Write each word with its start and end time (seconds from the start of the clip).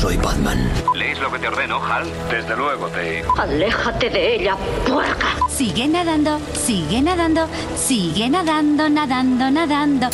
soy 0.00 0.16
Batman. 0.16 0.58
¿Lees 0.94 1.20
lo 1.20 1.30
que 1.30 1.38
te 1.38 1.48
ordeno, 1.48 1.78
Hal? 1.84 2.06
Desde 2.30 2.56
luego, 2.56 2.88
Dave. 2.88 3.22
Aléjate 3.38 4.08
de 4.08 4.34
ella, 4.36 4.56
puerca. 4.86 5.26
Sigue 5.50 5.86
nadando, 5.88 6.40
sigue 6.54 7.02
nadando, 7.02 7.46
sigue 7.76 8.30
nadando, 8.30 8.88
nadando, 8.88 9.50
nadando. 9.50 10.08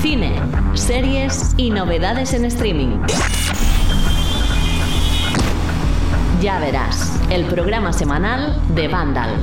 Cine, 0.00 0.40
series 0.74 1.54
y 1.56 1.70
novedades 1.70 2.34
en 2.34 2.46
streaming. 2.46 2.98
Ya 6.40 6.58
verás, 6.58 7.20
el 7.30 7.44
programa 7.44 7.92
semanal 7.92 8.60
de 8.74 8.88
Vandal. 8.88 9.36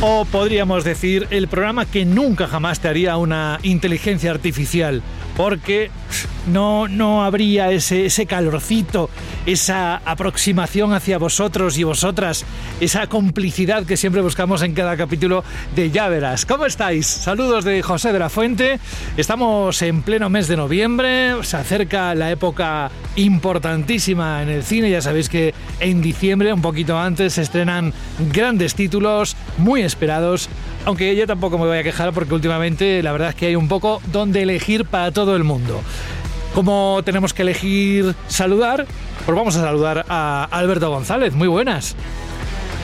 O 0.00 0.24
podríamos 0.24 0.84
decir 0.84 1.26
el 1.30 1.48
programa 1.48 1.86
que 1.86 2.04
nunca 2.04 2.46
jamás 2.46 2.80
te 2.80 2.88
haría 2.88 3.16
una 3.16 3.58
inteligencia 3.62 4.30
artificial, 4.30 5.02
porque 5.36 5.90
no, 6.46 6.88
no 6.88 7.24
habría 7.24 7.70
ese, 7.72 8.06
ese 8.06 8.26
calorcito, 8.26 9.10
esa 9.46 9.96
aproximación 10.04 10.92
hacia 10.92 11.18
vosotros 11.18 11.78
y 11.78 11.84
vosotras, 11.84 12.44
esa 12.80 13.06
complicidad 13.06 13.84
que 13.84 13.96
siempre 13.96 14.22
buscamos 14.22 14.62
en 14.62 14.74
cada 14.74 14.96
capítulo 14.96 15.44
de 15.74 15.90
Ya 15.90 16.08
Verás. 16.08 16.46
¿Cómo 16.46 16.66
estáis? 16.66 17.06
Saludos 17.06 17.64
de 17.64 17.82
José 17.82 18.12
de 18.12 18.18
la 18.18 18.28
Fuente. 18.28 18.78
Estamos 19.16 19.80
en 19.82 20.02
pleno 20.02 20.28
mes 20.28 20.48
de 20.48 20.56
noviembre, 20.56 21.42
se 21.42 21.56
acerca 21.56 22.14
la 22.14 22.30
época 22.30 22.90
importantísima 23.16 24.42
en 24.42 24.50
el 24.50 24.62
cine. 24.62 24.90
Ya 24.90 25.02
sabéis 25.02 25.28
que 25.28 25.54
en 25.80 26.02
diciembre, 26.02 26.52
un 26.52 26.62
poquito 26.62 26.98
antes, 26.98 27.34
se 27.34 27.42
estrenan 27.42 27.92
grandes 28.32 28.74
títulos 28.74 29.36
muy 29.58 29.82
esperados. 29.82 30.48
Aunque 30.84 31.16
yo 31.16 31.26
tampoco 31.26 31.58
me 31.58 31.66
voy 31.66 31.78
a 31.78 31.82
quejar 31.82 32.12
porque 32.12 32.34
últimamente 32.34 33.02
la 33.02 33.12
verdad 33.12 33.30
es 33.30 33.34
que 33.34 33.46
hay 33.46 33.56
un 33.56 33.68
poco 33.68 34.02
donde 34.12 34.42
elegir 34.42 34.84
para 34.84 35.12
todo 35.12 35.34
el 35.36 35.44
mundo. 35.44 35.80
Como 36.54 37.00
tenemos 37.04 37.32
que 37.32 37.42
elegir 37.42 38.14
saludar, 38.28 38.86
pues 39.24 39.36
vamos 39.36 39.56
a 39.56 39.62
saludar 39.62 40.04
a 40.08 40.46
Alberto 40.50 40.90
González. 40.90 41.34
Muy 41.34 41.48
buenas. 41.48 41.96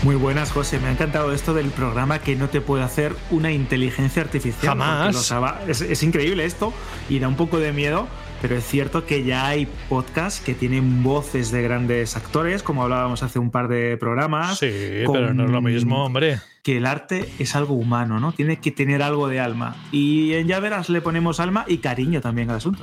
Muy 0.03 0.15
buenas, 0.15 0.51
José. 0.51 0.79
Me 0.79 0.89
ha 0.89 0.93
encantado 0.93 1.33
esto 1.33 1.53
del 1.53 1.71
programa 1.71 2.21
que 2.21 2.35
no 2.35 2.49
te 2.49 2.63
puede 2.63 2.83
hacer 2.83 3.15
una 3.31 3.53
inteligencia 3.53 4.23
artificial. 4.23 4.79
Jamás. 4.79 5.33
Es, 5.69 5.83
es, 5.83 6.03
increíble 6.03 6.47
esto 6.47 6.73
y 7.11 7.19
da 7.19 7.29
un 7.29 7.37
poco 7.37 7.59
de 7.59 7.73
miedo, 7.73 8.09
pero 8.41 8.57
es 8.57 8.65
cierto 8.65 9.07
que 9.07 9.25
ya 9.25 9.47
hay 9.47 9.67
podcasts 9.89 10.41
que 10.41 10.55
tienen 10.55 11.03
voces 11.03 11.51
de 11.51 11.63
grandes 11.63 12.17
actores, 12.17 12.63
como 12.63 12.83
hablábamos 12.83 13.23
hace 13.23 13.39
un 13.39 13.51
par 13.51 13.69
de 13.69 13.97
programas. 13.97 14.59
Sí, 14.59 14.71
pero 15.13 15.35
no 15.35 15.45
es 15.45 15.51
lo 15.51 15.61
mismo, 15.61 16.05
hombre. 16.05 16.41
Que 16.63 16.77
el 16.77 16.87
arte 16.87 17.29
es 17.39 17.57
algo 17.57 17.75
humano, 17.75 18.21
¿no? 18.21 18.33
Tiene 18.33 18.59
que 18.59 18.71
tener 18.71 19.03
algo 19.03 19.29
de 19.29 19.41
alma. 19.41 19.77
Y 19.93 20.35
en 20.35 20.47
Ya 20.47 20.61
Verás 20.61 20.91
le 20.91 21.01
ponemos 21.01 21.41
alma 21.41 21.65
y 21.67 21.79
cariño 21.79 22.21
también 22.21 22.51
al 22.51 22.57
asunto. 22.57 22.83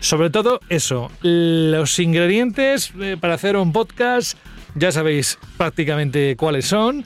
Sobre 0.00 0.30
todo 0.30 0.60
eso, 0.68 1.10
los 1.22 1.98
ingredientes 1.98 2.92
eh, 3.00 3.16
para 3.20 3.34
hacer 3.34 3.56
un 3.56 3.72
podcast 3.72 4.38
ya 4.74 4.92
sabéis 4.92 5.38
prácticamente 5.56 6.36
cuáles 6.36 6.66
son. 6.66 7.04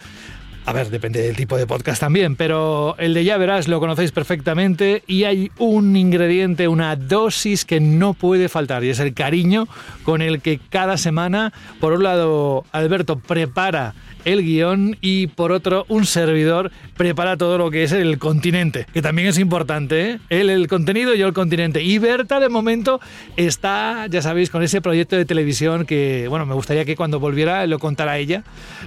A 0.64 0.72
ver, 0.72 0.91
depende 0.91 1.20
del 1.20 1.34
tipo 1.34 1.56
de 1.56 1.66
podcast 1.66 2.00
también, 2.00 2.36
pero 2.36 2.94
el 2.98 3.14
de 3.14 3.24
ya 3.24 3.36
verás 3.36 3.66
lo 3.66 3.80
conocéis 3.80 4.12
perfectamente 4.12 5.02
y 5.08 5.24
hay 5.24 5.50
un 5.58 5.96
ingrediente, 5.96 6.68
una 6.68 6.94
dosis 6.94 7.64
que 7.64 7.80
no 7.80 8.14
puede 8.14 8.48
faltar 8.48 8.84
y 8.84 8.90
es 8.90 9.00
el 9.00 9.12
cariño 9.12 9.66
con 10.05 10.22
el 10.22 10.40
que 10.40 10.60
cada 10.70 10.98
semana, 10.98 11.52
por 11.80 11.94
un 11.94 12.05
lado, 12.05 12.64
Alberto 12.70 13.18
prepara 13.18 13.94
el 14.24 14.42
guion 14.42 14.96
y 15.00 15.27
por 15.27 15.52
otro 15.52 15.84
un 15.88 16.06
servidor 16.06 16.70
prepara 16.96 17.36
todo 17.36 17.58
lo 17.58 17.70
que 17.70 17.83
es 17.83 17.92
el 17.92 18.18
continente, 18.18 18.86
que 18.92 19.02
también 19.02 19.28
es 19.28 19.38
importante, 19.38 20.12
¿eh? 20.12 20.18
el, 20.28 20.68
contenido 20.68 21.14
y 21.14 21.22
el 21.22 21.33
continente. 21.33 21.83
Y 21.83 21.98
Berta 21.98 22.38
de 22.40 22.48
momento 22.48 23.00
está, 23.36 24.06
ya 24.08 24.22
sabéis, 24.22 24.50
con 24.50 24.62
ese 24.62 24.80
proyecto 24.80 25.16
de 25.16 25.24
televisión 25.24 25.86
que, 25.86 26.27
bueno, 26.28 26.46
me 26.46 26.55
gustaría 26.55 26.84
que 26.84 26.96
cuando 26.96 27.18
volviera 27.18 27.67
lo 27.67 27.79
contara 27.79 28.18
ella, 28.18 28.44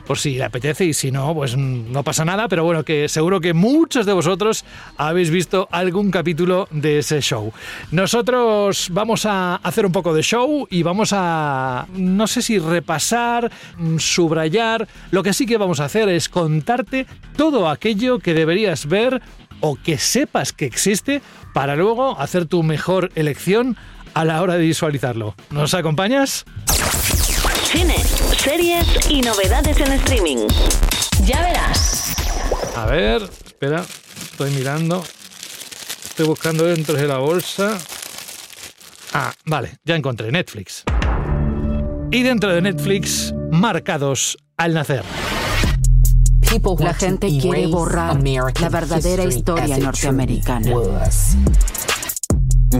por 0.07 0.17
si 0.17 0.35
le 0.35 0.43
apetece 0.43 0.85
y 0.85 0.93
si 0.93 1.11
no, 1.11 1.33
pues 1.33 1.57
no 1.57 1.64
pasa 2.05 2.23
nada, 2.23 2.47
pero 2.47 2.63
bueno, 2.63 2.83
que 2.83 3.09
seguro 3.09 3.41
que 3.41 3.53
muchos 3.53 4.05
de 4.05 4.13
vosotros 4.13 4.63
habéis 4.97 5.29
visto 5.29 5.67
algún 5.71 6.11
capítulo 6.11 6.67
de 6.71 6.99
ese 6.99 7.21
show. 7.21 7.51
Nosotros 7.91 8.89
vamos 8.91 9.25
a 9.25 9.55
hacer 9.55 9.85
un 9.85 9.91
poco 9.91 10.13
de 10.13 10.21
show 10.21 10.67
y 10.69 10.83
vamos 10.83 11.11
a, 11.13 11.87
no 11.93 12.27
sé 12.27 12.41
si 12.41 12.59
repasar, 12.59 13.51
subrayar, 13.97 14.87
lo 15.11 15.23
que 15.23 15.33
sí 15.33 15.45
que 15.45 15.57
vamos 15.57 15.79
a 15.79 15.85
hacer 15.85 16.09
es 16.09 16.29
contarte 16.29 17.07
todo 17.35 17.69
aquello 17.69 18.19
que 18.19 18.33
deberías 18.33 18.87
ver 18.87 19.21
o 19.61 19.75
que 19.75 19.97
sepas 19.97 20.53
que 20.53 20.65
existe 20.65 21.21
para 21.53 21.75
luego 21.75 22.19
hacer 22.19 22.45
tu 22.45 22.63
mejor 22.63 23.11
elección 23.15 23.77
a 24.13 24.25
la 24.25 24.41
hora 24.41 24.55
de 24.55 24.61
visualizarlo. 24.61 25.35
¿Nos 25.49 25.73
acompañas? 25.73 26.45
Cine, 27.71 27.97
series 28.37 28.85
y 29.09 29.21
novedades 29.21 29.79
en 29.79 29.91
streaming. 29.93 30.47
Ya 31.25 31.41
verás. 31.41 32.15
A 32.75 32.85
ver, 32.85 33.23
espera, 33.45 33.83
estoy 34.21 34.51
mirando. 34.51 35.03
Estoy 36.09 36.27
buscando 36.27 36.65
dentro 36.65 36.95
de 36.95 37.07
la 37.07 37.17
bolsa. 37.17 37.77
Ah, 39.13 39.33
vale, 39.45 39.77
ya 39.83 39.95
encontré 39.95 40.31
Netflix. 40.31 40.83
Y 42.11 42.21
dentro 42.21 42.53
de 42.53 42.61
Netflix, 42.61 43.33
marcados 43.51 44.37
al 44.57 44.73
nacer. 44.73 45.03
La 46.79 46.93
gente 46.93 47.27
quiere 47.39 47.67
borrar 47.67 48.17
la 48.61 48.69
verdadera 48.69 49.25
historia 49.25 49.77
norteamericana. 49.77 50.71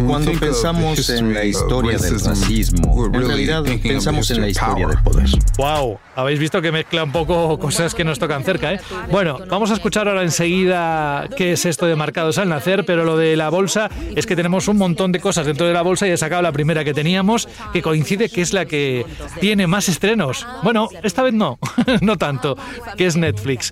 Cuando 0.03 0.31
pensamos 0.33 1.09
en 1.09 1.33
la 1.33 1.45
historia 1.45 1.97
del 1.97 2.19
racismo, 2.19 3.05
en 3.05 3.27
realidad 3.27 3.63
pensamos 3.81 4.29
en 4.31 4.41
la 4.41 4.49
historia 4.49 4.87
del 4.87 5.01
poder. 5.01 5.27
Wow, 5.57 5.97
habéis 6.15 6.39
visto 6.39 6.61
que 6.61 6.71
mezcla 6.71 7.03
un 7.03 7.11
poco 7.11 7.57
cosas 7.57 7.95
que 7.95 8.03
nos 8.03 8.19
tocan 8.19 8.43
cerca, 8.43 8.73
¿eh? 8.73 8.81
Bueno, 9.09 9.39
vamos 9.49 9.71
a 9.71 9.73
escuchar 9.75 10.07
ahora 10.07 10.23
enseguida 10.23 11.29
qué 11.37 11.53
es 11.53 11.65
esto 11.65 11.85
de 11.85 11.95
marcados 11.95 12.37
al 12.37 12.49
nacer, 12.49 12.85
pero 12.85 13.05
lo 13.05 13.17
de 13.17 13.35
la 13.35 13.49
bolsa 13.49 13.89
es 14.15 14.25
que 14.25 14.35
tenemos 14.35 14.67
un 14.67 14.77
montón 14.77 15.11
de 15.11 15.19
cosas 15.19 15.45
dentro 15.45 15.65
de 15.65 15.73
la 15.73 15.81
bolsa 15.81 16.07
y 16.07 16.11
he 16.11 16.17
sacado 16.17 16.41
la 16.41 16.51
primera 16.51 16.83
que 16.83 16.93
teníamos, 16.93 17.47
que 17.71 17.81
coincide 17.81 18.29
que 18.29 18.41
es 18.41 18.53
la 18.53 18.65
que 18.65 19.05
tiene 19.39 19.65
más 19.65 19.87
estrenos. 19.87 20.45
Bueno, 20.63 20.89
esta 21.03 21.23
vez 21.23 21.33
no, 21.33 21.57
no 22.01 22.17
tanto, 22.17 22.57
que 22.97 23.05
es 23.05 23.15
Netflix. 23.15 23.71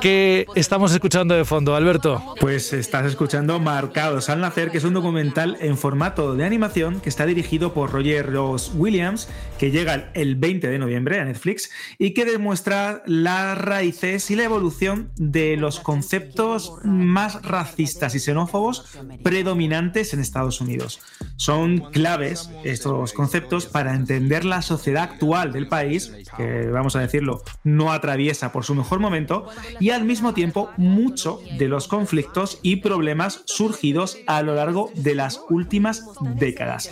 ¿Qué 0.00 0.46
estamos 0.54 0.92
escuchando 0.92 1.34
de 1.34 1.44
fondo, 1.44 1.74
Alberto? 1.74 2.34
Pues 2.40 2.72
estás 2.72 3.06
escuchando 3.06 3.58
Marcados 3.60 4.28
al 4.28 4.40
Nacer, 4.40 4.70
que 4.70 4.78
es 4.78 4.84
un 4.84 4.94
documental 4.94 5.56
en 5.60 5.78
formato 5.78 6.34
de 6.34 6.44
animación 6.44 7.00
que 7.00 7.08
está 7.08 7.26
dirigido 7.26 7.72
por 7.72 7.92
Roger 7.92 8.30
Ross 8.30 8.72
Williams, 8.74 9.28
que 9.58 9.70
llega 9.70 10.10
el 10.14 10.36
20 10.36 10.68
de 10.68 10.78
noviembre 10.78 11.20
a 11.20 11.24
Netflix 11.24 11.70
y 11.98 12.12
que 12.12 12.24
demuestra 12.24 13.02
las 13.06 13.56
raíces 13.56 14.30
y 14.30 14.36
la 14.36 14.44
evolución 14.44 15.10
de 15.16 15.56
los 15.56 15.80
conceptos 15.80 16.74
más 16.84 17.42
racistas 17.42 18.14
y 18.14 18.20
xenófobos 18.20 18.86
predominantes 19.22 20.12
en 20.12 20.20
Estados 20.20 20.60
Unidos. 20.60 21.00
Son 21.36 21.78
claves 21.92 22.50
estos 22.64 23.12
conceptos 23.12 23.66
para 23.66 23.94
entender 23.94 24.44
la 24.44 24.62
sociedad 24.62 25.04
actual 25.04 25.52
del 25.52 25.68
país, 25.68 26.12
que 26.36 26.66
vamos 26.68 26.96
a 26.96 27.00
decirlo, 27.00 27.42
no 27.62 27.92
atraviesa 27.92 28.52
por 28.52 28.64
su 28.64 28.74
mejor 28.74 29.00
momento, 29.00 29.48
y 29.84 29.90
al 29.90 30.04
mismo 30.04 30.32
tiempo 30.32 30.70
mucho 30.78 31.42
de 31.58 31.68
los 31.68 31.88
conflictos 31.88 32.58
y 32.62 32.76
problemas 32.76 33.42
surgidos 33.44 34.16
a 34.26 34.40
lo 34.40 34.54
largo 34.54 34.90
de 34.94 35.14
las 35.14 35.42
últimas 35.50 36.06
décadas. 36.36 36.90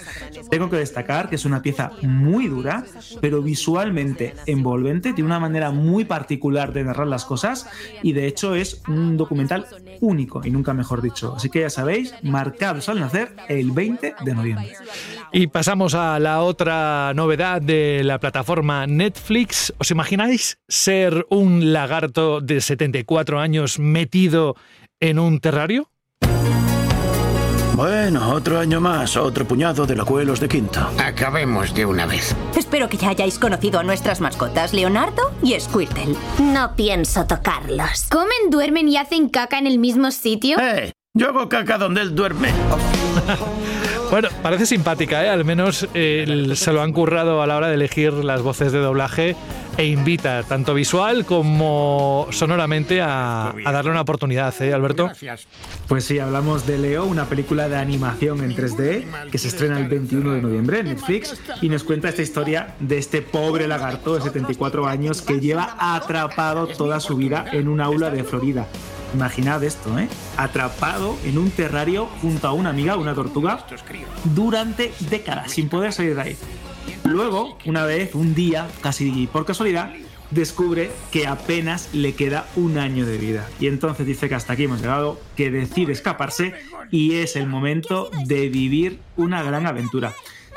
Tengo 0.50 0.68
que 0.68 0.76
destacar 0.76 1.30
que 1.30 1.36
es 1.36 1.46
una 1.46 1.62
pieza 1.62 1.92
muy 2.02 2.48
dura, 2.48 2.84
pero 3.22 3.40
visualmente 3.40 4.34
envolvente, 4.44 5.14
tiene 5.14 5.28
una 5.28 5.40
manera 5.40 5.70
muy 5.70 6.04
particular 6.04 6.74
de 6.74 6.84
narrar 6.84 7.06
las 7.06 7.24
cosas 7.24 7.66
y 8.02 8.12
de 8.12 8.26
hecho 8.26 8.54
es 8.54 8.82
un 8.86 9.16
documental 9.16 9.64
único 10.02 10.42
y 10.44 10.50
nunca 10.50 10.74
mejor 10.74 11.00
dicho. 11.00 11.32
Así 11.34 11.48
que 11.48 11.60
ya 11.60 11.70
sabéis, 11.70 12.12
marcados 12.22 12.90
al 12.90 13.00
nacer 13.00 13.34
el 13.48 13.70
20 13.70 14.16
de 14.22 14.34
noviembre. 14.34 14.74
Y 15.32 15.46
pasamos 15.46 15.94
a 15.94 16.18
la 16.18 16.42
otra 16.42 17.14
novedad 17.14 17.62
de 17.62 18.02
la 18.04 18.20
plataforma 18.20 18.86
Netflix. 18.86 19.72
¿Os 19.78 19.90
imagináis 19.90 20.58
ser 20.68 21.26
un 21.30 21.72
lagarto 21.72 22.42
de 22.42 22.60
74 22.82 23.38
años 23.38 23.78
metido 23.78 24.56
en 24.98 25.20
un 25.20 25.38
terrario? 25.38 25.88
Bueno, 27.76 28.32
otro 28.32 28.58
año 28.58 28.80
más, 28.80 29.16
otro 29.16 29.46
puñado 29.46 29.86
de 29.86 29.94
locuelos 29.94 30.40
de 30.40 30.48
quinto. 30.48 30.80
Acabemos 30.98 31.72
de 31.74 31.86
una 31.86 32.06
vez. 32.06 32.34
Espero 32.56 32.88
que 32.88 32.96
ya 32.96 33.10
hayáis 33.10 33.38
conocido 33.38 33.78
a 33.78 33.84
nuestras 33.84 34.20
mascotas, 34.20 34.74
Leonardo 34.74 35.32
y 35.42 35.58
Squirtle. 35.58 36.16
No 36.40 36.74
pienso 36.74 37.24
tocarlos. 37.26 38.08
¿Comen, 38.10 38.50
duermen 38.50 38.88
y 38.88 38.96
hacen 38.96 39.28
caca 39.28 39.58
en 39.58 39.68
el 39.68 39.78
mismo 39.78 40.10
sitio? 40.10 40.58
¡Eh! 40.58 40.92
Yo 41.14 41.28
hago 41.28 41.48
caca 41.48 41.78
donde 41.78 42.02
él 42.02 42.14
duerme. 42.14 42.48
Bueno, 44.12 44.28
parece 44.42 44.66
simpática, 44.66 45.24
¿eh? 45.24 45.30
Al 45.30 45.46
menos 45.46 45.88
eh, 45.94 46.52
se 46.54 46.72
lo 46.74 46.82
han 46.82 46.92
currado 46.92 47.40
a 47.40 47.46
la 47.46 47.56
hora 47.56 47.68
de 47.68 47.76
elegir 47.76 48.12
las 48.12 48.42
voces 48.42 48.70
de 48.70 48.78
doblaje. 48.78 49.36
E 49.76 49.86
invita 49.86 50.42
tanto 50.42 50.74
visual 50.74 51.24
como 51.24 52.26
sonoramente 52.30 53.00
a, 53.00 53.54
darle 53.64 53.90
una 53.90 54.02
oportunidad, 54.02 54.54
¿eh, 54.62 54.72
Alberto? 54.72 55.10
Pues 55.88 56.04
sí, 56.04 56.18
hablamos 56.18 56.66
de 56.66 56.78
Leo, 56.78 57.04
una 57.04 57.26
película 57.26 57.68
de 57.68 57.76
animación 57.76 58.42
en 58.42 58.54
3D 58.54 59.30
que 59.30 59.38
se 59.38 59.48
estrena 59.48 59.78
el 59.78 59.88
21 59.88 60.32
de 60.32 60.42
noviembre 60.42 60.80
en 60.80 60.86
Netflix 60.86 61.40
y 61.60 61.68
nos 61.68 61.84
cuenta 61.84 62.08
esta 62.08 62.22
historia 62.22 62.74
de 62.80 62.98
este 62.98 63.22
pobre 63.22 63.66
lagarto 63.66 64.14
de 64.14 64.20
74 64.20 64.86
años 64.86 65.22
que 65.22 65.40
lleva 65.40 65.76
atrapado 65.78 66.66
toda 66.66 67.00
su 67.00 67.16
vida 67.16 67.46
en 67.52 67.68
un 67.68 67.80
aula 67.80 68.10
de 68.10 68.24
Florida. 68.24 68.66
Imaginad 69.14 69.62
esto, 69.62 69.98
¿eh? 69.98 70.08
Atrapado 70.38 71.16
en 71.24 71.36
un 71.36 71.50
terrario 71.50 72.06
junto 72.22 72.48
a 72.48 72.52
una 72.52 72.70
amiga, 72.70 72.96
una 72.96 73.14
tortuga, 73.14 73.66
durante 74.34 74.92
décadas, 75.10 75.52
sin 75.52 75.68
poder 75.68 75.92
salir 75.92 76.14
de 76.14 76.22
ahí. 76.22 76.36
Luego, 77.04 77.58
una 77.66 77.84
vez, 77.84 78.14
un 78.14 78.34
día, 78.34 78.68
casi 78.80 79.26
por 79.26 79.44
casualidad, 79.44 79.92
descubre 80.30 80.90
que 81.10 81.26
apenas 81.26 81.90
le 81.92 82.14
queda 82.14 82.46
un 82.56 82.78
año 82.78 83.06
de 83.06 83.18
vida. 83.18 83.48
Y 83.60 83.66
entonces 83.66 84.06
dice 84.06 84.28
que 84.28 84.34
hasta 84.34 84.54
aquí 84.54 84.64
hemos 84.64 84.80
llegado, 84.80 85.20
que 85.36 85.50
decide 85.50 85.92
escaparse 85.92 86.54
y 86.90 87.14
es 87.14 87.36
el 87.36 87.46
momento 87.46 88.10
de 88.26 88.48
vivir 88.48 88.98
una 89.16 89.42
gran 89.42 89.66
aventura. 89.66 90.14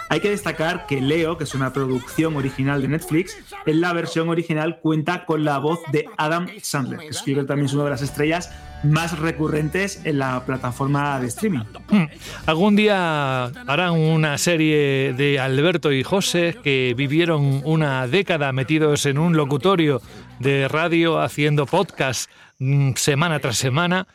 Hay 0.10 0.20
que 0.20 0.30
destacar 0.30 0.86
que 0.86 1.02
Leo, 1.02 1.38
que 1.38 1.46
es 1.46 1.56
una 1.56 1.74
producción 1.74 2.36
original 2.36 2.82
de 2.82 2.88
Netflix, 2.88 3.38
en 3.66 3.82
la 3.82 3.92
versión 3.94 4.30
original 4.30 4.80
cuenta 4.80 5.26
con 5.26 5.44
la 5.44 5.58
voz 5.58 5.80
de 5.92 6.06
Adam 6.18 6.48
Sandler, 6.62 7.00
que 7.00 7.08
es 7.08 7.24
también 7.24 7.66
es 7.66 7.74
una 7.74 7.86
de 7.86 7.90
las 7.90 8.02
estrellas 8.02 8.52
más 8.84 9.18
recurrentes 9.18 10.02
en 10.04 10.20
la 10.20 10.46
plataforma 10.46 11.20
de 11.20 11.28
streaming. 11.28 11.62
Hmm. 11.90 12.06
Algún 12.46 12.76
día 12.76 13.46
harán 13.46 13.94
una 13.94 14.38
serie 14.38 15.14
de 15.14 15.40
Alberto 15.40 15.92
y 15.92 16.04
José 16.04 16.56
que 16.64 16.94
vivieron 16.96 17.62
una 17.66 18.08
década 18.08 18.52
metidos 18.52 19.06
en 19.06 19.18
un 19.18 19.36
locutorio 19.36 20.02
de 20.40 20.68
radio 20.68 21.20
haciendo 21.20 21.66
podcast 21.66 22.30
mm, 22.60 22.94
semana 22.96 23.40
tras 23.40 23.58
semana, 23.58 24.08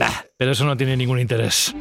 ah, 0.00 0.24
pero 0.36 0.52
eso 0.52 0.64
no 0.64 0.76
tiene 0.76 0.96
ningún 0.96 1.20
interés. 1.20 1.74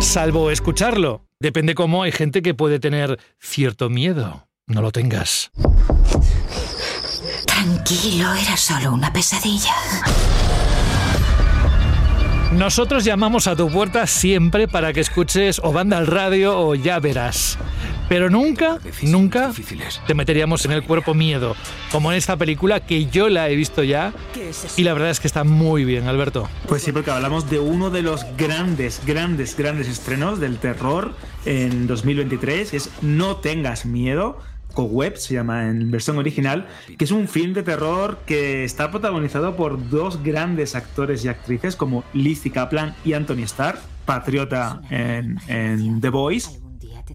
Salvo 0.00 0.50
escucharlo. 0.50 1.24
Depende 1.40 1.74
cómo 1.74 2.02
hay 2.02 2.12
gente 2.12 2.42
que 2.42 2.54
puede 2.54 2.78
tener 2.78 3.18
cierto 3.40 3.90
miedo. 3.90 4.48
No 4.66 4.80
lo 4.80 4.92
tengas. 4.92 5.50
Tranquilo, 7.46 8.32
era 8.34 8.56
solo 8.56 8.92
una 8.92 9.12
pesadilla. 9.12 9.74
Nosotros 12.52 13.04
llamamos 13.04 13.46
a 13.46 13.54
tu 13.54 13.68
puerta 13.68 14.06
siempre 14.06 14.68
para 14.68 14.94
que 14.94 15.00
escuches 15.00 15.60
o 15.62 15.70
banda 15.70 15.98
al 15.98 16.06
radio 16.06 16.58
o 16.58 16.74
ya 16.74 16.98
verás. 16.98 17.58
Pero 18.08 18.30
nunca, 18.30 18.78
nunca 19.02 19.52
te 20.06 20.14
meteríamos 20.14 20.64
en 20.64 20.72
el 20.72 20.82
cuerpo 20.82 21.12
miedo, 21.12 21.54
como 21.92 22.10
en 22.10 22.16
esta 22.16 22.38
película 22.38 22.80
que 22.80 23.04
yo 23.04 23.28
la 23.28 23.50
he 23.50 23.54
visto 23.54 23.82
ya 23.82 24.14
y 24.78 24.82
la 24.82 24.94
verdad 24.94 25.10
es 25.10 25.20
que 25.20 25.26
está 25.26 25.44
muy 25.44 25.84
bien, 25.84 26.08
Alberto. 26.08 26.48
Pues 26.66 26.82
sí, 26.82 26.90
porque 26.90 27.10
hablamos 27.10 27.50
de 27.50 27.60
uno 27.60 27.90
de 27.90 28.00
los 28.00 28.24
grandes, 28.38 29.02
grandes, 29.04 29.54
grandes 29.54 29.86
estrenos 29.86 30.40
del 30.40 30.56
terror 30.56 31.14
en 31.44 31.86
2023, 31.86 32.72
es 32.72 32.90
No 33.02 33.36
tengas 33.36 33.84
miedo, 33.84 34.38
Web 34.76 35.16
se 35.16 35.34
llama 35.34 35.68
en 35.68 35.90
versión 35.90 36.18
original, 36.18 36.66
que 36.96 37.04
es 37.04 37.10
un 37.10 37.26
film 37.28 37.52
de 37.52 37.62
terror 37.62 38.18
que 38.26 38.64
está 38.64 38.90
protagonizado 38.90 39.56
por 39.56 39.88
dos 39.90 40.22
grandes 40.22 40.74
actores 40.74 41.24
y 41.24 41.28
actrices 41.28 41.74
como 41.76 42.04
Lizzie 42.12 42.52
Kaplan 42.52 42.94
y 43.04 43.14
Anthony 43.14 43.42
Starr, 43.44 43.80
patriota 44.04 44.80
en, 44.90 45.38
en 45.48 46.00
The 46.00 46.10
Voice. 46.10 46.60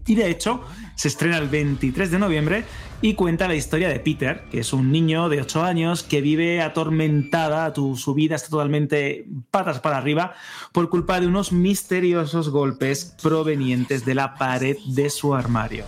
Y 0.06 0.14
de 0.14 0.28
hecho, 0.28 0.62
se 0.96 1.08
estrena 1.08 1.38
el 1.38 1.48
23 1.48 2.10
de 2.10 2.18
noviembre 2.18 2.64
y 3.00 3.14
cuenta 3.14 3.48
la 3.48 3.54
historia 3.54 3.88
de 3.88 4.00
Peter, 4.00 4.44
que 4.50 4.60
es 4.60 4.72
un 4.72 4.90
niño 4.90 5.28
de 5.28 5.40
8 5.40 5.62
años 5.62 6.02
que 6.02 6.20
vive 6.20 6.60
atormentada, 6.60 7.72
su 7.74 8.14
vida 8.14 8.36
está 8.36 8.48
totalmente 8.48 9.26
patas 9.50 9.80
para 9.80 9.98
arriba 9.98 10.34
por 10.72 10.88
culpa 10.88 11.20
de 11.20 11.26
unos 11.26 11.52
misteriosos 11.52 12.48
golpes 12.48 13.14
provenientes 13.22 14.04
de 14.04 14.14
la 14.14 14.34
pared 14.34 14.76
de 14.86 15.10
su 15.10 15.34
armario. 15.34 15.84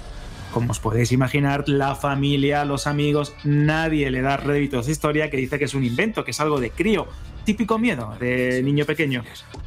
Como 0.57 0.73
os 0.73 0.81
podéis 0.81 1.13
imaginar, 1.13 1.69
la 1.69 1.95
familia, 1.95 2.65
los 2.65 2.87
amigos, 2.87 3.35
nadie 3.45 4.11
le 4.11 4.23
da 4.23 4.39
rédito 4.39 4.79
a 4.79 4.81
esa 4.81 4.91
historia 4.91 5.29
que 5.29 5.37
dice 5.37 5.59
que 5.59 5.67
es 5.67 5.75
un 5.75 5.85
invento, 5.85 6.25
que 6.25 6.31
es 6.31 6.41
algo 6.41 6.61
de 6.61 6.71
crío, 6.71 7.07
típico 7.45 7.79
miedo 7.79 8.17
de 8.19 8.63
niño 8.63 8.87
pequeño. 8.87 9.23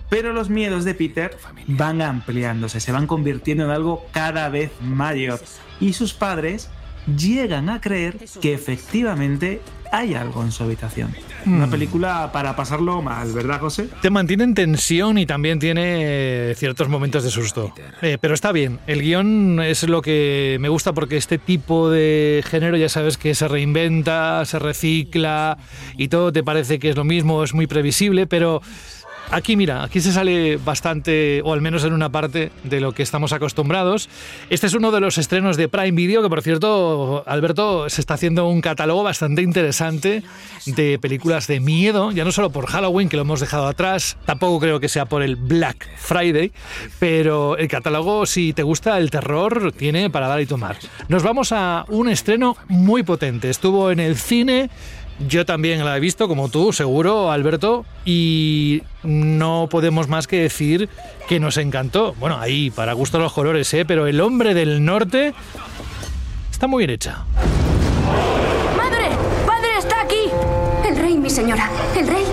Pero 0.09 0.33
los 0.33 0.49
miedos 0.49 0.85
de 0.85 0.95
Peter 0.95 1.37
van 1.67 2.01
ampliándose, 2.01 2.79
se 2.79 2.91
van 2.91 3.05
convirtiendo 3.05 3.65
en 3.65 3.69
algo 3.69 4.07
cada 4.13 4.49
vez 4.49 4.71
mayor. 4.81 5.39
Y 5.79 5.93
sus 5.93 6.15
padres 6.15 6.71
llegan 7.05 7.69
a 7.69 7.81
creer 7.81 8.17
que 8.41 8.55
efectivamente 8.55 9.61
hay 9.91 10.13
algo 10.13 10.43
en 10.43 10.51
su 10.51 10.63
habitación. 10.63 11.13
Una 11.45 11.67
hmm. 11.67 11.71
película 11.71 12.31
para 12.31 12.55
pasarlo 12.55 13.01
mal, 13.01 13.31
¿verdad, 13.31 13.59
José? 13.59 13.89
Te 14.01 14.09
mantiene 14.09 14.43
en 14.43 14.53
tensión 14.53 15.17
y 15.17 15.25
también 15.25 15.59
tiene 15.59 16.53
ciertos 16.55 16.89
momentos 16.89 17.23
de 17.23 17.29
susto. 17.29 17.73
Eh, 18.01 18.17
pero 18.19 18.33
está 18.33 18.51
bien. 18.51 18.79
El 18.87 19.01
guion 19.01 19.59
es 19.61 19.83
lo 19.83 20.01
que 20.01 20.57
me 20.59 20.69
gusta 20.69 20.93
porque 20.93 21.17
este 21.17 21.37
tipo 21.37 21.89
de 21.89 22.43
género 22.45 22.77
ya 22.77 22.89
sabes 22.89 23.17
que 23.17 23.35
se 23.35 23.47
reinventa, 23.47 24.43
se 24.45 24.59
recicla 24.59 25.57
y 25.97 26.09
todo 26.09 26.31
te 26.31 26.43
parece 26.43 26.79
que 26.79 26.89
es 26.89 26.95
lo 26.95 27.03
mismo, 27.03 27.43
es 27.43 27.53
muy 27.53 27.67
previsible, 27.67 28.27
pero 28.27 28.61
Aquí, 29.31 29.55
mira, 29.55 29.83
aquí 29.83 30.01
se 30.01 30.11
sale 30.11 30.57
bastante, 30.57 31.43
o 31.45 31.53
al 31.53 31.61
menos 31.61 31.83
en 31.83 31.93
una 31.93 32.09
parte, 32.09 32.51
de 32.63 32.81
lo 32.81 32.93
que 32.93 33.03
estamos 33.03 33.31
acostumbrados. 33.31 34.09
Este 34.49 34.65
es 34.65 34.73
uno 34.73 34.89
de 34.89 34.99
los 35.01 35.19
estrenos 35.19 35.55
de 35.55 35.67
Prime 35.67 35.91
Video, 35.91 36.23
que 36.23 36.29
por 36.29 36.41
cierto, 36.41 37.23
Alberto, 37.27 37.87
se 37.89 38.01
está 38.01 38.15
haciendo 38.15 38.47
un 38.47 38.59
catálogo 38.61 39.03
bastante 39.03 39.43
interesante 39.43 40.23
de 40.65 40.97
películas 40.97 41.45
de 41.45 41.59
miedo, 41.59 42.11
ya 42.11 42.25
no 42.25 42.31
solo 42.31 42.49
por 42.49 42.65
Halloween, 42.65 43.07
que 43.07 43.17
lo 43.17 43.21
hemos 43.21 43.39
dejado 43.39 43.67
atrás, 43.67 44.17
tampoco 44.25 44.59
creo 44.59 44.79
que 44.79 44.89
sea 44.89 45.05
por 45.05 45.21
el 45.21 45.35
Black 45.35 45.87
Friday, 45.97 46.51
pero 46.97 47.55
el 47.55 47.67
catálogo, 47.67 48.25
si 48.25 48.53
te 48.53 48.63
gusta 48.63 48.97
el 48.97 49.11
terror, 49.11 49.71
tiene 49.73 50.09
para 50.09 50.27
dar 50.27 50.41
y 50.41 50.47
tomar. 50.47 50.77
Nos 51.07 51.21
vamos 51.21 51.51
a 51.51 51.85
un 51.89 52.09
estreno 52.09 52.57
muy 52.67 53.03
potente. 53.03 53.51
Estuvo 53.51 53.91
en 53.91 53.99
el 53.99 54.17
cine 54.17 54.71
yo 55.27 55.45
también 55.45 55.83
la 55.83 55.97
he 55.97 55.99
visto, 55.99 56.27
como 56.27 56.49
tú, 56.49 56.71
seguro, 56.73 57.31
Alberto, 57.31 57.85
y 58.05 58.83
no 59.03 59.67
podemos 59.69 60.07
más 60.07 60.27
que 60.27 60.41
decir 60.41 60.89
que 61.27 61.39
nos 61.39 61.57
encantó. 61.57 62.13
Bueno, 62.19 62.39
ahí, 62.39 62.69
para 62.69 62.93
gusto 62.93 63.19
los 63.19 63.33
colores, 63.33 63.73
¿eh? 63.73 63.85
Pero 63.85 64.07
El 64.07 64.21
hombre 64.21 64.53
del 64.53 64.83
norte 64.83 65.33
está 66.51 66.67
muy 66.67 66.85
bien 66.85 66.91
hecha. 66.91 67.25
¡Madre! 68.77 69.09
¡Padre 69.45 69.69
está 69.77 70.01
aquí! 70.01 70.29
El 70.87 70.95
rey, 70.95 71.17
mi 71.17 71.29
señora. 71.29 71.69
El 71.95 72.07
rey. 72.07 72.23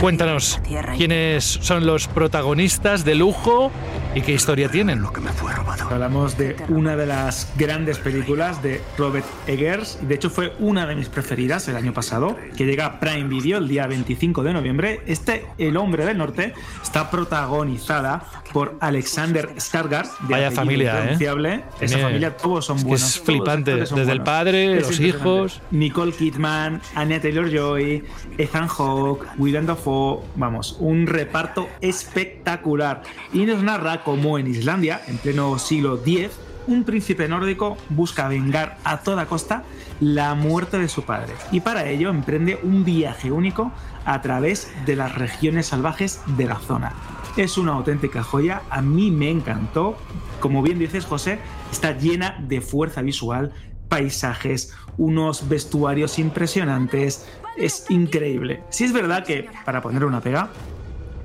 Cuéntanos, 0.00 0.60
¿quiénes 0.96 1.44
son 1.44 1.84
los 1.84 2.06
protagonistas 2.06 3.04
de 3.04 3.16
lujo 3.16 3.72
y 4.14 4.22
qué 4.22 4.32
historia 4.32 4.68
tienen? 4.68 5.02
Lo 5.02 5.12
que 5.12 5.20
me 5.20 5.32
fue 5.32 5.52
robado. 5.52 5.88
Hablamos 5.90 6.36
de 6.36 6.56
una 6.68 6.96
de 6.96 7.06
las 7.06 7.52
grandes 7.56 7.98
películas 7.98 8.62
de 8.62 8.80
Robert 8.96 9.26
Eggers, 9.46 9.98
de 10.02 10.14
hecho 10.14 10.30
fue 10.30 10.54
una 10.58 10.86
de 10.86 10.94
mis 10.94 11.08
preferidas 11.08 11.68
el 11.68 11.76
año 11.76 11.92
pasado, 11.92 12.36
que 12.56 12.64
llega 12.64 12.86
a 12.86 13.00
Prime 13.00 13.28
Video 13.28 13.58
el 13.58 13.68
día 13.68 13.86
25 13.86 14.42
de 14.42 14.52
noviembre. 14.52 15.02
Este, 15.06 15.46
El 15.58 15.76
Hombre 15.76 16.04
del 16.04 16.18
Norte, 16.18 16.54
está 16.82 17.10
protagonizada 17.10 18.24
por 18.52 18.76
Alexander 18.80 19.54
Skarsgård. 19.56 20.08
Vaya 20.20 20.50
familia, 20.50 21.12
¿eh? 21.12 21.64
Esa 21.80 21.98
familia, 21.98 22.36
todos 22.36 22.66
son 22.66 22.82
buenos. 22.82 23.02
Es 23.02 23.20
flipante, 23.20 23.76
desde 23.76 24.12
el 24.12 24.22
padre, 24.22 24.80
los 24.80 24.98
hijos. 25.00 25.60
Nicole 25.70 26.12
Kidman, 26.12 26.80
Anya 26.94 27.20
Taylor-Joy, 27.20 28.04
Ethan 28.38 28.68
Hawke, 28.68 29.26
Willem 29.36 29.66
Dafoe, 29.66 30.22
vamos, 30.36 30.76
un 30.80 31.06
reparto 31.06 31.68
espectacular. 31.80 33.02
Y 33.32 33.44
nos 33.44 33.62
narra 33.62 33.97
cómo 34.04 34.38
en 34.38 34.46
Islandia, 34.46 35.00
en 35.06 35.18
pleno 35.18 35.58
siglo 35.58 36.00
X, 36.04 36.30
un 36.66 36.84
príncipe 36.84 37.28
nórdico 37.28 37.78
busca 37.88 38.28
vengar 38.28 38.78
a 38.84 39.00
toda 39.00 39.26
costa 39.26 39.64
la 40.00 40.34
muerte 40.34 40.78
de 40.78 40.88
su 40.88 41.02
padre 41.02 41.32
y 41.50 41.60
para 41.60 41.88
ello 41.88 42.10
emprende 42.10 42.60
un 42.62 42.84
viaje 42.84 43.30
único 43.32 43.72
a 44.04 44.20
través 44.20 44.70
de 44.84 44.94
las 44.94 45.14
regiones 45.14 45.66
salvajes 45.66 46.20
de 46.36 46.44
la 46.44 46.58
zona. 46.58 46.92
Es 47.36 47.56
una 47.56 47.72
auténtica 47.72 48.22
joya, 48.22 48.62
a 48.68 48.82
mí 48.82 49.10
me 49.10 49.30
encantó. 49.30 49.96
Como 50.40 50.62
bien 50.62 50.78
dices, 50.78 51.04
José, 51.04 51.38
está 51.70 51.96
llena 51.96 52.36
de 52.40 52.60
fuerza 52.60 53.00
visual, 53.00 53.52
paisajes, 53.88 54.74
unos 54.96 55.48
vestuarios 55.48 56.18
impresionantes. 56.18 57.28
Es 57.56 57.86
increíble. 57.90 58.62
Si 58.70 58.84
es 58.84 58.92
verdad 58.92 59.24
que, 59.24 59.48
para 59.64 59.82
poner 59.82 60.04
una 60.04 60.20
pega, 60.20 60.50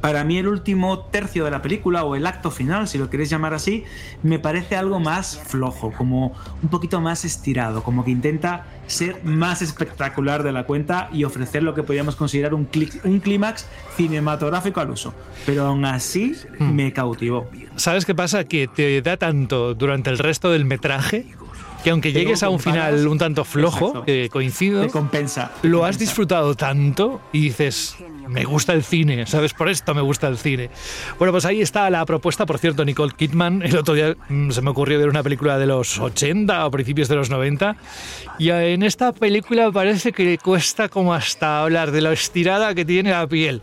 Para 0.03 0.25
mí 0.25 0.37
el 0.37 0.49
último 0.49 0.99
tercio 0.99 1.45
de 1.45 1.51
la 1.51 1.61
película 1.61 2.03
o 2.03 2.17
el 2.17 2.27
acto 2.27 2.51
final, 2.51 2.89
si 2.89 2.97
lo 2.97 3.09
queréis 3.09 3.29
llamar 3.29 3.53
así, 3.53 3.85
me 4.21 4.37
parece 4.37 4.75
algo 4.75 4.99
más 4.99 5.39
flojo, 5.39 5.93
como 5.93 6.33
un 6.61 6.67
poquito 6.67 6.99
más 6.99 7.23
estirado, 7.23 7.83
como 7.83 8.03
que 8.03 8.11
intenta 8.11 8.65
ser 8.85 9.23
más 9.23 9.61
espectacular 9.61 10.43
de 10.43 10.51
la 10.51 10.65
cuenta 10.65 11.07
y 11.13 11.23
ofrecer 11.23 11.63
lo 11.63 11.73
que 11.73 11.83
podríamos 11.83 12.17
considerar 12.17 12.53
un, 12.53 12.67
un 13.05 13.19
clímax 13.21 13.65
cinematográfico 13.95 14.81
al 14.81 14.89
uso. 14.89 15.13
Pero 15.45 15.67
aún 15.67 15.85
así 15.85 16.35
hmm. 16.59 16.73
me 16.73 16.91
cautivó. 16.91 17.49
¿Sabes 17.77 18.05
qué 18.05 18.13
pasa? 18.13 18.43
Que 18.43 18.67
te 18.67 19.01
da 19.01 19.15
tanto 19.15 19.73
durante 19.73 20.09
el 20.09 20.17
resto 20.17 20.51
del 20.51 20.65
metraje 20.65 21.27
que 21.83 21.89
aunque 21.89 22.13
llegues 22.13 22.43
a 22.43 22.49
un 22.49 22.59
final 22.59 23.07
un 23.07 23.17
tanto 23.17 23.43
flojo, 23.43 24.03
que 24.05 24.29
coincido, 24.29 24.87
compensa. 24.89 25.51
lo 25.63 25.85
has 25.85 25.99
disfrutado 25.99 26.55
tanto 26.55 27.21
y 27.33 27.41
dices, 27.41 27.97
me 28.27 28.43
gusta 28.45 28.73
el 28.73 28.83
cine, 28.83 29.25
¿sabes? 29.25 29.53
Por 29.53 29.69
esto 29.69 29.93
me 29.93 30.01
gusta 30.01 30.27
el 30.27 30.37
cine. 30.37 30.69
Bueno, 31.17 31.31
pues 31.31 31.45
ahí 31.45 31.61
está 31.61 31.89
la 31.89 32.05
propuesta, 32.05 32.45
por 32.45 32.57
cierto, 32.57 32.85
Nicole 32.85 33.13
Kidman. 33.15 33.61
El 33.61 33.77
otro 33.77 33.93
día 33.93 34.15
mm, 34.29 34.51
se 34.51 34.61
me 34.61 34.69
ocurrió 34.69 34.99
ver 34.99 35.09
una 35.09 35.23
película 35.23 35.57
de 35.57 35.65
los 35.65 35.99
80 35.99 36.65
o 36.65 36.71
principios 36.71 37.07
de 37.07 37.15
los 37.15 37.29
90 37.29 37.75
y 38.39 38.49
en 38.49 38.83
esta 38.83 39.11
película 39.11 39.71
parece 39.71 40.11
que 40.11 40.23
le 40.23 40.37
cuesta 40.37 40.89
como 40.89 41.13
hasta 41.13 41.61
hablar 41.61 41.91
de 41.91 42.01
lo 42.01 42.11
estirada 42.11 42.73
que 42.73 42.85
tiene 42.85 43.11
la 43.11 43.27
piel. 43.27 43.61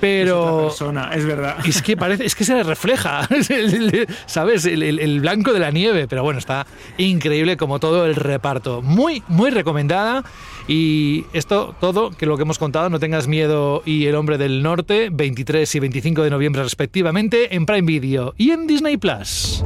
Pero... 0.00 0.66
Es, 0.68 0.74
persona, 0.74 1.10
es 1.14 1.24
verdad. 1.24 1.56
Es 1.64 1.80
que 1.80 1.96
parece, 1.96 2.24
es 2.24 2.34
que 2.34 2.44
se 2.44 2.54
le 2.54 2.62
refleja, 2.62 3.28
¿sabes? 4.26 4.66
El, 4.66 4.82
el 4.82 5.20
blanco 5.20 5.52
de 5.52 5.60
la 5.60 5.70
nieve, 5.70 6.08
pero 6.08 6.22
bueno, 6.22 6.38
está 6.38 6.66
increíble 6.98 7.56
como 7.56 7.78
todo 7.78 8.06
el 8.06 8.14
reparto. 8.14 8.82
Muy, 8.82 9.22
muy 9.28 9.50
recomendada. 9.50 10.24
Y 10.68 11.24
esto 11.32 11.74
todo, 11.80 12.10
que 12.10 12.26
lo 12.26 12.36
que 12.36 12.42
hemos 12.42 12.58
contado, 12.58 12.90
no 12.90 13.00
tengas 13.00 13.28
miedo 13.28 13.82
y 13.84 14.06
El 14.06 14.14
hombre 14.14 14.38
del 14.38 14.62
norte, 14.62 15.08
23 15.12 15.74
y 15.74 15.80
25 15.80 16.22
de 16.22 16.30
noviembre 16.30 16.62
respectivamente, 16.62 17.54
en 17.54 17.66
Prime 17.66 17.86
Video 17.86 18.34
y 18.36 18.50
en 18.50 18.66
Disney 18.66 18.96
Plus. 18.96 19.64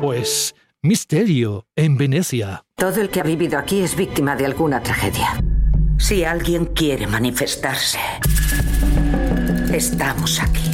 Pues 0.00 0.54
misterio 0.82 1.66
en 1.76 1.96
Venecia. 1.96 2.64
Todo 2.76 3.00
el 3.00 3.08
que 3.08 3.20
ha 3.20 3.24
vivido 3.24 3.58
aquí 3.58 3.80
es 3.80 3.94
víctima 3.94 4.34
de 4.34 4.46
alguna 4.46 4.82
tragedia. 4.82 5.40
Si 5.98 6.24
alguien 6.24 6.66
quiere 6.66 7.06
manifestarse, 7.06 8.00
estamos 9.72 10.40
aquí. 10.42 10.71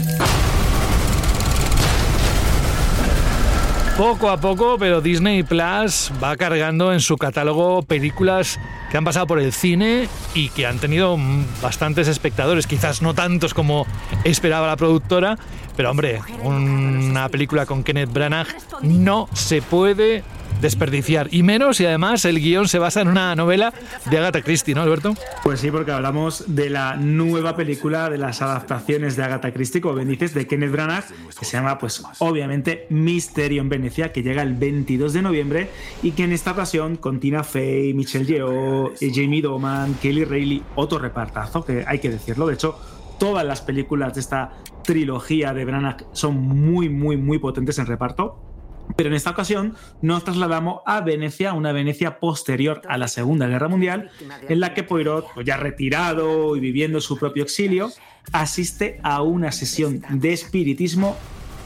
Poco 3.99 4.31
a 4.31 4.37
poco, 4.37 4.77
pero 4.79 5.01
Disney 5.01 5.43
Plus 5.43 6.13
va 6.23 6.37
cargando 6.37 6.93
en 6.93 7.01
su 7.01 7.17
catálogo 7.17 7.83
películas 7.83 8.61
que 8.93 8.97
han 8.97 9.05
pasado 9.05 9.27
por 9.27 9.41
el 9.41 9.53
cine 9.53 10.09
y 10.35 10.51
que 10.51 10.69
han 10.69 10.79
tenido 10.79 11.19
bastantes 11.61 12.07
espectadores, 12.07 12.69
quizás 12.69 13.03
no 13.03 13.13
tantos 13.15 13.55
como 13.55 13.89
esperaba 14.23 14.69
la 14.69 14.77
productora, 14.77 15.37
pero 15.77 15.91
hombre, 15.91 16.21
una 16.45 17.29
película 17.29 17.67
con 17.67 17.83
Kenneth 17.83 18.13
Branagh 18.13 18.47
no 18.83 19.29
se 19.33 19.63
puede 19.63 20.23
desperdiciar. 20.61 21.29
Y 21.31 21.43
menos, 21.43 21.81
y 21.81 21.87
además 21.87 22.25
el 22.25 22.41
guion 22.41 22.69
se 22.69 22.79
basa 22.79 23.01
en 23.01 23.09
una 23.09 23.35
novela 23.35 23.73
de 24.11 24.19
Agatha 24.19 24.43
Christie, 24.43 24.75
¿no, 24.75 24.83
Alberto? 24.83 25.15
Pues 25.45 25.61
sí, 25.61 25.71
porque 25.71 25.93
hablamos 25.93 26.45
de 26.47 26.71
la 26.71 26.97
nueva 26.97 27.57
película 27.57 28.11
de 28.11 28.19
las 28.19 28.43
adaptaciones 28.43 29.17
de 29.17 29.25
Agatha 29.25 29.53
Christie, 29.53 29.81
como 29.81 29.95
bien 29.95 30.09
dices, 30.09 30.35
de 30.35 30.47
Kenneth 30.47 30.73
Branagh, 30.73 31.05
que 31.39 31.45
se 31.45 31.57
llama, 31.57 31.79
pues 31.79 32.03
obviamente, 32.19 32.87
Misterio 32.91 33.63
en 33.63 33.69
Venecia, 33.69 34.13
que 34.13 34.23
llega 34.23 34.43
el 34.43 34.55
22 34.55 35.13
de 35.13 35.23
noviembre 35.23 35.71
y 36.03 36.13
que 36.13 36.25
en 36.25 36.33
esta 36.33 36.53
ocasión 36.53 36.97
con 36.97 37.21
Tina 37.21 37.45
Fey, 37.45 37.95
Michelle 37.95 38.27
Yeoh, 38.27 38.93
Jamie 39.01 39.43
Doman, 39.43 39.95
Kelly 39.95 40.25
Reilly, 40.25 40.63
otro 40.75 40.99
repartazo, 40.99 41.65
que 41.65 41.85
hay 41.87 41.99
que 41.99 42.11
decirlo. 42.11 42.47
De 42.47 42.55
hecho, 42.55 42.79
todas 43.19 43.45
las 43.45 43.61
películas 43.61 44.15
de 44.15 44.21
esta 44.21 44.53
trilogía 44.85 45.53
de 45.53 45.65
Branagh 45.65 46.07
son 46.13 46.37
muy, 46.37 46.89
muy, 46.89 47.17
muy 47.17 47.39
potentes 47.39 47.79
en 47.79 47.87
reparto. 47.87 48.48
Pero 48.97 49.11
en 49.11 49.15
esta 49.15 49.31
ocasión 49.31 49.77
nos 50.03 50.25
trasladamos 50.25 50.81
a 50.87 51.01
Venecia, 51.01 51.53
una 51.53 51.73
Venecia 51.73 52.19
posterior 52.19 52.83
a 52.89 52.99
la 52.99 53.09
Segunda 53.09 53.47
Guerra 53.47 53.69
Mundial, 53.69 54.11
en 54.49 54.61
la 54.61 54.75
que 54.75 54.83
Poirot, 54.83 55.27
pues 55.35 55.47
ya 55.47 55.57
retirado 55.57 56.57
y 56.57 56.61
viviendo 56.61 57.01
su 57.01 57.19
propio 57.19 57.43
exilio, 57.43 57.91
asiste 58.33 59.01
a 59.03 59.23
una 59.23 59.53
sesión 59.53 60.03
de 60.09 60.33
espiritismo 60.33 61.17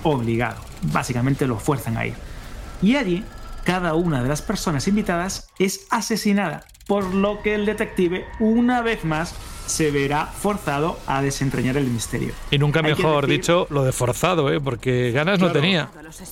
obligado. 0.02 0.61
Básicamente 0.93 1.47
lo 1.47 1.59
fuerzan 1.59 1.97
a 1.97 2.07
ir. 2.07 2.14
Y 2.83 2.97
allí, 2.97 3.25
cada 3.64 3.95
una 3.95 4.23
de 4.23 4.29
las 4.29 4.43
personas 4.43 4.88
invitadas 4.88 5.49
es 5.59 5.87
asesinada, 5.91 6.64
por 6.87 7.14
lo 7.14 7.43
que 7.43 7.55
el 7.55 7.64
detective, 7.64 8.26
una 8.41 8.83
vez 8.83 9.05
más, 9.05 9.35
se 9.67 9.91
verá 9.91 10.26
forzado 10.26 10.99
a 11.07 11.23
desentrañar 11.23 11.76
el 11.76 11.87
misterio. 11.87 12.33
Y 12.50 12.59
nunca 12.59 12.83
mejor 12.83 13.26
dicho 13.26 13.67
lo 13.71 13.85
de 13.85 13.93
forzado, 13.93 14.52
¿eh? 14.52 14.61
porque 14.61 15.12
ganas 15.12 15.38
no 15.38 15.52
tenía. 15.52 15.88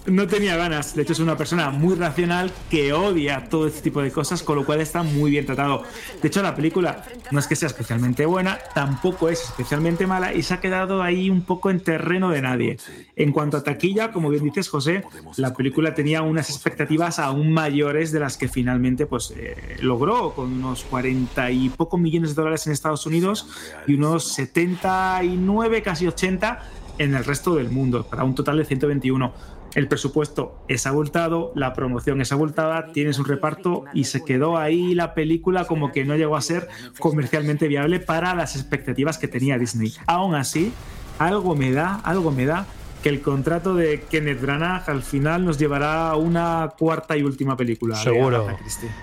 No 0.06 0.26
tenía 0.26 0.56
ganas, 0.56 0.94
de 0.94 1.02
hecho 1.02 1.12
es 1.12 1.20
una 1.20 1.36
persona 1.36 1.70
muy 1.70 1.94
racional 1.94 2.52
que 2.68 2.92
odia 2.92 3.48
todo 3.48 3.66
este 3.66 3.80
tipo 3.82 4.02
de 4.02 4.10
cosas, 4.10 4.42
con 4.42 4.56
lo 4.56 4.66
cual 4.66 4.80
está 4.80 5.02
muy 5.02 5.30
bien 5.30 5.46
tratado. 5.46 5.82
De 6.20 6.28
hecho 6.28 6.42
la 6.42 6.54
película 6.54 7.04
no 7.30 7.38
es 7.38 7.46
que 7.46 7.56
sea 7.56 7.68
especialmente 7.68 8.26
buena, 8.26 8.58
tampoco 8.74 9.28
es 9.28 9.42
especialmente 9.42 10.06
mala 10.06 10.34
y 10.34 10.42
se 10.42 10.54
ha 10.54 10.60
quedado 10.60 11.02
ahí 11.02 11.30
un 11.30 11.42
poco 11.42 11.70
en 11.70 11.80
terreno 11.80 12.30
de 12.30 12.42
nadie. 12.42 12.78
En 13.16 13.32
cuanto 13.32 13.56
a 13.56 13.62
taquilla, 13.62 14.12
como 14.12 14.28
bien 14.28 14.44
dices 14.44 14.68
José, 14.68 15.04
la 15.36 15.54
película 15.54 15.94
tenía 15.94 16.22
unas 16.22 16.50
expectativas 16.50 17.18
aún 17.18 17.52
mayores 17.52 18.12
de 18.12 18.20
las 18.20 18.36
que 18.36 18.48
finalmente 18.48 19.06
pues, 19.06 19.32
eh, 19.36 19.78
logró, 19.80 20.32
con 20.34 20.52
unos 20.52 20.84
40 20.84 21.50
y 21.50 21.68
pocos 21.70 22.00
millones 22.00 22.30
de 22.30 22.42
dólares 22.42 22.66
en 22.66 22.72
Estados 22.72 23.06
Unidos 23.06 23.48
y 23.86 23.94
unos 23.94 24.32
79, 24.32 25.82
casi 25.82 26.06
80 26.06 26.62
en 26.98 27.14
el 27.14 27.24
resto 27.24 27.54
del 27.54 27.70
mundo, 27.70 28.04
para 28.04 28.24
un 28.24 28.34
total 28.34 28.58
de 28.58 28.64
121. 28.66 29.32
El 29.74 29.88
presupuesto 29.88 30.58
es 30.68 30.86
abultado, 30.86 31.52
la 31.54 31.72
promoción 31.74 32.20
es 32.20 32.32
abultada, 32.32 32.92
tienes 32.92 33.18
un 33.18 33.24
reparto 33.24 33.84
y 33.94 34.04
se 34.04 34.24
quedó 34.24 34.58
ahí 34.58 34.94
la 34.94 35.14
película 35.14 35.64
como 35.66 35.92
que 35.92 36.04
no 36.04 36.16
llegó 36.16 36.36
a 36.36 36.40
ser 36.40 36.68
comercialmente 36.98 37.68
viable 37.68 38.00
para 38.00 38.34
las 38.34 38.56
expectativas 38.56 39.18
que 39.18 39.28
tenía 39.28 39.58
Disney. 39.58 39.92
Aún 40.06 40.34
así, 40.34 40.72
algo 41.18 41.54
me 41.54 41.70
da, 41.70 41.94
algo 41.96 42.32
me 42.32 42.46
da 42.46 42.66
que 43.02 43.08
el 43.08 43.20
contrato 43.20 43.74
de 43.74 44.02
Kenneth 44.10 44.40
Branagh 44.40 44.88
al 44.88 45.02
final 45.02 45.44
nos 45.44 45.58
llevará 45.58 46.10
a 46.10 46.16
una 46.16 46.72
cuarta 46.78 47.16
y 47.16 47.22
última 47.22 47.56
película. 47.56 47.96
Seguro. 47.96 48.46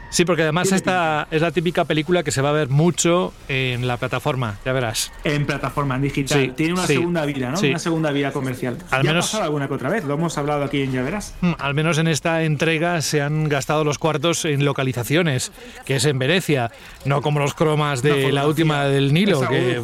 Sí, 0.09 0.25
porque 0.25 0.43
además 0.43 0.71
esta 0.71 1.27
es 1.31 1.41
la 1.41 1.51
típica 1.51 1.85
película 1.85 2.23
que 2.23 2.31
se 2.31 2.41
va 2.41 2.49
a 2.49 2.53
ver 2.53 2.69
mucho 2.69 3.33
en 3.47 3.87
la 3.87 3.97
plataforma, 3.97 4.57
ya 4.65 4.73
verás. 4.73 5.11
En 5.23 5.45
plataforma, 5.45 5.95
en 5.95 6.03
digital. 6.03 6.53
Tiene 6.55 6.73
una 6.73 6.85
segunda 6.85 7.25
vida, 7.25 7.51
¿no? 7.51 7.59
Una 7.59 7.79
segunda 7.79 8.11
vida 8.11 8.31
comercial. 8.31 8.77
Al 8.91 9.03
ya 9.03 9.09
menos, 9.09 9.25
ha 9.25 9.27
pasado 9.27 9.43
alguna 9.43 9.67
que 9.67 9.73
otra 9.73 9.89
vez, 9.89 10.03
lo 10.05 10.13
hemos 10.13 10.37
hablado 10.37 10.63
aquí 10.63 10.81
en 10.81 10.91
Ya 10.91 11.01
verás. 11.01 11.35
Mm, 11.41 11.53
al 11.57 11.73
menos 11.73 11.97
en 11.97 12.07
esta 12.07 12.43
entrega 12.43 13.01
se 13.01 13.21
han 13.21 13.49
gastado 13.49 13.83
los 13.83 13.97
cuartos 13.97 14.45
en 14.45 14.65
localizaciones, 14.65 15.51
que 15.85 15.95
es 15.95 16.05
en 16.05 16.19
Venecia, 16.19 16.71
no 17.05 17.21
como 17.21 17.39
los 17.39 17.53
cromas 17.53 18.01
de 18.01 18.31
la 18.31 18.47
última 18.47 18.85
del 18.85 19.13
Nilo, 19.13 19.47
que 19.47 19.81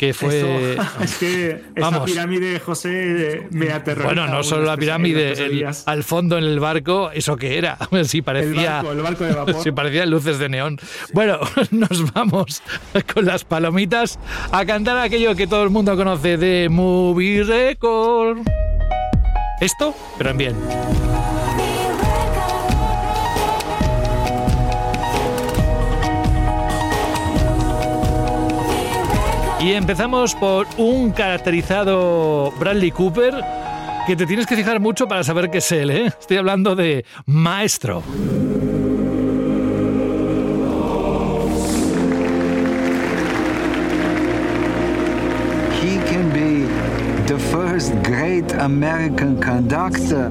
que 0.00 0.14
fue. 0.14 0.78
es 1.02 1.14
que 1.16 1.62
esa 1.74 2.04
pirámide, 2.06 2.58
José, 2.58 3.46
me 3.50 3.70
aterró. 3.70 4.04
Bueno, 4.04 4.26
no 4.28 4.42
solo 4.42 4.64
la 4.64 4.78
pirámide, 4.78 5.34
al 5.84 6.04
fondo 6.04 6.38
en 6.38 6.44
el 6.44 6.58
barco, 6.58 7.10
¿eso 7.12 7.36
qué 7.36 7.58
era? 7.58 7.76
Sí, 8.04 8.22
parecía. 8.22 8.80
El 8.80 9.02
barco, 9.02 9.24
de 9.24 9.32
vapor. 9.34 9.56
Sí, 9.62 9.72
parecía 9.72 10.06
luces 10.06 10.38
de 10.38 10.48
neón. 10.48 10.78
Bueno, 11.12 11.38
nos 11.70 12.10
vamos 12.14 12.62
con 13.12 13.26
las 13.26 13.44
palomitas 13.44 14.18
a 14.50 14.64
cantar 14.64 14.96
aquello 14.96 15.34
que 15.36 15.46
todo 15.46 15.64
el 15.64 15.70
mundo 15.70 15.94
conoce 15.96 16.38
de 16.38 16.70
Movie 16.70 17.44
Record. 17.44 18.38
Esto, 19.60 19.94
pero 20.16 20.30
en 20.30 20.38
bien. 20.38 21.09
Y 29.62 29.72
empezamos 29.72 30.34
por 30.34 30.66
un 30.78 31.10
caracterizado 31.10 32.50
Bradley 32.58 32.90
Cooper 32.90 33.34
que 34.06 34.16
te 34.16 34.24
tienes 34.26 34.46
que 34.46 34.56
fijar 34.56 34.80
mucho 34.80 35.06
para 35.06 35.22
saber 35.22 35.50
qué 35.50 35.58
es 35.58 35.70
él. 35.72 35.90
¿eh? 35.90 36.06
Estoy 36.06 36.38
hablando 36.38 36.74
de 36.74 37.04
Maestro. 37.26 38.02
The 47.30 47.38
first 47.38 47.92
great 48.02 48.52
American 48.54 49.40
conductor. 49.40 50.28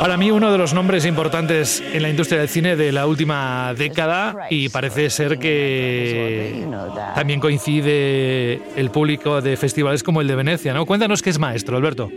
Para 0.00 0.16
mí 0.16 0.30
uno 0.30 0.50
de 0.50 0.56
los 0.56 0.72
nombres 0.72 1.04
importantes 1.04 1.82
en 1.92 2.00
la 2.00 2.08
industria 2.08 2.40
del 2.40 2.48
cine 2.48 2.74
de 2.74 2.90
la 2.90 3.06
última 3.06 3.74
década 3.74 4.46
y 4.48 4.70
parece 4.70 5.10
ser 5.10 5.38
que 5.38 6.66
también 7.14 7.38
coincide 7.38 8.62
el 8.76 8.90
público 8.90 9.42
de 9.42 9.58
festivales 9.58 10.02
como 10.02 10.22
el 10.22 10.26
de 10.26 10.36
Venecia, 10.36 10.72
¿no? 10.72 10.86
Cuéntanos 10.86 11.20
qué 11.20 11.28
es 11.28 11.38
Maestro, 11.38 11.76
Alberto. 11.76 12.10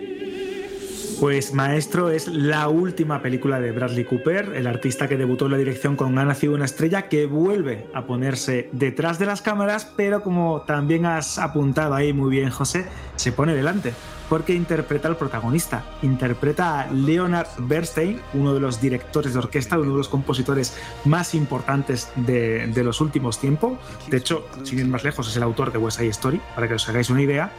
Pues 1.20 1.54
Maestro 1.54 2.10
es 2.10 2.30
la 2.30 2.70
última 2.70 3.22
película 3.22 3.60
de 3.60 3.74
Bradley 3.74 4.06
Cooper, 4.06 4.54
el 4.56 4.66
artista 4.66 5.10
que 5.10 5.18
debutó 5.18 5.46
en 5.46 5.52
la 5.52 5.58
dirección 5.58 5.98
con 5.98 6.18
Ha 6.18 6.24
nacido 6.24 6.54
una 6.54 6.66
estrella, 6.66 7.10
que 7.10 7.26
vuelve 7.26 7.88
a 7.94 8.06
ponerse 8.06 8.70
detrás 8.72 9.20
de 9.20 9.26
las 9.26 9.42
cámaras, 9.42 9.92
pero 9.98 10.24
como 10.24 10.62
también 10.62 11.06
has 11.06 11.38
apuntado 11.38 11.96
ahí 11.96 12.14
muy 12.14 12.32
bien, 12.32 12.50
José, 12.50 12.86
se 13.18 13.34
pone 13.34 13.54
delante 13.54 13.94
porque 14.34 14.56
interpreta 14.56 15.08
al 15.08 15.16
protagonista. 15.16 15.84
Interpreta 16.02 16.82
a 16.82 16.92
Leonard 16.92 17.50
Bernstein, 17.60 18.20
uno 18.34 18.56
de 18.56 18.60
los 18.60 18.82
directores 18.82 19.34
de 19.34 19.38
orquesta, 19.38 19.78
uno 19.78 19.92
de 19.92 19.98
los 19.98 20.10
compositores 20.10 20.76
más 21.06 21.36
importantes 21.36 22.10
de, 22.16 22.72
los 22.84 23.00
últimos 23.00 23.38
tiempos. 23.38 23.74
De 24.08 24.18
hecho, 24.18 24.48
sin 24.64 24.80
ir 24.80 24.88
más 24.88 25.04
lejos, 25.04 25.28
es 25.28 25.38
el 25.38 25.44
autor 25.44 25.72
de 25.72 25.78
West 25.78 26.00
Side 26.00 26.10
Story, 26.10 26.42
para 26.56 26.68
que 26.68 26.74
os 26.74 26.90
hagáis 26.90 27.12
una 27.12 27.22
idea. 27.22 27.52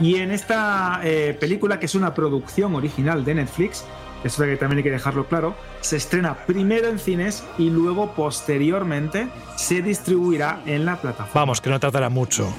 Y 0.00 0.16
en 0.16 0.30
esta 0.30 1.00
eh, 1.02 1.34
película, 1.40 1.80
que 1.80 1.86
es 1.86 1.94
una 1.94 2.12
producción 2.12 2.74
original 2.74 3.24
de 3.24 3.36
Netflix, 3.36 3.86
eso 4.22 4.42
que 4.44 4.58
también 4.58 4.76
hay 4.76 4.84
que 4.84 4.90
dejarlo 4.90 5.28
claro, 5.28 5.54
se 5.80 5.96
estrena 5.96 6.44
primero 6.44 6.88
en 6.88 6.98
cines 6.98 7.42
y 7.56 7.70
luego 7.70 8.12
posteriormente 8.12 9.28
se 9.56 9.80
distribuirá 9.80 10.60
en 10.66 10.84
la 10.84 11.00
plataforma. 11.00 11.40
Vamos, 11.40 11.62
que 11.62 11.70
no 11.70 11.80
tardará 11.80 12.10
mucho. 12.10 12.52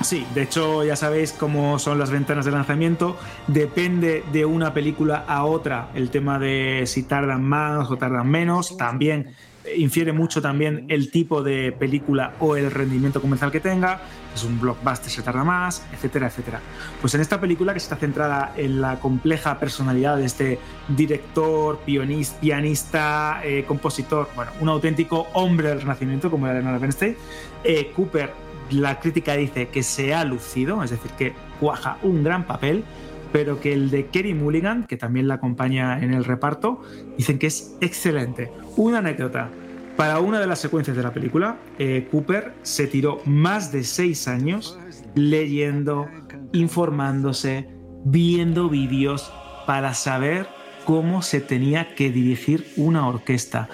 Sí, 0.00 0.26
de 0.34 0.42
hecho 0.42 0.84
ya 0.84 0.96
sabéis 0.96 1.32
cómo 1.32 1.78
son 1.78 1.98
las 1.98 2.10
ventanas 2.10 2.44
de 2.44 2.50
lanzamiento. 2.50 3.16
Depende 3.46 4.24
de 4.32 4.44
una 4.44 4.74
película 4.74 5.24
a 5.28 5.44
otra 5.44 5.90
el 5.94 6.10
tema 6.10 6.38
de 6.38 6.84
si 6.86 7.04
tardan 7.04 7.42
más 7.44 7.90
o 7.90 7.96
tardan 7.96 8.28
menos. 8.28 8.76
También 8.76 9.34
infiere 9.76 10.12
mucho 10.12 10.42
también 10.42 10.86
el 10.88 11.10
tipo 11.10 11.42
de 11.42 11.72
película 11.72 12.34
o 12.40 12.56
el 12.56 12.70
rendimiento 12.70 13.20
comercial 13.20 13.50
que 13.50 13.60
tenga. 13.60 14.00
Es 14.34 14.44
un 14.44 14.60
blockbuster, 14.60 15.10
se 15.10 15.22
tarda 15.22 15.44
más, 15.44 15.84
etcétera, 15.92 16.26
etcétera. 16.26 16.60
Pues 17.00 17.14
en 17.14 17.20
esta 17.20 17.40
película 17.40 17.72
que 17.72 17.78
está 17.78 17.96
centrada 17.96 18.54
en 18.56 18.80
la 18.80 18.98
compleja 18.98 19.58
personalidad 19.58 20.16
de 20.16 20.24
este 20.24 20.58
director, 20.88 21.78
pianista, 21.84 23.40
eh, 23.44 23.64
compositor, 23.66 24.28
bueno, 24.34 24.52
un 24.60 24.68
auténtico 24.68 25.28
hombre 25.34 25.68
del 25.68 25.80
renacimiento 25.80 26.30
como 26.30 26.46
era 26.46 26.54
Leonard 26.54 26.80
Bernstein, 26.80 27.16
eh, 27.62 27.92
Cooper 27.94 28.32
la 28.70 29.00
crítica 29.00 29.34
dice 29.34 29.68
que 29.68 29.82
se 29.82 30.14
ha 30.14 30.24
lucido, 30.24 30.82
es 30.82 30.90
decir, 30.90 31.10
que 31.12 31.32
cuaja 31.60 31.98
un 32.02 32.22
gran 32.24 32.46
papel, 32.46 32.84
pero 33.32 33.60
que 33.60 33.72
el 33.72 33.90
de 33.90 34.06
Kerry 34.06 34.34
Mulligan, 34.34 34.86
que 34.86 34.96
también 34.96 35.28
la 35.28 35.34
acompaña 35.34 35.98
en 36.02 36.12
el 36.12 36.24
reparto, 36.24 36.82
dicen 37.16 37.38
que 37.38 37.46
es 37.46 37.76
excelente. 37.80 38.50
Una 38.76 38.98
anécdota. 38.98 39.50
Para 39.96 40.20
una 40.20 40.40
de 40.40 40.46
las 40.46 40.58
secuencias 40.58 40.96
de 40.96 41.02
la 41.02 41.12
película, 41.12 41.58
eh, 41.78 42.08
Cooper 42.10 42.54
se 42.62 42.86
tiró 42.86 43.20
más 43.24 43.72
de 43.72 43.84
seis 43.84 44.26
años 44.26 44.78
leyendo, 45.14 46.08
informándose, 46.52 47.68
viendo 48.04 48.68
vídeos 48.68 49.32
para 49.66 49.94
saber 49.94 50.46
cómo 50.84 51.22
se 51.22 51.40
tenía 51.40 51.94
que 51.94 52.10
dirigir 52.10 52.72
una 52.76 53.06
orquesta, 53.06 53.68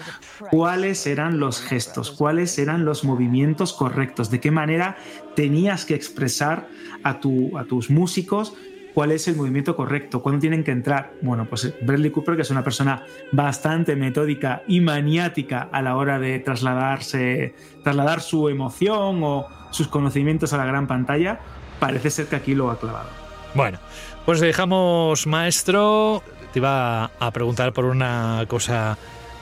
cuáles 0.51 1.07
eran 1.07 1.39
los 1.39 1.61
gestos, 1.61 2.11
cuáles 2.11 2.59
eran 2.59 2.85
los 2.85 3.05
movimientos 3.05 3.73
correctos, 3.73 4.31
de 4.31 4.41
qué 4.41 4.51
manera 4.51 4.97
tenías 5.35 5.85
que 5.85 5.95
expresar 5.95 6.69
a, 7.03 7.21
tu, 7.21 7.57
a 7.59 7.65
tus 7.65 7.91
músicos 7.91 8.55
cuál 8.99 9.13
es 9.13 9.29
el 9.29 9.37
movimiento 9.37 9.77
correcto, 9.77 10.23
cuándo 10.23 10.41
tienen 10.41 10.65
que 10.65 10.73
entrar. 10.73 11.13
Bueno, 11.23 11.47
pues 11.49 11.73
Bradley 11.83 12.11
Cooper, 12.11 12.35
que 12.35 12.43
es 12.43 12.51
una 12.51 12.65
persona 12.65 13.05
bastante 13.31 13.95
metódica 13.95 14.63
y 14.67 14.81
maniática 14.81 15.69
a 15.71 15.83
la 15.83 15.95
hora 15.95 16.19
de 16.19 16.41
trasladarse, 16.41 17.55
trasladar 17.85 18.21
su 18.21 18.49
emoción 18.49 19.21
o 19.23 19.47
sus 19.71 19.87
conocimientos 19.87 20.53
a 20.53 20.57
la 20.57 20.65
gran 20.65 20.89
pantalla, 20.89 21.39
parece 21.79 22.11
ser 22.11 22.27
que 22.27 22.35
aquí 22.35 22.57
lo 22.57 22.73
ha 22.73 22.79
clavado. 22.81 23.09
Bueno, 23.55 23.79
pues 24.27 24.41
dejamos 24.41 25.29
maestro 25.29 26.23
te 26.53 26.59
iba 26.59 27.05
a 27.05 27.31
preguntar 27.33 27.73
por 27.73 27.85
una 27.85 28.45
cosa 28.49 28.99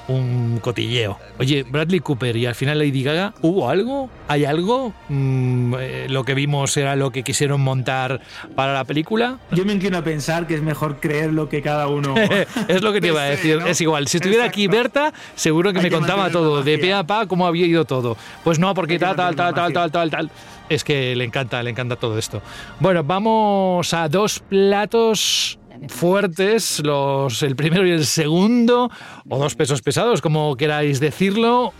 un 0.08 0.60
cotilleo. 0.60 1.18
Oye, 1.38 1.64
Bradley 1.64 2.00
Cooper 2.00 2.36
y 2.36 2.46
al 2.46 2.54
final 2.54 2.78
Lady 2.78 3.02
Gaga, 3.02 3.34
¿hubo 3.42 3.68
algo? 3.68 4.08
¿Hay 4.28 4.44
algo? 4.44 4.92
Mm, 5.08 5.74
eh, 5.78 6.06
¿Lo 6.08 6.24
que 6.24 6.34
vimos 6.34 6.76
era 6.76 6.96
lo 6.96 7.10
que 7.10 7.22
quisieron 7.22 7.60
montar 7.60 8.20
para 8.54 8.72
la 8.72 8.84
película? 8.84 9.38
Yo 9.50 9.64
me 9.64 9.72
inclino 9.72 9.98
a 9.98 10.02
pensar 10.02 10.46
que 10.46 10.54
es 10.54 10.62
mejor 10.62 11.00
creer 11.00 11.32
lo 11.32 11.48
que 11.48 11.62
cada 11.62 11.88
uno. 11.88 12.14
es 12.68 12.82
lo 12.82 12.92
que 12.92 13.00
te 13.00 13.08
iba 13.08 13.22
a 13.22 13.26
decir. 13.26 13.60
Es 13.66 13.80
igual. 13.80 14.06
Si 14.08 14.18
estuviera 14.18 14.44
aquí 14.44 14.68
Berta, 14.68 15.12
seguro 15.34 15.72
que 15.72 15.80
me 15.80 15.90
contaba 15.90 16.30
todo, 16.30 16.62
de 16.62 16.78
pe 16.78 16.92
a 16.92 17.04
pa, 17.04 17.26
cómo 17.26 17.46
había 17.46 17.66
ido 17.66 17.84
todo. 17.84 18.16
Pues 18.44 18.58
no, 18.58 18.74
porque 18.74 18.98
tal, 18.98 19.16
tal, 19.16 19.34
tal, 19.34 19.54
tal, 19.54 19.72
tal, 19.72 19.90
tal, 19.90 20.10
tal. 20.10 20.30
Es 20.68 20.82
que 20.82 21.14
le 21.14 21.24
encanta, 21.24 21.62
le 21.62 21.70
encanta 21.70 21.96
todo 21.96 22.18
esto. 22.18 22.42
Bueno, 22.80 23.04
vamos 23.04 23.92
a 23.94 24.08
dos 24.08 24.40
platos 24.40 25.58
fuertes, 25.88 26.80
los, 26.84 27.42
el 27.42 27.56
primero 27.56 27.86
y 27.86 27.90
el 27.90 28.06
segundo, 28.06 28.90
o 29.28 29.38
dos 29.38 29.54
pesos 29.54 29.82
pesados, 29.82 30.20
como 30.20 30.56
queráis 30.56 31.00
decirlo. 31.00 31.72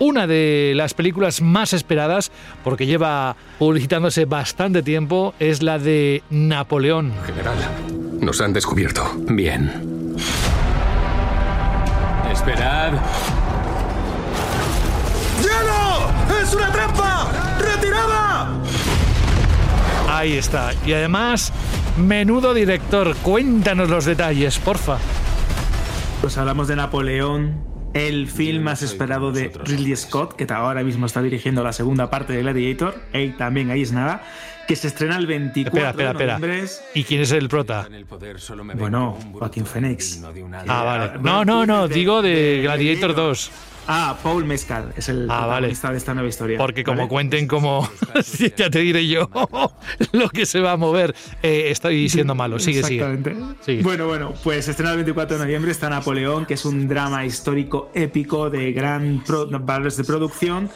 Una 0.00 0.26
de 0.26 0.72
las 0.74 0.92
películas 0.92 1.40
más 1.40 1.72
esperadas, 1.72 2.32
porque 2.64 2.86
lleva 2.86 3.36
publicitándose 3.60 4.24
bastante 4.24 4.82
tiempo, 4.82 5.34
es 5.38 5.62
la 5.62 5.78
de 5.78 6.22
Napoleón. 6.30 7.12
General, 7.24 7.56
nos 8.20 8.40
han 8.40 8.52
descubierto. 8.52 9.04
Bien. 9.28 10.16
Esperad. 12.32 12.92
¡Hielo! 15.40 16.42
¡Es 16.42 16.54
una 16.54 16.72
trampa! 16.72 17.13
Ahí 20.14 20.34
está. 20.34 20.72
Y 20.86 20.92
además 20.92 21.52
Menudo 21.96 22.54
director, 22.54 23.16
cuéntanos 23.16 23.88
los 23.90 24.04
detalles, 24.04 24.58
porfa. 24.58 24.98
Pues 26.20 26.38
hablamos 26.38 26.68
de 26.68 26.76
Napoleón, 26.76 27.64
el 27.94 28.28
film 28.28 28.62
más 28.62 28.82
esperado 28.82 29.32
de 29.32 29.52
Ridley 29.64 29.94
Scott, 29.96 30.34
que 30.34 30.46
ahora 30.52 30.82
mismo 30.84 31.06
está 31.06 31.20
dirigiendo 31.20 31.62
la 31.62 31.72
segunda 31.72 32.10
parte 32.10 32.32
de 32.32 32.42
Gladiator, 32.42 32.94
y 33.12 33.30
también 33.30 33.70
ahí 33.70 33.82
es 33.82 33.92
nada, 33.92 34.22
que 34.66 34.76
se 34.76 34.88
estrena 34.88 35.16
el 35.16 35.26
24 35.26 35.88
espera, 35.90 36.10
espera, 36.10 36.34
de 36.34 36.40
noviembre. 36.40 36.70
¿Y 36.94 37.04
quién 37.04 37.20
es 37.20 37.32
el 37.32 37.48
prota? 37.48 37.88
Bueno, 38.76 39.18
Joaquín 39.32 39.66
Phoenix. 39.66 40.20
Ah, 40.66 40.82
vale. 40.82 41.18
No, 41.22 41.44
no, 41.44 41.66
no, 41.66 41.88
digo 41.88 42.22
de 42.22 42.60
Gladiator 42.62 43.14
2. 43.14 43.50
Ah, 43.86 44.16
Paul 44.22 44.44
Mescal 44.44 44.92
es 44.96 45.08
el 45.08 45.30
ah, 45.30 45.40
protagonista 45.40 45.90
de 45.90 45.98
esta 45.98 46.14
nueva 46.14 46.28
historia. 46.28 46.58
Porque 46.58 46.84
como 46.84 47.08
cuenten 47.08 47.46
como, 47.46 47.88
ya 48.56 48.70
te 48.70 48.78
diré 48.78 49.06
yo 49.06 49.28
lo 50.12 50.28
que 50.30 50.46
se 50.46 50.60
va 50.60 50.72
a 50.72 50.76
mover, 50.76 51.14
eh, 51.42 51.64
estoy 51.70 52.08
siendo 52.08 52.34
malo. 52.34 52.58
Sigue, 52.58 52.80
Exactamente. 52.80 53.36
sigue. 53.60 53.82
Bueno, 53.82 54.06
bueno, 54.06 54.32
pues 54.42 54.68
estrena 54.68 54.92
el 54.92 54.98
24 54.98 55.36
de 55.36 55.44
noviembre 55.44 55.70
está 55.70 55.90
Napoleón, 55.90 56.46
que 56.46 56.54
es 56.54 56.64
un 56.64 56.88
drama 56.88 57.24
histórico 57.26 57.90
épico 57.94 58.50
de 58.50 58.72
gran 58.72 59.22
valores 59.60 59.96
de 59.96 60.04
producción 60.04 60.70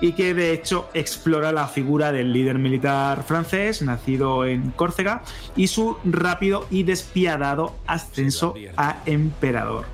y 0.00 0.12
que 0.12 0.34
de 0.34 0.52
hecho 0.52 0.88
explora 0.94 1.52
la 1.52 1.68
figura 1.68 2.12
del 2.12 2.32
líder 2.32 2.58
militar 2.58 3.22
francés 3.24 3.82
nacido 3.82 4.44
en 4.44 4.70
Córcega 4.72 5.22
y 5.56 5.68
su 5.68 5.96
rápido 6.04 6.66
y 6.70 6.82
despiadado 6.82 7.74
ascenso 7.86 8.54
a 8.76 9.02
emperador. 9.06 9.93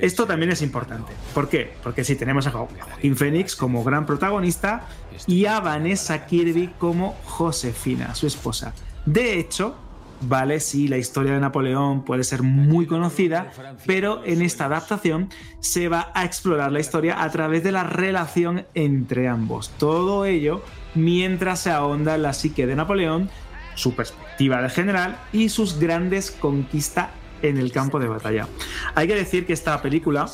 Esto 0.00 0.26
también 0.26 0.52
es 0.52 0.62
importante. 0.62 1.12
¿Por 1.34 1.48
qué? 1.48 1.72
Porque 1.82 2.04
si 2.04 2.16
tenemos 2.16 2.46
a 2.46 2.50
Joaquín 2.50 3.16
Phoenix 3.16 3.56
como 3.56 3.84
gran 3.84 4.06
protagonista 4.06 4.86
y 5.26 5.46
a 5.46 5.60
Vanessa 5.60 6.26
Kirby 6.26 6.74
como 6.78 7.16
Josefina, 7.24 8.14
su 8.14 8.26
esposa. 8.26 8.74
De 9.06 9.38
hecho, 9.38 9.76
vale, 10.20 10.60
sí, 10.60 10.88
la 10.88 10.98
historia 10.98 11.34
de 11.34 11.40
Napoleón 11.40 12.04
puede 12.04 12.24
ser 12.24 12.42
muy 12.42 12.86
conocida, 12.86 13.52
pero 13.86 14.24
en 14.24 14.42
esta 14.42 14.66
adaptación 14.66 15.28
se 15.60 15.88
va 15.88 16.10
a 16.14 16.24
explorar 16.24 16.72
la 16.72 16.80
historia 16.80 17.22
a 17.22 17.30
través 17.30 17.62
de 17.62 17.72
la 17.72 17.84
relación 17.84 18.66
entre 18.74 19.28
ambos. 19.28 19.70
Todo 19.78 20.24
ello 20.24 20.62
mientras 20.94 21.60
se 21.60 21.70
ahonda 21.70 22.18
la 22.18 22.32
psique 22.32 22.66
de 22.66 22.76
Napoleón, 22.76 23.30
su 23.74 23.94
perspectiva 23.94 24.60
de 24.62 24.68
general 24.70 25.18
y 25.32 25.48
sus 25.48 25.78
grandes 25.78 26.30
conquistas 26.30 27.08
en 27.42 27.58
el 27.58 27.72
campo 27.72 27.98
de 27.98 28.08
batalla. 28.08 28.48
Hay 28.94 29.06
que 29.06 29.14
decir 29.14 29.46
que 29.46 29.52
esta 29.52 29.80
película 29.82 30.26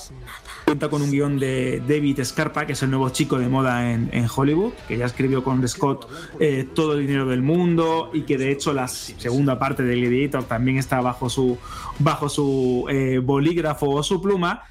cuenta 0.65 0.91
con 0.91 1.01
un 1.01 1.11
guion 1.11 1.39
de 1.39 1.83
David 1.87 2.23
Scarpa, 2.25 2.67
que 2.67 2.75
es 2.75 2.83
el 2.83 2.91
nuevo 2.91 3.09
chico 3.09 3.39
de 3.39 3.49
moda 3.49 3.91
en, 3.91 4.27
Hollywood, 4.35 4.73
que 4.87 4.99
ya 4.99 5.07
escribió 5.07 5.43
con 5.43 5.67
Scott 5.67 6.09
eh, 6.39 6.69
todo 6.75 6.93
el 6.93 7.07
dinero 7.07 7.27
del 7.27 7.41
mundo 7.41 8.11
y 8.13 8.23
que 8.23 8.37
de 8.37 8.53
hecho 8.53 8.75
la 8.75 8.87
segunda 8.87 9.59
parte 9.59 9.83
del 9.83 10.01
Gladiator 10.01 10.45
también 10.45 10.77
está 10.77 11.01
bajo 11.01 11.31
su, 11.31 11.57
bajo 11.99 12.29
su 12.29 12.87
eh, 12.91 13.19
bolígrafo 13.19 13.89
o 13.89 14.03
su 14.03 14.21
pluma. 14.21 14.65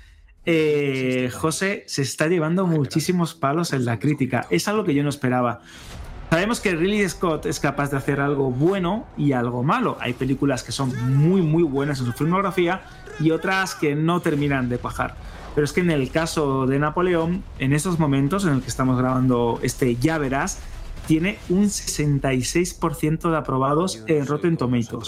Eh, 0.46 1.30
José 1.34 1.84
se 1.88 2.04
está 2.04 2.28
llevando 2.28 2.66
muchísimos 2.68 3.34
palos 3.34 3.74
en 3.74 3.84
la 3.84 4.00
crítica. 4.00 4.48
Es 4.50 4.68
algo 4.68 4.84
que 4.84 4.94
yo 4.94 5.04
no 5.04 5.10
esperaba. 5.10 5.62
Sabemos 6.30 6.60
que 6.60 6.76
Ridley 6.76 7.08
Scott 7.08 7.46
es 7.46 7.60
capaz 7.60 7.90
de 7.92 7.98
hacer 7.98 8.20
algo 8.20 8.52
bueno 8.52 9.06
y 9.18 9.32
algo 9.32 9.64
malo. 9.64 9.98
Hay 10.02 10.14
películas 10.14 10.62
que 10.62 10.74
son 10.74 10.94
muy, 11.16 11.42
muy 11.42 11.64
buenas 11.64 12.00
en 12.00 12.06
su 12.06 12.14
filmografía 12.14 12.82
y 13.20 13.32
otras 13.32 13.76
que 13.76 13.96
no 13.96 14.20
terminan 14.20 14.68
de 14.68 14.78
cuajar. 14.78 15.16
Pero 15.56 15.64
es 15.64 15.72
que 15.72 15.80
en 15.80 15.90
el 15.90 16.12
caso 16.12 16.68
de 16.68 16.80
Napoleón, 16.80 17.44
en 17.60 17.74
estos 17.74 17.98
momentos 17.98 18.46
en 18.46 18.54
el 18.54 18.62
que 18.62 18.68
estamos 18.68 18.98
grabando 18.98 19.60
este 19.64 19.96
Ya 19.96 20.18
Verás, 20.18 20.60
tiene 21.08 21.40
un 21.48 21.64
66% 21.64 23.32
de 23.32 23.38
aprobados 23.38 24.04
en 24.08 24.28
Rotten 24.28 24.58
Tomatoes. 24.58 25.08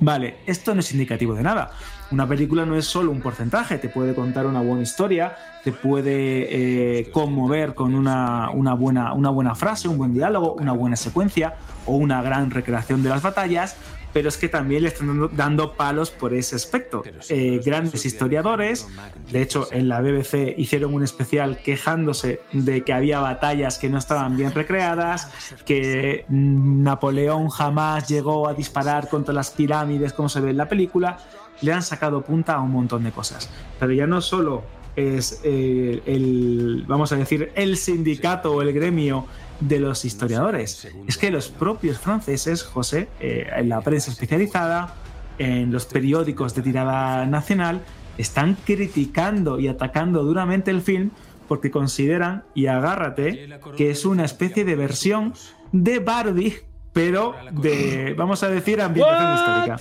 Vale, 0.00 0.36
esto 0.46 0.72
no 0.74 0.80
es 0.80 0.92
indicativo 0.92 1.34
de 1.34 1.42
nada. 1.42 1.72
Una 2.10 2.28
película 2.28 2.64
no 2.64 2.76
es 2.76 2.84
solo 2.84 3.10
un 3.10 3.20
porcentaje, 3.20 3.78
te 3.78 3.88
puede 3.88 4.14
contar 4.14 4.46
una 4.46 4.60
buena 4.60 4.82
historia, 4.82 5.36
te 5.64 5.72
puede 5.72 7.00
eh, 7.00 7.10
conmover 7.10 7.74
con 7.74 7.94
una, 7.94 8.50
una, 8.50 8.74
buena, 8.74 9.12
una 9.12 9.30
buena 9.30 9.54
frase, 9.56 9.88
un 9.88 9.98
buen 9.98 10.14
diálogo, 10.14 10.54
una 10.54 10.72
buena 10.72 10.94
secuencia 10.94 11.54
o 11.84 11.96
una 11.96 12.22
gran 12.22 12.50
recreación 12.50 13.02
de 13.02 13.08
las 13.08 13.22
batallas, 13.22 13.76
pero 14.16 14.30
es 14.30 14.38
que 14.38 14.48
también 14.48 14.84
le 14.84 14.88
están 14.88 15.28
dando, 15.36 15.74
palos 15.74 16.10
por 16.10 16.32
ese 16.32 16.56
aspecto. 16.56 17.02
Eh, 17.28 17.60
grandes 17.62 18.06
historiadores, 18.06 18.88
de 19.30 19.42
hecho 19.42 19.68
en 19.72 19.88
la 19.88 20.00
BBC 20.00 20.54
hicieron 20.56 20.94
un 20.94 21.02
especial 21.02 21.58
quejándose 21.58 22.40
de 22.52 22.82
que 22.82 22.94
había 22.94 23.20
batallas 23.20 23.78
que 23.78 23.90
no 23.90 23.98
estaban 23.98 24.34
bien 24.34 24.52
recreadas, 24.54 25.30
que 25.66 26.24
Napoleón 26.28 27.50
jamás 27.50 28.08
llegó 28.08 28.48
a 28.48 28.54
disparar 28.54 29.10
contra 29.10 29.34
las 29.34 29.50
pirámides 29.50 30.14
como 30.14 30.30
se 30.30 30.40
ve 30.40 30.48
en 30.48 30.56
la 30.56 30.68
película, 30.68 31.18
le 31.62 31.72
han 31.72 31.82
sacado 31.82 32.22
punta 32.22 32.54
a 32.54 32.60
un 32.60 32.70
montón 32.70 33.04
de 33.04 33.12
cosas. 33.12 33.50
Pero 33.78 33.92
ya 33.92 34.06
no 34.06 34.20
solo 34.20 34.64
es 34.96 35.40
eh, 35.44 36.02
el, 36.06 36.84
vamos 36.86 37.12
a 37.12 37.16
decir, 37.16 37.52
el 37.54 37.76
sindicato 37.76 38.54
o 38.54 38.62
el 38.62 38.72
gremio 38.72 39.26
de 39.60 39.80
los 39.80 40.04
historiadores. 40.04 40.88
Es 41.06 41.18
que 41.18 41.30
los 41.30 41.48
propios 41.48 41.98
franceses, 41.98 42.62
José, 42.62 43.08
eh, 43.20 43.48
en 43.56 43.68
la 43.68 43.80
prensa 43.80 44.10
especializada, 44.10 44.94
en 45.38 45.70
los 45.70 45.86
periódicos 45.86 46.54
de 46.54 46.62
tirada 46.62 47.26
nacional, 47.26 47.82
están 48.18 48.56
criticando 48.64 49.60
y 49.60 49.68
atacando 49.68 50.24
duramente 50.24 50.70
el 50.70 50.80
film 50.80 51.10
porque 51.48 51.70
consideran, 51.70 52.44
y 52.54 52.66
agárrate, 52.66 53.48
que 53.76 53.90
es 53.90 54.04
una 54.04 54.24
especie 54.24 54.64
de 54.64 54.74
versión 54.74 55.32
de 55.70 56.00
Barbie, 56.00 56.56
pero 56.92 57.34
de, 57.52 58.14
vamos 58.16 58.42
a 58.42 58.48
decir, 58.48 58.80
ambientación 58.80 59.34
histórica. 59.34 59.80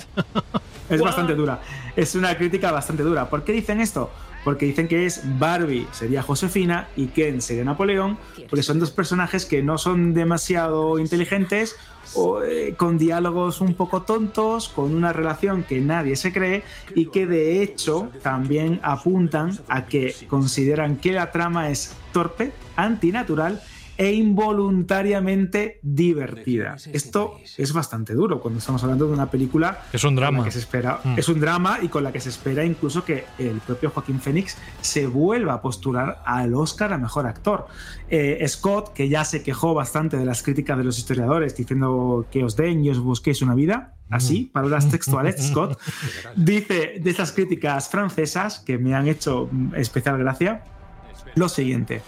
Es 0.89 1.01
bastante 1.01 1.35
dura. 1.35 1.61
Es 1.95 2.15
una 2.15 2.37
crítica 2.37 2.71
bastante 2.71 3.03
dura. 3.03 3.29
¿Por 3.29 3.43
qué 3.43 3.51
dicen 3.51 3.81
esto? 3.81 4.11
porque 4.45 4.67
dicen 4.67 4.87
que 4.87 5.07
es 5.07 5.21
Barbie 5.39 5.87
sería 5.91 6.21
Josefina 6.21 6.87
y 6.95 7.07
Ken 7.07 7.41
sería 7.41 7.65
Napoleón, 7.65 8.17
porque 8.47 8.61
son 8.61 8.79
dos 8.79 8.91
personajes 8.91 9.43
que 9.43 9.63
no 9.63 9.79
son 9.79 10.13
demasiado 10.13 10.99
inteligentes 10.99 11.75
o 12.13 12.43
eh, 12.43 12.75
con 12.77 12.99
diálogos 12.99 13.59
un 13.59 13.73
poco 13.73 14.03
tontos, 14.03 14.69
con 14.69 14.93
una 14.93 15.11
relación 15.11 15.63
que 15.63 15.81
nadie 15.81 16.15
se 16.15 16.31
cree 16.31 16.63
y 16.93 17.07
que 17.07 17.25
de 17.25 17.63
hecho 17.63 18.09
también 18.21 18.79
apuntan 18.83 19.57
a 19.67 19.85
que 19.85 20.15
consideran 20.29 20.97
que 20.97 21.13
la 21.13 21.31
trama 21.31 21.71
es 21.71 21.95
torpe, 22.13 22.51
antinatural 22.75 23.63
e 23.97 24.13
involuntariamente 24.13 25.79
divertida. 25.81 26.75
Esto 26.91 27.37
es 27.57 27.73
bastante 27.73 28.13
duro 28.13 28.41
cuando 28.41 28.59
estamos 28.59 28.83
hablando 28.83 29.07
de 29.07 29.13
una 29.13 29.29
película 29.29 29.79
es 29.93 30.03
un 30.03 30.15
drama 30.15 30.43
que 30.43 30.51
se 30.51 30.59
espera 30.59 30.99
mm. 31.03 31.17
es 31.17 31.29
un 31.29 31.39
drama 31.39 31.79
y 31.81 31.87
con 31.87 32.03
la 32.03 32.11
que 32.11 32.19
se 32.19 32.29
espera 32.29 32.65
incluso 32.65 33.05
que 33.05 33.25
el 33.37 33.59
propio 33.61 33.89
Joaquín 33.91 34.19
Phoenix 34.19 34.57
se 34.81 35.07
vuelva 35.07 35.53
a 35.53 35.61
postular 35.61 36.21
al 36.25 36.53
Oscar 36.53 36.93
a 36.93 36.97
mejor 36.97 37.25
actor. 37.25 37.67
Eh, 38.09 38.45
Scott, 38.47 38.93
que 38.93 39.09
ya 39.09 39.23
se 39.23 39.43
quejó 39.43 39.73
bastante 39.73 40.17
de 40.17 40.25
las 40.25 40.43
críticas 40.43 40.77
de 40.77 40.83
los 40.83 40.97
historiadores 40.97 41.55
diciendo 41.55 42.25
que 42.31 42.43
os 42.43 42.55
den 42.55 42.83
y 42.83 42.89
os 42.89 42.99
busquéis 42.99 43.41
una 43.41 43.55
vida, 43.55 43.95
así, 44.09 44.49
palabras 44.53 44.89
textuales, 44.89 45.35
Scott, 45.47 45.79
dice 46.35 46.99
de 46.99 47.09
esas 47.09 47.31
críticas 47.31 47.89
francesas 47.89 48.59
que 48.59 48.77
me 48.77 48.93
han 48.93 49.07
hecho 49.07 49.49
especial 49.75 50.17
gracia 50.17 50.63
lo 51.35 51.49
siguiente. 51.49 52.01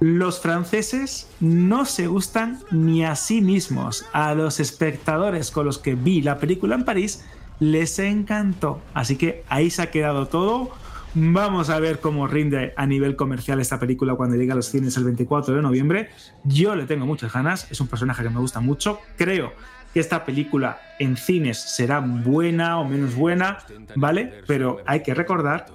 Los 0.00 0.40
franceses 0.40 1.28
no 1.40 1.84
se 1.84 2.06
gustan 2.08 2.60
ni 2.70 3.04
a 3.04 3.16
sí 3.16 3.40
mismos. 3.40 4.06
A 4.12 4.34
los 4.34 4.60
espectadores 4.60 5.50
con 5.50 5.66
los 5.66 5.78
que 5.78 5.94
vi 5.94 6.20
la 6.20 6.38
película 6.38 6.74
en 6.74 6.84
París 6.84 7.24
les 7.60 7.98
encantó. 7.98 8.80
Así 8.92 9.16
que 9.16 9.44
ahí 9.48 9.70
se 9.70 9.82
ha 9.82 9.90
quedado 9.90 10.26
todo. 10.26 10.72
Vamos 11.14 11.70
a 11.70 11.78
ver 11.78 12.00
cómo 12.00 12.26
rinde 12.26 12.74
a 12.76 12.86
nivel 12.86 13.14
comercial 13.14 13.60
esta 13.60 13.78
película 13.78 14.16
cuando 14.16 14.36
llegue 14.36 14.50
a 14.50 14.56
los 14.56 14.66
cines 14.66 14.96
el 14.96 15.04
24 15.04 15.54
de 15.54 15.62
noviembre. 15.62 16.10
Yo 16.42 16.74
le 16.74 16.86
tengo 16.86 17.06
muchas 17.06 17.32
ganas, 17.32 17.70
es 17.70 17.80
un 17.80 17.86
personaje 17.86 18.24
que 18.24 18.30
me 18.30 18.40
gusta 18.40 18.58
mucho. 18.58 18.98
Creo 19.16 19.52
que 19.92 20.00
esta 20.00 20.24
película 20.24 20.80
en 20.98 21.16
cines 21.16 21.56
será 21.58 22.00
buena 22.00 22.80
o 22.80 22.84
menos 22.84 23.14
buena, 23.14 23.58
¿vale? 23.94 24.42
Pero 24.48 24.78
hay 24.86 25.04
que 25.04 25.14
recordar 25.14 25.66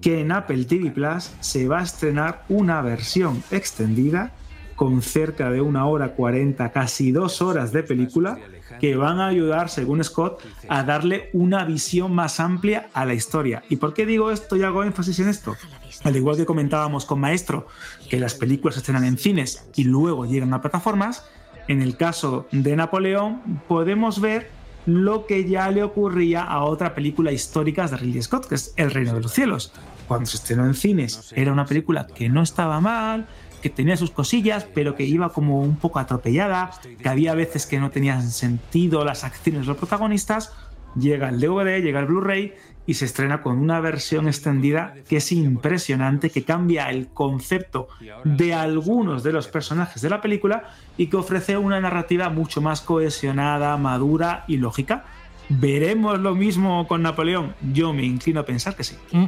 que 0.00 0.20
en 0.20 0.32
Apple 0.32 0.64
TV 0.64 0.90
Plus 0.90 1.30
se 1.40 1.68
va 1.68 1.80
a 1.80 1.84
estrenar 1.84 2.44
una 2.48 2.82
versión 2.82 3.42
extendida 3.50 4.32
con 4.76 5.00
cerca 5.02 5.50
de 5.50 5.60
una 5.62 5.86
hora 5.86 6.10
40, 6.10 6.70
casi 6.70 7.10
dos 7.10 7.40
horas 7.40 7.72
de 7.72 7.82
película, 7.82 8.38
que 8.78 8.94
van 8.94 9.20
a 9.20 9.26
ayudar, 9.26 9.70
según 9.70 10.04
Scott, 10.04 10.42
a 10.68 10.82
darle 10.82 11.30
una 11.32 11.64
visión 11.64 12.14
más 12.14 12.40
amplia 12.40 12.88
a 12.92 13.06
la 13.06 13.14
historia. 13.14 13.62
¿Y 13.70 13.76
por 13.76 13.94
qué 13.94 14.04
digo 14.04 14.30
esto 14.30 14.54
y 14.54 14.62
hago 14.62 14.84
énfasis 14.84 15.18
en 15.20 15.28
esto? 15.28 15.56
Al 16.04 16.14
igual 16.14 16.36
que 16.36 16.44
comentábamos 16.44 17.06
con 17.06 17.20
Maestro, 17.20 17.66
que 18.10 18.20
las 18.20 18.34
películas 18.34 18.74
se 18.74 18.80
estrenan 18.80 19.04
en 19.04 19.16
cines 19.16 19.66
y 19.74 19.84
luego 19.84 20.26
llegan 20.26 20.52
a 20.52 20.60
plataformas, 20.60 21.24
en 21.68 21.80
el 21.80 21.96
caso 21.96 22.46
de 22.52 22.76
Napoleón 22.76 23.62
podemos 23.66 24.20
ver 24.20 24.50
lo 24.86 25.26
que 25.26 25.48
ya 25.48 25.70
le 25.70 25.82
ocurría 25.82 26.42
a 26.42 26.64
otra 26.64 26.94
película 26.94 27.32
histórica 27.32 27.86
de 27.86 27.96
Ridley 27.96 28.22
Scott, 28.22 28.46
que 28.46 28.54
es 28.54 28.72
El 28.76 28.90
Reino 28.90 29.14
de 29.14 29.20
los 29.20 29.32
Cielos. 29.32 29.72
Cuando 30.08 30.26
se 30.26 30.36
estrenó 30.36 30.64
en 30.64 30.74
cines 30.74 31.32
era 31.36 31.52
una 31.52 31.66
película 31.66 32.06
que 32.06 32.28
no 32.28 32.42
estaba 32.42 32.80
mal, 32.80 33.26
que 33.60 33.70
tenía 33.70 33.96
sus 33.96 34.12
cosillas, 34.12 34.66
pero 34.72 34.94
que 34.94 35.04
iba 35.04 35.32
como 35.32 35.60
un 35.60 35.76
poco 35.76 35.98
atropellada, 35.98 36.70
que 37.02 37.08
había 37.08 37.34
veces 37.34 37.66
que 37.66 37.80
no 37.80 37.90
tenían 37.90 38.30
sentido 38.30 39.04
las 39.04 39.24
acciones 39.24 39.62
de 39.62 39.66
los 39.66 39.76
protagonistas. 39.76 40.52
Llega 40.94 41.28
el 41.28 41.40
DVD, 41.40 41.82
llega 41.82 42.00
el 42.00 42.06
Blu-ray 42.06 42.54
y 42.86 42.94
se 42.94 43.04
estrena 43.04 43.42
con 43.42 43.58
una 43.58 43.80
versión 43.80 44.28
extendida 44.28 44.94
que 45.08 45.16
es 45.16 45.32
impresionante, 45.32 46.30
que 46.30 46.44
cambia 46.44 46.88
el 46.90 47.08
concepto 47.08 47.88
de 48.24 48.54
algunos 48.54 49.22
de 49.22 49.32
los 49.32 49.48
personajes 49.48 50.02
de 50.02 50.10
la 50.10 50.20
película 50.20 50.70
y 50.96 51.08
que 51.08 51.16
ofrece 51.16 51.56
una 51.56 51.80
narrativa 51.80 52.28
mucho 52.28 52.60
más 52.60 52.80
cohesionada, 52.80 53.76
madura 53.76 54.44
y 54.46 54.56
lógica. 54.56 55.04
¿Veremos 55.48 56.18
lo 56.20 56.34
mismo 56.34 56.86
con 56.88 57.02
Napoleón? 57.02 57.54
Yo 57.72 57.92
me 57.92 58.04
inclino 58.04 58.40
a 58.40 58.44
pensar 58.44 58.74
que 58.74 58.84
sí. 58.84 58.96
Mm. 59.12 59.26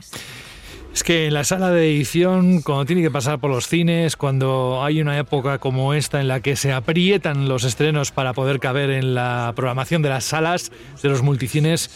Es 0.92 1.04
que 1.04 1.26
en 1.26 1.34
la 1.34 1.44
sala 1.44 1.70
de 1.70 1.94
edición, 1.94 2.62
cuando 2.62 2.84
tiene 2.84 3.02
que 3.02 3.10
pasar 3.10 3.38
por 3.38 3.50
los 3.50 3.68
cines, 3.68 4.16
cuando 4.16 4.82
hay 4.82 5.00
una 5.00 5.18
época 5.18 5.58
como 5.58 5.94
esta 5.94 6.20
en 6.20 6.26
la 6.26 6.40
que 6.40 6.56
se 6.56 6.72
aprietan 6.72 7.48
los 7.48 7.64
estrenos 7.64 8.10
para 8.10 8.32
poder 8.32 8.58
caber 8.58 8.90
en 8.90 9.14
la 9.14 9.52
programación 9.54 10.02
de 10.02 10.08
las 10.08 10.24
salas, 10.24 10.72
de 11.00 11.08
los 11.08 11.22
multicines, 11.22 11.90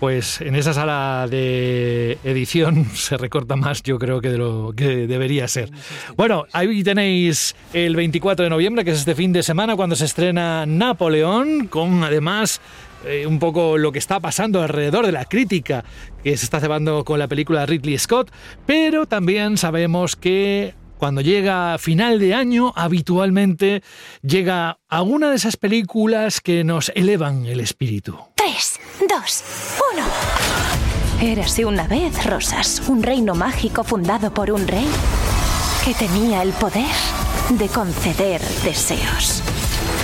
pues 0.00 0.40
en 0.40 0.54
esa 0.54 0.74
sala 0.74 1.26
de 1.28 2.18
edición 2.24 2.86
se 2.94 3.16
recorta 3.16 3.56
más, 3.56 3.82
yo 3.82 3.98
creo 3.98 4.20
que 4.20 4.30
de 4.30 4.38
lo 4.38 4.72
que 4.76 5.06
debería 5.06 5.48
ser. 5.48 5.70
Bueno, 6.16 6.46
ahí 6.52 6.82
tenéis 6.82 7.54
el 7.72 7.96
24 7.96 8.44
de 8.44 8.50
noviembre, 8.50 8.84
que 8.84 8.90
es 8.90 8.98
este 8.98 9.14
fin 9.14 9.32
de 9.32 9.42
semana, 9.42 9.76
cuando 9.76 9.96
se 9.96 10.04
estrena 10.04 10.66
Napoleón, 10.66 11.68
con 11.68 12.04
además 12.04 12.60
eh, 13.06 13.26
un 13.26 13.38
poco 13.38 13.78
lo 13.78 13.92
que 13.92 13.98
está 13.98 14.20
pasando 14.20 14.62
alrededor 14.62 15.06
de 15.06 15.12
la 15.12 15.24
crítica 15.24 15.84
que 16.22 16.36
se 16.36 16.44
está 16.44 16.60
cebando 16.60 17.04
con 17.04 17.18
la 17.18 17.28
película 17.28 17.66
Ridley 17.66 17.98
Scott, 17.98 18.30
pero 18.66 19.06
también 19.06 19.56
sabemos 19.56 20.16
que 20.16 20.74
cuando 20.98 21.20
llega 21.20 21.76
final 21.78 22.18
de 22.18 22.34
año, 22.34 22.72
habitualmente 22.74 23.82
llega 24.22 24.78
a 24.88 25.02
una 25.02 25.30
de 25.30 25.36
esas 25.36 25.56
películas 25.56 26.40
que 26.40 26.64
nos 26.64 26.90
elevan 26.94 27.46
el 27.46 27.60
espíritu. 27.60 28.18
Tres, 28.56 28.80
dos, 29.00 29.44
uno. 29.92 30.06
Érase 31.20 31.66
una 31.66 31.86
vez, 31.86 32.24
Rosas, 32.24 32.82
un 32.88 33.02
reino 33.02 33.34
mágico 33.34 33.84
fundado 33.84 34.32
por 34.32 34.50
un 34.50 34.66
rey 34.66 34.88
que 35.84 35.92
tenía 35.92 36.40
el 36.42 36.54
poder 36.54 36.86
de 37.50 37.68
conceder 37.68 38.40
deseos. 38.64 39.42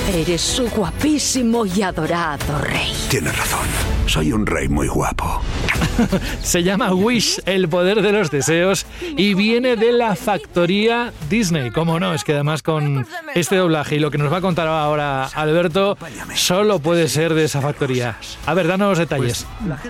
Eres 0.08 0.40
su 0.40 0.68
guapísimo 0.68 1.64
y 1.64 1.80
adorado 1.80 2.58
rey. 2.58 2.92
Tienes 3.08 3.36
razón. 3.38 3.66
Soy 4.06 4.32
un 4.32 4.44
rey 4.44 4.68
muy 4.68 4.88
guapo. 4.88 5.40
Se 6.42 6.62
llama 6.62 6.92
Wish, 6.92 7.40
el 7.46 7.68
poder 7.68 8.02
de 8.02 8.12
los 8.12 8.30
deseos, 8.30 8.84
y 9.16 9.34
viene 9.34 9.76
de 9.76 9.92
la 9.92 10.16
factoría 10.16 11.12
Disney. 11.30 11.70
¿Cómo 11.70 12.00
no? 12.00 12.12
Es 12.12 12.24
que 12.24 12.32
además 12.32 12.62
con 12.62 13.06
este 13.34 13.56
doblaje 13.56 13.96
y 13.96 13.98
lo 14.00 14.10
que 14.10 14.18
nos 14.18 14.30
va 14.30 14.38
a 14.38 14.40
contar 14.40 14.66
ahora 14.66 15.26
Alberto, 15.26 15.96
solo 16.34 16.80
puede 16.80 17.08
ser 17.08 17.32
de 17.34 17.44
esa 17.44 17.60
factoría. 17.60 18.18
A 18.44 18.54
ver, 18.54 18.66
danos 18.66 18.98
detalles. 18.98 19.46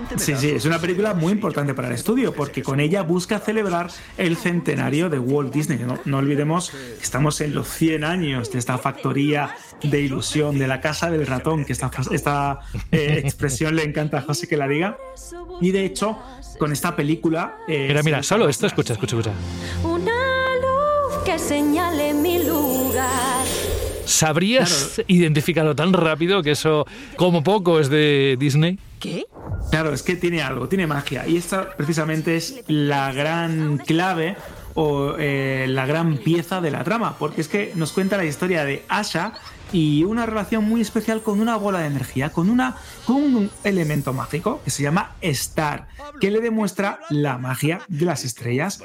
Pues, 0.09 0.21
sí, 0.21 0.35
sí, 0.37 0.51
es 0.51 0.65
una 0.65 0.79
película 0.79 1.13
muy 1.15 1.31
importante 1.31 1.73
para 1.73 1.87
el 1.87 1.95
estudio, 1.95 2.33
porque 2.33 2.61
con 2.61 2.79
ella 2.79 3.01
busca 3.01 3.39
celebrar 3.39 3.89
el 4.17 4.37
centenario 4.37 5.09
de 5.09 5.19
Walt 5.19 5.51
Disney. 5.51 5.79
No, 5.79 5.99
no 6.05 6.17
olvidemos 6.19 6.69
que 6.69 7.03
estamos 7.03 7.41
en 7.41 7.55
los 7.55 7.67
100 7.67 8.03
años 8.03 8.51
de 8.51 8.59
esta 8.59 8.77
factoría 8.77 9.55
de 9.83 10.01
ilusión, 10.01 10.57
de 10.57 10.67
la 10.67 10.81
casa 10.81 11.11
del 11.11 11.27
ratón, 11.27 11.65
que 11.65 11.73
esta, 11.73 11.91
esta 12.11 12.59
eh, 12.91 13.21
expresión 13.23 13.75
le 13.75 13.83
encanta 13.83 14.19
a 14.19 14.21
José 14.21 14.47
que 14.47 14.57
la 14.57 14.67
diga. 14.67 14.97
Y 15.61 15.71
de 15.71 15.85
hecho, 15.85 16.17
con 16.57 16.71
esta 16.71 16.95
película... 16.95 17.57
Eh, 17.67 17.87
mira, 17.87 18.03
mira, 18.03 18.23
solo 18.23 18.49
esto, 18.49 18.67
escucha, 18.67 18.93
escucha, 18.93 19.17
escucha. 19.17 19.33
Una 19.83 20.45
luz 20.55 21.23
que 21.25 21.37
señale 21.37 22.13
mi 22.13 22.43
lugar. 22.43 23.45
¿Sabrías 24.05 25.01
identificarlo 25.07 25.75
tan 25.75 25.93
rápido 25.93 26.43
que 26.43 26.51
eso, 26.51 26.85
como 27.15 27.43
poco, 27.43 27.79
es 27.79 27.89
de 27.89 28.35
Disney? 28.39 28.77
¿Qué? 28.99 29.25
Claro, 29.71 29.93
es 29.93 30.03
que 30.03 30.15
tiene 30.15 30.41
algo, 30.41 30.67
tiene 30.67 30.87
magia. 30.87 31.27
Y 31.27 31.37
esta 31.37 31.69
precisamente 31.75 32.35
es 32.35 32.63
la 32.67 33.11
gran 33.11 33.77
clave 33.77 34.35
o 34.73 35.15
eh, 35.17 35.65
la 35.69 35.85
gran 35.85 36.17
pieza 36.17 36.61
de 36.61 36.71
la 36.71 36.83
trama, 36.83 37.17
porque 37.17 37.41
es 37.41 37.47
que 37.47 37.71
nos 37.75 37.91
cuenta 37.91 38.17
la 38.17 38.25
historia 38.25 38.65
de 38.65 38.83
Asha 38.89 39.33
y 39.73 40.03
una 40.03 40.25
relación 40.25 40.63
muy 40.63 40.81
especial 40.81 41.21
con 41.23 41.41
una 41.41 41.57
bola 41.57 41.79
de 41.79 41.87
energía, 41.87 42.29
con, 42.29 42.49
una, 42.49 42.75
con 43.05 43.15
un 43.15 43.51
elemento 43.63 44.13
mágico 44.13 44.61
que 44.63 44.69
se 44.69 44.83
llama 44.83 45.15
Star, 45.21 45.87
que 46.21 46.29
le 46.29 46.39
demuestra 46.39 46.99
la 47.09 47.39
magia 47.39 47.81
de 47.87 48.05
las 48.05 48.23
estrellas. 48.23 48.79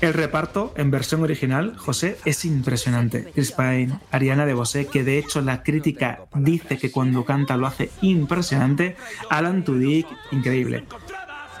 El 0.00 0.14
reparto 0.14 0.72
en 0.76 0.90
versión 0.90 1.22
original, 1.22 1.76
José, 1.76 2.18
es 2.24 2.44
impresionante. 2.46 3.30
Chris 3.34 3.52
Pine, 3.52 3.98
Ariana 4.10 4.46
DeBose, 4.46 4.86
que 4.86 5.04
de 5.04 5.18
hecho 5.18 5.42
la 5.42 5.62
crítica 5.62 6.20
dice 6.34 6.78
que 6.78 6.90
cuando 6.90 7.24
canta 7.24 7.56
lo 7.58 7.66
hace 7.66 7.90
impresionante. 8.00 8.96
Alan 9.28 9.64
Tudyk, 9.64 10.06
increíble. 10.32 10.84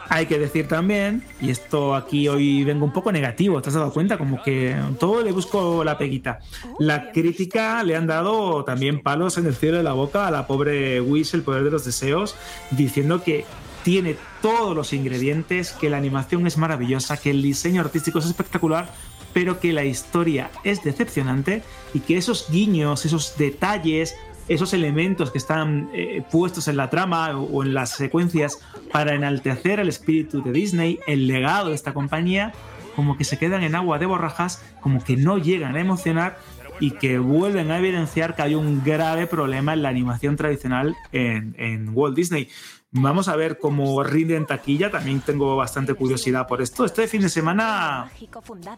Hay 0.08 0.26
que 0.26 0.38
decir 0.38 0.68
también, 0.68 1.22
y 1.40 1.50
esto 1.50 1.94
aquí 1.94 2.28
hoy 2.28 2.64
vengo 2.64 2.84
un 2.84 2.92
poco 2.92 3.10
negativo, 3.10 3.60
¿te 3.62 3.70
has 3.70 3.74
dado 3.74 3.92
cuenta? 3.92 4.18
Como 4.18 4.42
que 4.42 4.76
todo 4.98 5.22
le 5.22 5.32
busco 5.32 5.82
la 5.84 5.98
peguita. 5.98 6.40
La 6.78 7.10
crítica 7.12 7.82
le 7.82 7.96
han 7.96 8.06
dado 8.06 8.64
también 8.64 9.00
palos 9.02 9.38
en 9.38 9.46
el 9.46 9.54
cielo 9.54 9.78
de 9.78 9.82
la 9.82 9.92
boca 9.92 10.26
a 10.26 10.30
la 10.30 10.46
pobre 10.46 11.00
Wish, 11.00 11.34
el 11.34 11.42
poder 11.42 11.64
de 11.64 11.70
los 11.70 11.84
deseos, 11.84 12.36
diciendo 12.70 13.22
que 13.22 13.44
tiene 13.82 14.16
todos 14.40 14.74
los 14.74 14.92
ingredientes, 14.92 15.72
que 15.72 15.90
la 15.90 15.98
animación 15.98 16.46
es 16.46 16.56
maravillosa, 16.56 17.16
que 17.16 17.30
el 17.30 17.42
diseño 17.42 17.82
artístico 17.82 18.18
es 18.18 18.26
espectacular, 18.26 18.90
pero 19.34 19.60
que 19.60 19.72
la 19.72 19.84
historia 19.84 20.50
es 20.64 20.82
decepcionante 20.82 21.62
y 21.92 22.00
que 22.00 22.16
esos 22.16 22.50
guiños, 22.50 23.04
esos 23.04 23.36
detalles, 23.36 24.14
esos 24.48 24.74
elementos 24.74 25.30
que 25.30 25.38
están 25.38 25.90
eh, 25.92 26.22
puestos 26.30 26.68
en 26.68 26.76
la 26.76 26.90
trama 26.90 27.36
o, 27.38 27.62
en 27.62 27.74
las 27.74 27.90
secuencias 27.90 28.58
para 28.92 29.14
enaltecer 29.14 29.80
el 29.80 29.88
espíritu 29.88 30.42
de 30.42 30.52
Disney, 30.52 31.00
el 31.06 31.26
legado 31.26 31.70
de 31.70 31.74
esta 31.74 31.94
compañía, 31.94 32.52
como 32.94 33.16
que 33.16 33.24
se 33.24 33.38
quedan 33.38 33.62
en 33.62 33.74
agua 33.74 33.98
de 33.98 34.06
borrajas, 34.06 34.62
como 34.80 35.02
que 35.02 35.16
no 35.16 35.38
llegan 35.38 35.76
a 35.76 35.80
emocionar 35.80 36.38
y 36.80 36.92
que 36.92 37.18
vuelven 37.18 37.70
a 37.70 37.78
evidenciar 37.78 38.34
que 38.34 38.42
hay 38.42 38.54
un 38.54 38.82
grave 38.84 39.26
problema 39.26 39.72
en 39.72 39.82
la 39.82 39.88
animación 39.88 40.36
tradicional 40.36 40.94
en, 41.12 41.54
en 41.58 41.90
Walt 41.92 42.16
Disney. 42.16 42.48
Vamos 42.96 43.26
a 43.26 43.34
ver 43.34 43.58
cómo 43.58 44.04
rinde 44.04 44.36
en 44.36 44.46
taquilla. 44.46 44.88
También 44.88 45.20
tengo 45.20 45.56
bastante 45.56 45.94
curiosidad 45.94 46.46
por 46.46 46.62
esto. 46.62 46.84
Este 46.84 47.08
fin 47.08 47.22
de 47.22 47.28
semana 47.28 48.08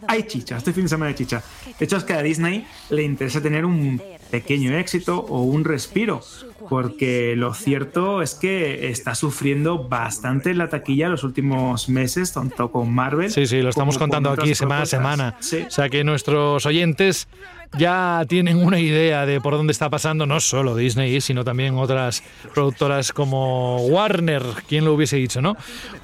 hay 0.08 0.22
chicha. 0.22 0.56
Este 0.56 0.72
fin 0.72 0.84
de 0.84 0.88
semana 0.88 1.10
hay 1.10 1.14
chicha. 1.14 1.42
De 1.78 1.84
hecho, 1.84 1.98
es 1.98 2.04
que 2.04 2.14
a 2.14 2.22
Disney 2.22 2.66
le 2.88 3.02
interesa 3.02 3.42
tener 3.42 3.66
un 3.66 4.00
pequeño 4.30 4.74
éxito 4.76 5.18
o 5.18 5.42
un 5.42 5.64
respiro. 5.64 6.22
Porque 6.70 7.34
lo 7.36 7.52
cierto 7.52 8.22
es 8.22 8.34
que 8.34 8.88
está 8.88 9.14
sufriendo 9.14 9.86
bastante 9.86 10.54
la 10.54 10.70
taquilla 10.70 11.10
los 11.10 11.22
últimos 11.22 11.90
meses, 11.90 12.32
tanto 12.32 12.72
con 12.72 12.92
Marvel. 12.92 13.30
Sí, 13.30 13.46
sí, 13.46 13.60
lo 13.60 13.68
estamos 13.68 13.98
contando 13.98 14.30
aquí 14.30 14.54
semana 14.54 14.82
a 14.82 14.86
semana. 14.86 15.36
O 15.38 15.70
sea 15.70 15.90
que 15.90 16.04
nuestros 16.04 16.64
oyentes 16.64 17.28
ya 17.78 18.24
tienen 18.28 18.58
una 18.58 18.80
idea 18.80 19.26
de 19.26 19.40
por 19.40 19.54
dónde 19.54 19.72
está 19.72 19.90
pasando 19.90 20.26
no 20.26 20.40
solo 20.40 20.76
Disney, 20.76 21.20
sino 21.20 21.44
también 21.44 21.76
otras 21.76 22.22
productoras 22.54 23.12
como 23.12 23.78
Warner, 23.86 24.42
quien 24.68 24.84
lo 24.84 24.94
hubiese 24.94 25.16
dicho, 25.16 25.40
¿no? 25.40 25.56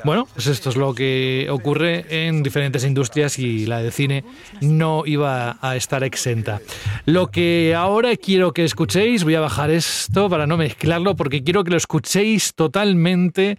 Bueno, 0.05 0.27
pues 0.33 0.47
esto 0.47 0.71
es 0.71 0.77
lo 0.77 0.95
que 0.95 1.49
ocurre 1.51 2.05
en 2.27 2.43
diferentes 2.43 2.85
industrias 2.85 3.39
y 3.39 3.67
la 3.67 3.83
de 3.83 3.91
cine 3.91 4.25
no 4.61 5.05
iba 5.07 5.59
a 5.61 5.77
estar 5.77 6.05
exenta. 6.05 6.61
Lo 7.07 7.31
que 7.31 7.75
ahora 7.77 8.17
quiero 8.17 8.53
que 8.53 8.65
escuchéis, 8.65 9.25
voy 9.25 9.35
a 9.35 9.41
bajar 9.41 9.71
esto 9.71 10.29
para 10.29 10.47
no 10.47 10.57
mezclarlo, 10.57 11.17
porque 11.17 11.43
quiero 11.43 11.65
que 11.65 11.71
lo 11.71 11.77
escuchéis 11.77 12.55
totalmente 12.55 13.59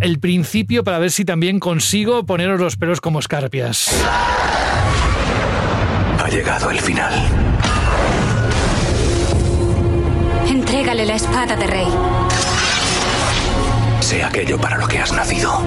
el 0.00 0.20
principio 0.20 0.84
para 0.84 0.98
ver 0.98 1.10
si 1.10 1.24
también 1.24 1.58
consigo 1.58 2.24
poneros 2.24 2.60
los 2.60 2.76
pelos 2.76 3.00
como 3.00 3.18
escarpias. 3.18 3.90
Ha 6.28 6.30
llegado 6.30 6.70
el 6.70 6.78
final. 6.78 7.10
Entrégale 10.46 11.06
la 11.06 11.14
espada 11.14 11.56
de 11.56 11.66
rey. 11.66 11.86
Sé 14.00 14.22
aquello 14.22 14.58
para 14.60 14.76
lo 14.76 14.86
que 14.86 14.98
has 14.98 15.10
nacido. 15.10 15.62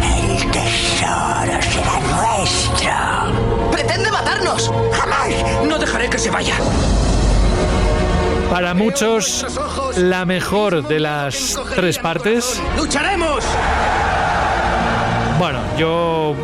El 0.00 0.50
tesoro 0.50 1.60
será 1.60 2.00
nuestro. 2.08 3.70
¡Pretende 3.70 4.10
matarnos! 4.10 4.72
¡Jamás! 4.92 5.28
No 5.68 5.78
dejaré 5.78 6.08
que 6.08 6.18
se 6.18 6.30
vaya. 6.30 6.54
Para 8.50 8.72
muchos, 8.72 9.44
la 9.98 10.24
mejor 10.24 10.88
de 10.88 11.00
las 11.00 11.60
tres 11.76 11.98
partes. 11.98 12.62
¡Lucharemos! 12.78 13.44
Bueno, 15.38 15.58
yo 15.76 16.34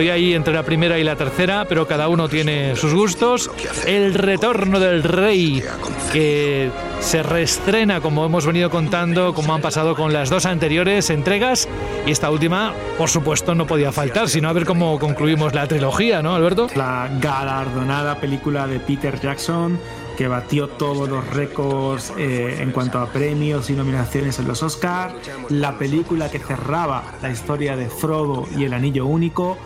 Estoy 0.00 0.08
ahí 0.12 0.32
entre 0.32 0.54
la 0.54 0.62
primera 0.62 0.98
y 0.98 1.04
la 1.04 1.14
tercera, 1.14 1.66
pero 1.68 1.86
cada 1.86 2.08
uno 2.08 2.26
tiene 2.26 2.74
sus 2.74 2.94
gustos. 2.94 3.50
El 3.84 4.14
retorno 4.14 4.80
del 4.80 5.02
rey, 5.02 5.62
que 6.10 6.70
se 7.00 7.22
reestrena, 7.22 8.00
como 8.00 8.24
hemos 8.24 8.46
venido 8.46 8.70
contando, 8.70 9.34
como 9.34 9.52
han 9.52 9.60
pasado 9.60 9.94
con 9.94 10.14
las 10.14 10.30
dos 10.30 10.46
anteriores 10.46 11.10
entregas. 11.10 11.68
Y 12.06 12.12
esta 12.12 12.30
última, 12.30 12.72
por 12.96 13.10
supuesto, 13.10 13.54
no 13.54 13.66
podía 13.66 13.92
faltar, 13.92 14.30
sino 14.30 14.48
a 14.48 14.54
ver 14.54 14.64
cómo 14.64 14.98
concluimos 14.98 15.52
la 15.52 15.68
trilogía, 15.68 16.22
¿no, 16.22 16.34
Alberto? 16.34 16.68
La 16.76 17.10
galardonada 17.20 18.18
película 18.18 18.66
de 18.66 18.80
Peter 18.80 19.20
Jackson 19.20 19.78
que 20.16 20.28
batió 20.28 20.68
todos 20.68 21.08
los 21.08 21.26
récords 21.28 22.12
eh, 22.18 22.58
en 22.60 22.72
cuanto 22.72 22.98
a 22.98 23.06
premios 23.06 23.70
y 23.70 23.72
nominaciones 23.72 24.38
en 24.38 24.48
los 24.48 24.62
Oscars, 24.62 25.14
la 25.48 25.78
película 25.78 26.30
que 26.30 26.38
cerraba 26.38 27.02
la 27.22 27.30
historia 27.30 27.74
de 27.74 27.88
Frodo 27.88 28.46
y 28.54 28.64
el 28.64 28.74
Anillo 28.74 29.06
Único, 29.06 29.56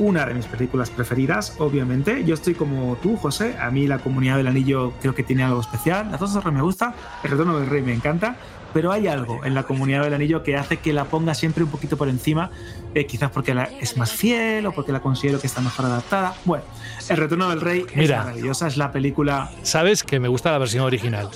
una 0.00 0.24
de 0.24 0.34
mis 0.34 0.46
películas 0.46 0.90
preferidas, 0.90 1.54
obviamente. 1.58 2.24
Yo 2.24 2.34
estoy 2.34 2.54
como 2.54 2.96
tú, 2.96 3.16
José. 3.16 3.56
A 3.60 3.70
mí 3.70 3.86
la 3.86 3.98
comunidad 3.98 4.38
del 4.38 4.46
anillo 4.46 4.92
creo 5.00 5.14
que 5.14 5.22
tiene 5.22 5.44
algo 5.44 5.60
especial. 5.60 6.10
Las 6.10 6.18
dos 6.18 6.32
torres 6.32 6.52
me 6.52 6.62
gusta, 6.62 6.94
el 7.22 7.30
retorno 7.30 7.58
del 7.58 7.68
rey 7.68 7.82
me 7.82 7.92
encanta. 7.92 8.36
Pero 8.72 8.92
hay 8.92 9.08
algo 9.08 9.44
en 9.44 9.54
la 9.54 9.64
comunidad 9.64 10.04
del 10.04 10.14
anillo 10.14 10.44
que 10.44 10.56
hace 10.56 10.76
que 10.76 10.92
la 10.92 11.04
ponga 11.04 11.34
siempre 11.34 11.64
un 11.64 11.70
poquito 11.70 11.96
por 11.96 12.08
encima, 12.08 12.50
eh, 12.94 13.04
quizás 13.04 13.30
porque 13.30 13.52
es 13.80 13.96
más 13.96 14.12
fiel 14.12 14.64
o 14.66 14.72
porque 14.72 14.92
la 14.92 15.00
considero 15.00 15.40
que 15.40 15.48
está 15.48 15.60
mejor 15.60 15.86
adaptada. 15.86 16.34
Bueno, 16.44 16.62
El 17.08 17.16
Retorno 17.16 17.50
del 17.50 17.60
Rey 17.60 17.84
es 17.92 18.10
maravillosa, 18.10 18.68
es 18.68 18.76
la 18.76 18.92
película. 18.92 19.50
Sabes 19.64 20.04
que 20.04 20.20
me 20.20 20.28
gusta 20.28 20.52
la 20.52 20.58
versión 20.58 20.84
original, 20.84 21.30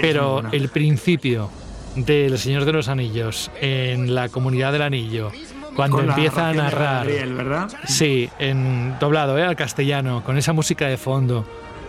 pero 0.00 0.42
el 0.50 0.68
principio 0.68 1.48
del 1.94 2.38
Señor 2.38 2.64
de 2.64 2.72
los 2.72 2.88
Anillos 2.88 3.52
en 3.60 4.14
la 4.14 4.28
comunidad 4.28 4.72
del 4.72 4.82
anillo 4.82 5.30
cuando 5.74 6.00
empieza 6.00 6.48
a 6.48 6.52
narrar. 6.54 7.06
¿verdad? 7.06 7.70
Sí, 7.86 8.30
en 8.38 8.98
doblado, 8.98 9.38
¿eh? 9.38 9.44
al 9.44 9.56
castellano, 9.56 10.22
con 10.24 10.36
esa 10.38 10.52
música 10.52 10.86
de 10.86 10.96
fondo. 10.96 11.44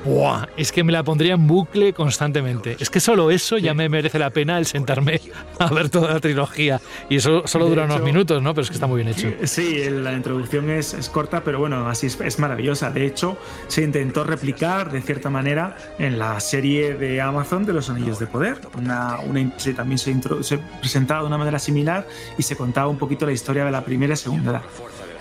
¡Buah! 0.05 0.45
Es 0.55 0.71
que 0.71 0.83
me 0.83 0.91
la 0.91 1.03
pondría 1.03 1.33
en 1.33 1.47
bucle 1.47 1.91
constantemente. 1.91 2.77
Es 2.79 2.91
que 2.91 2.99
solo 2.99 3.31
eso 3.31 3.57
ya 3.57 3.73
me 3.73 3.89
merece 3.89 4.19
la 4.19 4.29
pena 4.29 4.59
el 4.59 4.67
sentarme 4.67 5.19
a 5.59 5.73
ver 5.73 5.89
toda 5.89 6.13
la 6.13 6.19
trilogía. 6.19 6.79
Y 7.09 7.17
eso 7.17 7.47
solo 7.47 7.67
dura 7.67 7.85
unos 7.85 8.01
minutos, 8.01 8.41
¿no? 8.41 8.53
Pero 8.53 8.63
es 8.63 8.69
que 8.69 8.75
está 8.75 8.85
muy 8.85 9.03
bien 9.03 9.15
hecho. 9.15 9.31
Sí, 9.45 9.89
la 9.89 10.13
introducción 10.13 10.69
es, 10.69 10.93
es 10.93 11.09
corta, 11.09 11.43
pero 11.43 11.59
bueno, 11.59 11.89
así 11.89 12.05
es, 12.07 12.39
maravillosa. 12.39 12.91
De 12.91 13.05
hecho, 13.05 13.35
se 13.67 13.81
intentó 13.81 14.23
replicar 14.23 14.91
de 14.91 15.01
cierta 15.01 15.31
manera 15.31 15.75
en 15.97 16.19
la 16.19 16.39
serie 16.39 16.93
de 16.93 17.19
Amazon 17.19 17.65
de 17.65 17.73
los 17.73 17.89
Anillos 17.89 18.19
de 18.19 18.27
Poder. 18.27 18.59
Una, 18.77 19.17
una 19.19 19.51
también 19.75 19.97
se, 19.97 20.15
se 20.41 20.59
presentaba 20.79 21.21
de 21.21 21.27
una 21.27 21.37
manera 21.39 21.57
similar 21.57 22.07
y 22.37 22.43
se 22.43 22.55
contaba 22.55 22.89
un 22.89 22.97
poquito 22.99 23.25
la 23.25 23.31
historia 23.31 23.65
de 23.65 23.71
la 23.71 23.83
primera 23.83 24.13
y 24.13 24.17
segunda 24.17 24.51
edad. 24.51 24.61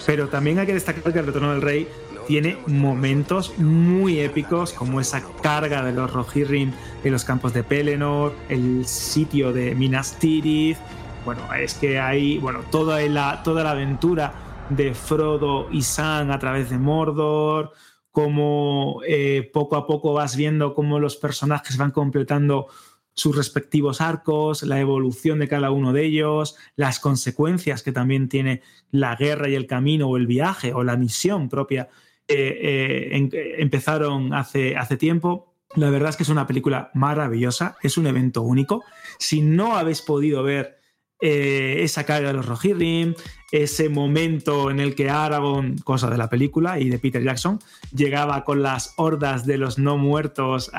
Pero 0.07 0.29
también 0.29 0.59
hay 0.59 0.67
que 0.67 0.75
destacar 0.75 1.13
que 1.13 1.19
el 1.19 1.27
Retorno 1.27 1.53
del 1.53 1.63
Rey 1.63 1.89
tiene 2.27 2.57
momentos 2.67 3.59
muy 3.59 4.21
épicos 4.21 4.73
como 4.73 5.01
esa 5.01 5.23
carga 5.43 5.83
de 5.83 5.93
los 5.93 6.13
Rohirrim 6.13 6.73
en 7.03 7.13
los 7.13 7.25
campos 7.25 7.53
de 7.53 7.63
Pelennor, 7.63 8.35
el 8.49 8.87
sitio 8.87 9.53
de 9.53 9.75
Minas 9.75 10.19
Tirith. 10.19 10.79
Bueno, 11.25 11.43
es 11.55 11.75
que 11.75 11.99
hay 11.99 12.39
bueno, 12.39 12.61
toda 12.71 13.01
la, 13.03 13.43
toda 13.43 13.65
la 13.65 13.73
aventura 13.73 14.35
de 14.71 14.95
Frodo 14.95 15.69
y 15.71 15.83
Sam 15.83 16.31
a 16.31 16.39
través 16.39 16.71
de 16.71 16.79
Mordor, 16.79 17.73
como 18.11 19.01
eh, 19.07 19.51
poco 19.53 19.77
a 19.77 19.87
poco 19.87 20.13
vas 20.13 20.37
viendo 20.37 20.75
cómo 20.75 20.99
los 20.99 21.17
personajes 21.17 21.77
van 21.77 21.91
completando 21.91 22.69
sus 23.15 23.37
respectivos 23.37 24.01
arcos, 24.01 24.63
la 24.65 24.81
evolución 24.81 25.39
de 25.39 25.49
cada 25.49 25.71
uno 25.71 25.93
de 25.93 26.05
ellos, 26.05 26.57
las 26.77 26.99
consecuencias 26.99 27.83
que 27.83 27.93
también 27.93 28.29
tiene 28.29 28.63
la 28.91 29.15
guerra 29.15 29.49
y 29.49 29.55
el 29.55 29.67
camino 29.67 30.09
o 30.09 30.17
el 30.17 30.27
viaje 30.27 30.73
o 30.75 30.83
la 30.83 30.97
misión 30.97 31.49
propia 31.49 31.89
eh, 32.29 33.31
empezaron 33.59 34.33
hace, 34.33 34.77
hace 34.77 34.97
tiempo. 34.97 35.55
La 35.77 35.91
verdad 35.91 36.11
es 36.11 36.17
que 36.17 36.23
es 36.23 36.29
una 36.29 36.47
película 36.47 36.91
maravillosa, 36.95 37.77
es 37.83 37.99
un 37.99 38.07
evento 38.07 38.43
único. 38.43 38.85
Si 39.19 39.41
no 39.41 39.77
habéis 39.77 40.03
podido 40.03 40.43
ver 40.43 40.79
eh, 41.21 41.83
esa 41.83 42.05
carga 42.05 42.29
de 42.29 42.35
los 42.35 42.47
Rohirrim, 42.47 43.15
ese 43.51 43.89
momento 43.89 44.71
en 44.71 44.81
el 44.81 44.95
que 44.95 45.11
Aragorn, 45.11 45.79
cosa 45.79 46.11
de 46.11 46.19
la 46.19 46.29
película 46.29 46.79
y 46.79 46.91
de 46.91 46.99
Peter 46.99 47.23
Jackson, 47.23 47.61
llegaba 47.95 48.45
con 48.45 48.63
las 48.63 48.95
hordas 48.97 49.47
de 49.47 49.57
los 49.57 49.79
no 49.79 49.97
muertos 49.97 50.71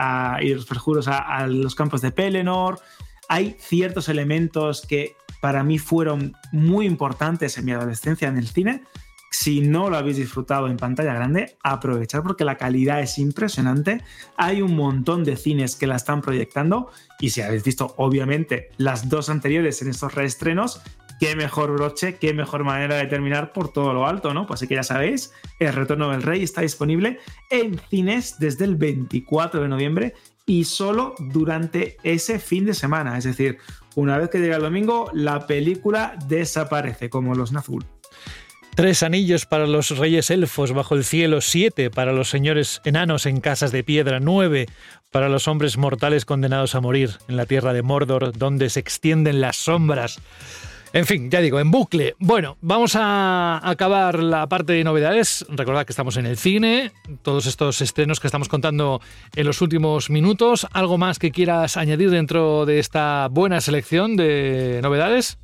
y 0.41 0.53
los 0.53 0.65
perjuros 0.65 1.08
a, 1.08 1.47
los 1.47 1.73
campos 1.73 2.01
de 2.01 2.12
Pelennor. 2.12 2.79
Hay 3.27 3.55
ciertos 3.60 4.08
elementos 4.08 4.86
que 4.86 5.15
para 5.41 5.63
mí 5.63 5.79
fueron 5.79 6.36
muy 6.51 6.86
importantes 6.86 7.58
en 7.58 7.65
mi 7.65 7.71
adolescencia 7.71 8.27
en 8.27 8.38
el 8.38 8.47
cine. 8.47 8.84
Si 9.37 9.59
no 9.59 9.89
lo 9.89 9.97
habéis 9.97 10.15
disfrutado 10.15 10.67
en 10.67 10.77
pantalla 10.77 11.13
grande, 11.13 11.57
aprovechad 11.61 12.23
porque 12.23 12.45
la 12.45 12.55
calidad 12.55 13.01
es 13.01 13.19
impresionante. 13.19 14.01
Hay 14.37 14.61
un 14.61 14.77
montón 14.77 15.25
de 15.25 15.35
cines 15.35 15.75
que 15.75 15.87
la 15.87 15.97
están 15.97 16.21
proyectando 16.21 16.89
y 17.19 17.31
si 17.31 17.41
habéis 17.41 17.65
visto 17.65 17.93
obviamente 17.97 18.69
las 18.77 19.09
dos 19.09 19.29
anteriores 19.29 19.81
en 19.81 19.89
estos 19.89 20.15
reestrenos, 20.15 20.81
qué 21.19 21.35
mejor 21.35 21.73
broche, 21.73 22.15
qué 22.15 22.33
mejor 22.33 22.63
manera 22.63 22.95
de 22.95 23.07
terminar 23.07 23.51
por 23.51 23.73
todo 23.73 23.93
lo 23.93 24.07
alto, 24.07 24.33
¿no? 24.33 24.47
Pues 24.47 24.59
así 24.59 24.67
que 24.69 24.75
ya 24.75 24.83
sabéis, 24.83 25.33
El 25.59 25.73
Retorno 25.73 26.11
del 26.11 26.23
Rey 26.23 26.41
está 26.41 26.61
disponible 26.61 27.19
en 27.51 27.77
cines 27.89 28.39
desde 28.39 28.63
el 28.63 28.77
24 28.77 29.61
de 29.61 29.67
noviembre 29.67 30.13
y 30.45 30.63
solo 30.63 31.13
durante 31.19 31.97
ese 32.03 32.39
fin 32.39 32.65
de 32.65 32.73
semana. 32.73 33.17
Es 33.17 33.25
decir, 33.25 33.57
una 33.95 34.17
vez 34.17 34.29
que 34.29 34.39
llega 34.39 34.55
el 34.55 34.61
domingo, 34.61 35.09
la 35.13 35.45
película 35.45 36.17
desaparece, 36.25 37.09
como 37.09 37.35
los 37.35 37.51
Nazgûl. 37.51 37.85
Tres 38.75 39.03
anillos 39.03 39.45
para 39.45 39.67
los 39.67 39.97
reyes 39.97 40.29
elfos 40.29 40.73
bajo 40.73 40.95
el 40.95 41.05
cielo, 41.05 41.39
siete 41.39 41.89
para 41.89 42.11
los 42.11 42.29
señores 42.29 42.81
enanos 42.83 43.25
en 43.25 43.39
casas 43.39 43.71
de 43.71 43.85
piedra, 43.85 44.19
nueve 44.19 44.67
para 45.11 45.29
los 45.29 45.47
hombres 45.47 45.77
mortales 45.77 46.25
condenados 46.25 46.75
a 46.75 46.81
morir 46.81 47.11
en 47.29 47.38
la 47.38 47.45
tierra 47.45 47.71
de 47.71 47.83
Mordor, 47.83 48.38
donde 48.38 48.69
se 48.69 48.81
extienden 48.81 49.39
las 49.39 49.55
sombras. 49.55 50.19
En 50.91 51.05
fin, 51.05 51.31
ya 51.31 51.39
digo, 51.39 51.59
en 51.61 51.71
bucle. 51.71 52.15
Bueno, 52.19 52.57
vamos 52.59 52.97
a 52.97 53.61
acabar 53.63 54.19
la 54.19 54.47
parte 54.47 54.73
de 54.73 54.83
novedades. 54.83 55.45
Recordad 55.49 55.85
que 55.85 55.93
estamos 55.93 56.17
en 56.17 56.25
el 56.25 56.38
cine, 56.38 56.91
todos 57.21 57.45
estos 57.45 57.81
estrenos 57.81 58.19
que 58.19 58.27
estamos 58.27 58.49
contando 58.49 59.01
en 59.38 59.45
los 59.45 59.61
últimos 59.61 60.09
minutos. 60.09 60.67
¿Algo 60.73 60.97
más 60.97 61.17
que 61.17 61.31
quieras 61.31 61.77
añadir 61.77 62.11
dentro 62.11 62.65
de 62.65 62.79
esta 62.79 63.29
buena 63.31 63.61
selección 63.61 64.17
de 64.17 64.79
novedades? 64.83 65.38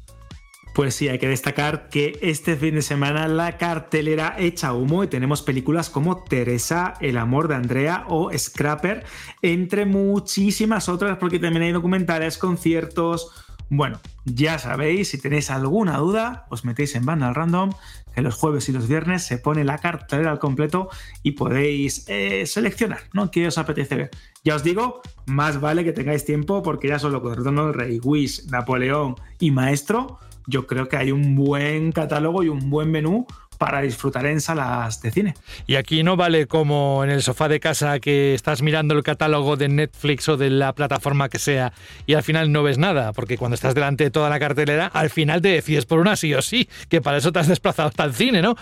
Pues 0.74 0.96
sí, 0.96 1.10
hay 1.10 1.20
que 1.20 1.28
destacar 1.28 1.90
que 1.90 2.18
este 2.22 2.56
fin 2.56 2.76
de 2.76 2.82
semana 2.82 3.28
la 3.28 3.58
cartelera 3.58 4.36
echa 4.38 4.72
humo 4.72 5.04
y 5.04 5.08
tenemos 5.08 5.42
películas 5.42 5.90
como 5.90 6.24
Teresa, 6.24 6.94
El 7.02 7.18
amor 7.18 7.50
de 7.50 7.56
Andrea 7.56 8.06
o 8.08 8.32
Scrapper, 8.38 9.04
entre 9.42 9.86
muchísimas 9.86 10.88
otras, 10.88 11.18
porque 11.18 11.40
también 11.40 11.64
hay 11.64 11.72
documentales, 11.74 12.38
conciertos. 12.38 13.32
Bueno, 13.74 14.02
ya 14.26 14.60
sabéis, 14.60 15.12
si 15.12 15.18
tenéis 15.18 15.50
alguna 15.50 15.98
duda, 15.98 16.46
os 16.50 16.66
metéis 16.66 16.94
en 16.96 17.06
Banda 17.06 17.32
Random, 17.32 17.72
que 18.14 18.22
los 18.22 18.36
jueves 18.36 18.68
y 18.68 18.74
los 18.74 18.90
viernes 18.90 19.24
se 19.24 19.38
pone 19.38 19.64
la 19.64 19.78
cartelera 19.78 20.30
al 20.30 20.40
completo 20.40 20.90
y 21.24 21.32
podéis 21.32 22.04
eh, 22.10 22.46
seleccionar, 22.48 23.00
¿no? 23.14 23.32
¿Qué 23.32 23.48
os 23.48 23.58
apetece 23.58 23.96
ver? 23.96 24.10
Ya 24.44 24.58
os 24.58 24.66
digo, 24.66 25.00
más 25.26 25.62
vale 25.62 25.86
que 25.86 25.94
tengáis 25.94 26.26
tiempo 26.26 26.62
porque 26.62 26.90
ya 26.90 27.00
solo 27.00 27.22
con 27.22 27.34
Retorno 27.34 27.68
del 27.68 27.74
Rey, 27.74 28.02
Wish, 28.04 28.48
Napoleón 28.48 29.16
y 29.40 29.52
Maestro 29.52 30.20
yo 30.48 30.68
creo 30.68 30.90
que 30.90 30.98
hay 30.98 31.12
un 31.12 31.36
buen 31.36 31.92
catálogo 31.92 32.44
y 32.44 32.50
un 32.50 32.70
buen 32.70 32.92
menú 32.92 33.26
para 33.62 33.80
disfrutar 33.84 34.26
en 34.26 34.42
salas 34.42 35.04
de 35.04 35.12
cine. 35.12 35.36
Y 35.68 35.76
aquí 35.76 36.02
no 36.02 36.16
vale 36.16 36.48
como 36.48 37.04
en 37.04 37.12
el 37.12 37.22
sofá 37.22 37.48
de 37.48 37.60
casa 37.60 38.00
que 38.00 38.34
estás 38.34 38.64
mirando 38.64 38.96
el 38.96 39.04
catálogo 39.04 39.56
de 39.56 39.70
Netflix 39.70 40.28
o 40.30 40.36
de 40.36 40.50
la 40.50 40.74
plataforma 40.74 41.30
que 41.30 41.38
sea 41.38 41.72
y 42.08 42.16
al 42.16 42.24
final 42.24 42.52
no 42.52 42.64
ves 42.64 42.80
nada, 42.80 43.14
porque 43.14 43.38
cuando 43.38 43.54
estás 43.54 43.76
delante 43.76 44.06
de 44.06 44.10
toda 44.10 44.32
la 44.32 44.40
cartelera, 44.40 44.88
al 44.88 45.12
final 45.12 45.44
te 45.44 45.50
decides 45.50 45.86
por 45.86 46.00
una 46.00 46.16
sí 46.16 46.34
o 46.34 46.42
sí, 46.42 46.68
que 46.90 47.02
para 47.02 47.18
eso 47.18 47.32
te 47.32 47.38
has 47.38 47.48
desplazado 47.48 47.90
hasta 47.90 48.04
el 48.04 48.16
cine, 48.16 48.42
¿no? 48.42 48.56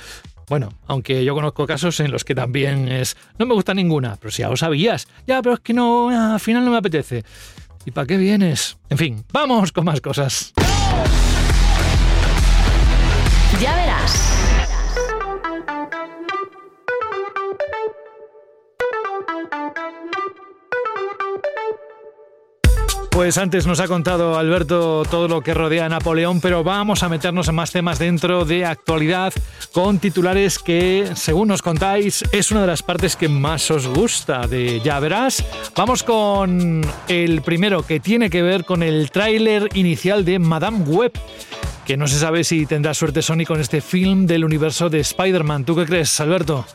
Bueno, 0.50 0.68
aunque 0.88 1.24
yo 1.24 1.34
conozco 1.34 1.66
casos 1.66 1.98
en 2.02 2.12
los 2.12 2.26
que 2.26 2.36
también 2.36 2.90
es, 2.90 3.16
no 3.38 3.46
me 3.46 3.54
gusta 3.54 3.74
ninguna, 3.74 4.18
pero 4.20 4.32
si 4.32 4.42
ya 4.42 4.50
lo 4.50 4.58
sabías, 4.58 5.08
ya, 5.26 5.42
pero 5.42 5.54
es 5.56 5.62
que 5.62 5.74
no, 5.74 6.10
al 6.10 6.42
final 6.42 6.66
no 6.66 6.72
me 6.72 6.78
apetece. 6.78 7.24
¿Y 7.86 7.92
para 7.92 8.06
qué 8.06 8.18
vienes? 8.18 8.78
En 8.90 8.98
fin, 8.98 9.24
vamos 9.32 9.72
con 9.72 9.86
más 9.86 10.02
cosas. 10.02 10.52
Ya 13.62 13.76
verás. 13.78 14.39
Pues 23.20 23.38
antes 23.38 23.68
nos 23.68 23.82
ha 23.82 23.88
contado 23.90 24.38
Alberto 24.40 25.04
todo 25.12 25.28
lo 25.28 25.42
que 25.42 25.54
rodea 25.54 25.88
a 25.88 25.90
Napoleón, 25.90 26.40
pero 26.40 26.64
vamos 26.64 27.04
a 27.04 27.10
meternos 27.10 27.50
en 27.50 27.56
más 27.56 27.70
temas 27.70 28.00
dentro 28.00 28.46
de 28.46 28.64
actualidad 28.64 29.34
con 29.74 30.00
titulares 30.00 30.58
que, 30.58 31.06
según 31.16 31.50
nos 31.50 31.62
contáis, 31.62 32.24
es 32.32 32.50
una 32.50 32.62
de 32.62 32.68
las 32.68 32.82
partes 32.82 33.18
que 33.18 33.28
más 33.28 33.70
os 33.72 33.88
gusta 33.88 34.48
de 34.48 34.80
Ya 34.80 35.02
Verás. 35.02 35.44
Vamos 35.76 36.04
con 36.04 36.82
el 37.10 37.42
primero 37.42 37.86
que 37.86 38.00
tiene 38.00 38.30
que 38.30 38.42
ver 38.42 38.64
con 38.64 38.84
el 38.84 39.12
tráiler 39.12 39.68
inicial 39.74 40.24
de 40.24 40.40
Madame 40.40 40.86
Web 40.86 41.12
que 41.86 41.98
no 41.98 42.08
se 42.08 42.20
sabe 42.20 42.46
si 42.46 42.66
tendrá 42.68 42.94
suerte 42.94 43.22
Sony 43.22 43.44
con 43.46 43.60
este 43.60 43.82
film 43.82 44.28
del 44.28 44.46
universo 44.46 44.90
de 44.90 45.02
Spider-Man. 45.02 45.66
¿Tú 45.66 45.76
qué 45.76 45.86
crees, 45.86 46.22
Alberto? 46.22 46.66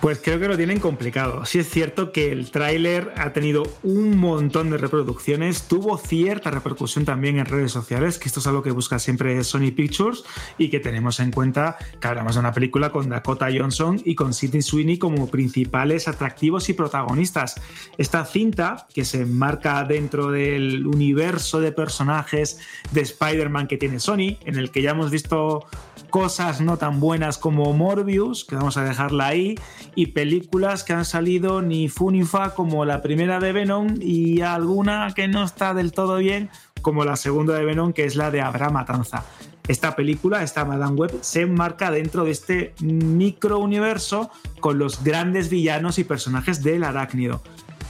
Pues 0.00 0.18
creo 0.24 0.40
que 0.40 0.48
lo 0.48 0.56
tienen 0.56 0.80
complicado. 0.80 1.44
Sí 1.44 1.58
es 1.58 1.68
cierto 1.68 2.10
que 2.10 2.32
el 2.32 2.50
tráiler 2.50 3.12
ha 3.18 3.34
tenido 3.34 3.64
un 3.82 4.16
montón 4.16 4.70
de 4.70 4.78
reproducciones, 4.78 5.64
tuvo 5.68 5.98
cierta 5.98 6.50
repercusión 6.50 7.04
también 7.04 7.38
en 7.38 7.44
redes 7.44 7.70
sociales, 7.70 8.18
que 8.18 8.28
esto 8.28 8.40
es 8.40 8.46
algo 8.46 8.62
que 8.62 8.70
busca 8.70 8.98
siempre 8.98 9.44
Sony 9.44 9.72
Pictures 9.76 10.24
y 10.56 10.70
que 10.70 10.80
tenemos 10.80 11.20
en 11.20 11.30
cuenta 11.30 11.76
que 12.00 12.08
hablamos 12.08 12.34
de 12.34 12.40
una 12.40 12.54
película 12.54 12.90
con 12.90 13.10
Dakota 13.10 13.48
Johnson 13.54 14.00
y 14.02 14.14
con 14.14 14.32
Sidney 14.32 14.62
Sweeney 14.62 14.96
como 14.96 15.30
principales 15.30 16.08
atractivos 16.08 16.70
y 16.70 16.72
protagonistas. 16.72 17.60
Esta 17.98 18.24
cinta, 18.24 18.86
que 18.94 19.04
se 19.04 19.20
enmarca 19.20 19.84
dentro 19.84 20.30
del 20.30 20.86
universo 20.86 21.60
de 21.60 21.72
personajes 21.72 22.58
de 22.92 23.02
Spider-Man 23.02 23.66
que 23.66 23.76
tiene 23.76 24.00
Sony, 24.00 24.38
en 24.46 24.56
el 24.56 24.70
que 24.70 24.80
ya 24.80 24.92
hemos 24.92 25.10
visto 25.10 25.66
cosas 26.10 26.60
no 26.60 26.76
tan 26.76 27.00
buenas 27.00 27.38
como 27.38 27.72
Morbius, 27.72 28.44
que 28.44 28.56
vamos 28.56 28.76
a 28.76 28.84
dejarla 28.84 29.28
ahí, 29.28 29.54
y 29.94 30.06
películas 30.08 30.84
que 30.84 30.92
han 30.92 31.04
salido 31.04 31.62
ni 31.62 31.88
fu 31.88 32.10
ni 32.10 32.24
fa 32.24 32.54
como 32.54 32.84
la 32.84 33.00
primera 33.00 33.40
de 33.40 33.52
Venom 33.52 33.94
y 34.00 34.42
alguna 34.42 35.12
que 35.14 35.28
no 35.28 35.44
está 35.44 35.72
del 35.74 35.92
todo 35.92 36.16
bien 36.18 36.50
como 36.82 37.04
la 37.04 37.16
segunda 37.16 37.54
de 37.54 37.64
Venom 37.64 37.92
que 37.92 38.04
es 38.04 38.16
la 38.16 38.30
de 38.30 38.40
Abraham 38.40 38.74
Matanza. 38.74 39.24
Esta 39.68 39.94
película, 39.94 40.42
esta 40.42 40.64
Madame 40.64 40.96
Web, 40.96 41.18
se 41.20 41.42
enmarca 41.42 41.90
dentro 41.90 42.24
de 42.24 42.32
este 42.32 42.74
micro 42.80 43.58
universo 43.58 44.30
con 44.58 44.78
los 44.78 45.04
grandes 45.04 45.48
villanos 45.48 45.98
y 45.98 46.04
personajes 46.04 46.62
del 46.62 46.82
arácnido. 46.82 47.40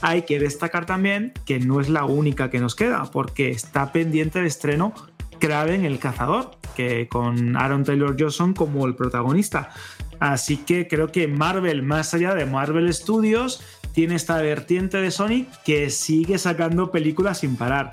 Hay 0.03 0.23
que 0.23 0.39
destacar 0.39 0.85
también 0.85 1.33
que 1.45 1.59
no 1.59 1.79
es 1.79 1.89
la 1.89 2.05
única 2.05 2.49
que 2.49 2.59
nos 2.59 2.75
queda, 2.75 3.09
porque 3.11 3.49
está 3.51 3.91
pendiente 3.91 4.41
de 4.41 4.47
estreno 4.47 4.93
Kraven 5.41 5.83
el 5.83 5.99
Cazador, 5.99 6.51
que 6.75 7.09
con 7.09 7.57
Aaron 7.57 7.83
Taylor 7.83 8.15
Johnson 8.17 8.53
como 8.53 8.85
el 8.85 8.95
protagonista. 8.95 9.71
Así 10.19 10.57
que 10.57 10.87
creo 10.87 11.11
que 11.11 11.27
Marvel, 11.27 11.81
más 11.81 12.13
allá 12.13 12.35
de 12.35 12.45
Marvel 12.45 12.93
Studios, 12.93 13.61
tiene 13.91 14.15
esta 14.15 14.37
vertiente 14.37 14.97
de 14.97 15.11
Sonic 15.11 15.49
que 15.63 15.89
sigue 15.89 16.37
sacando 16.37 16.91
películas 16.91 17.39
sin 17.39 17.57
parar. 17.57 17.91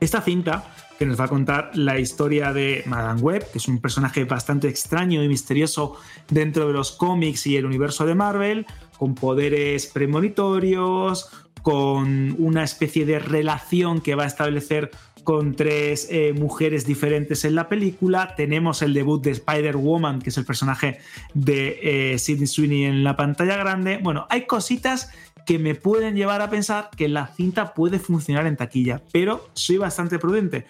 Esta 0.00 0.20
cinta 0.20 0.64
que 0.98 1.06
nos 1.06 1.18
va 1.18 1.24
a 1.24 1.28
contar 1.28 1.70
la 1.74 1.98
historia 2.00 2.52
de 2.52 2.82
Madame 2.86 3.20
Web, 3.20 3.50
que 3.50 3.58
es 3.58 3.68
un 3.68 3.80
personaje 3.80 4.24
bastante 4.24 4.68
extraño 4.68 5.22
y 5.22 5.28
misterioso 5.28 5.96
dentro 6.28 6.66
de 6.66 6.72
los 6.72 6.92
cómics 6.92 7.46
y 7.46 7.56
el 7.56 7.64
universo 7.64 8.04
de 8.06 8.16
Marvel, 8.16 8.66
con 8.98 9.14
poderes 9.14 9.86
premonitorios, 9.86 11.30
con 11.62 12.34
una 12.38 12.64
especie 12.64 13.06
de 13.06 13.20
relación 13.20 14.00
que 14.00 14.16
va 14.16 14.24
a 14.24 14.26
establecer 14.26 14.90
con 15.24 15.54
tres 15.54 16.08
eh, 16.10 16.32
mujeres 16.32 16.86
diferentes 16.86 17.44
en 17.44 17.54
la 17.54 17.68
película. 17.68 18.34
Tenemos 18.36 18.82
el 18.82 18.94
debut 18.94 19.22
de 19.22 19.32
Spider-Woman, 19.32 20.20
que 20.20 20.30
es 20.30 20.38
el 20.38 20.44
personaje 20.44 20.98
de 21.34 22.12
eh, 22.12 22.18
Sidney 22.18 22.46
Sweeney 22.46 22.84
en 22.84 23.04
la 23.04 23.16
pantalla 23.16 23.56
grande. 23.56 23.98
Bueno, 24.02 24.26
hay 24.30 24.46
cositas 24.46 25.10
que 25.46 25.58
me 25.58 25.74
pueden 25.74 26.14
llevar 26.14 26.40
a 26.40 26.50
pensar 26.50 26.90
que 26.96 27.08
la 27.08 27.26
cinta 27.28 27.74
puede 27.74 27.98
funcionar 27.98 28.46
en 28.46 28.56
taquilla, 28.56 29.02
pero 29.12 29.48
soy 29.54 29.76
bastante 29.76 30.18
prudente. 30.18 30.66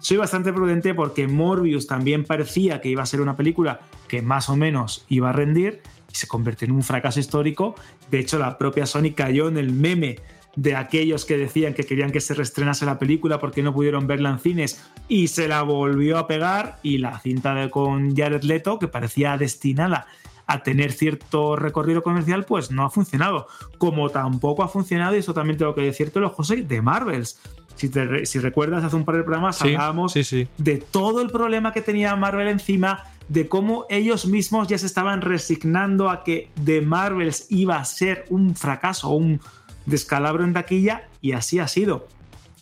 Soy 0.00 0.18
bastante 0.18 0.52
prudente 0.52 0.94
porque 0.94 1.26
Morbius 1.26 1.86
también 1.86 2.24
parecía 2.24 2.80
que 2.80 2.90
iba 2.90 3.02
a 3.02 3.06
ser 3.06 3.20
una 3.20 3.36
película 3.36 3.80
que 4.08 4.20
más 4.20 4.50
o 4.50 4.56
menos 4.56 5.06
iba 5.08 5.30
a 5.30 5.32
rendir 5.32 5.80
y 6.12 6.14
se 6.14 6.28
convirtió 6.28 6.66
en 6.66 6.72
un 6.72 6.82
fracaso 6.82 7.18
histórico. 7.18 7.74
De 8.10 8.18
hecho, 8.18 8.38
la 8.38 8.58
propia 8.58 8.84
Sony 8.84 9.12
cayó 9.14 9.48
en 9.48 9.56
el 9.56 9.72
meme 9.72 10.18
de 10.56 10.74
aquellos 10.74 11.26
que 11.26 11.36
decían 11.36 11.74
que 11.74 11.84
querían 11.84 12.10
que 12.10 12.20
se 12.20 12.34
reestrenase 12.34 12.86
la 12.86 12.98
película 12.98 13.38
porque 13.38 13.62
no 13.62 13.74
pudieron 13.74 14.06
verla 14.06 14.30
en 14.30 14.38
cines 14.38 14.82
y 15.06 15.28
se 15.28 15.48
la 15.48 15.62
volvió 15.62 16.18
a 16.18 16.26
pegar 16.26 16.78
y 16.82 16.98
la 16.98 17.20
cinta 17.20 17.54
de, 17.54 17.70
con 17.70 18.16
Jared 18.16 18.42
Leto 18.42 18.78
que 18.78 18.88
parecía 18.88 19.36
destinada 19.36 20.06
a 20.46 20.62
tener 20.62 20.92
cierto 20.92 21.56
recorrido 21.56 22.02
comercial 22.02 22.44
pues 22.44 22.70
no 22.70 22.84
ha 22.84 22.90
funcionado 22.90 23.48
como 23.78 24.08
tampoco 24.08 24.62
ha 24.62 24.68
funcionado 24.68 25.14
y 25.14 25.18
eso 25.18 25.34
también 25.34 25.58
tengo 25.58 25.74
que 25.74 25.82
decirte 25.82 26.20
lo 26.20 26.30
José 26.30 26.62
de 26.62 26.80
Marvels. 26.80 27.38
Si, 27.74 27.90
si 28.24 28.38
recuerdas, 28.38 28.82
hace 28.84 28.96
un 28.96 29.04
par 29.04 29.16
de 29.16 29.22
programas 29.22 29.60
hablábamos 29.60 30.14
de 30.14 30.84
todo 30.90 31.20
el 31.20 31.28
problema 31.28 31.74
que 31.74 31.82
tenía 31.82 32.16
Marvel 32.16 32.48
encima, 32.48 33.04
de 33.28 33.48
cómo 33.48 33.84
ellos 33.90 34.24
mismos 34.24 34.66
ya 34.68 34.78
se 34.78 34.86
estaban 34.86 35.20
resignando 35.20 36.08
a 36.08 36.24
que 36.24 36.48
The 36.64 36.80
Marvels 36.80 37.48
iba 37.50 37.76
a 37.76 37.84
ser 37.84 38.24
un 38.30 38.56
fracaso, 38.56 39.10
un 39.10 39.42
descalabro 39.86 40.44
en 40.44 40.52
taquilla, 40.52 41.08
y 41.20 41.32
así 41.32 41.58
ha 41.58 41.68
sido. 41.68 42.08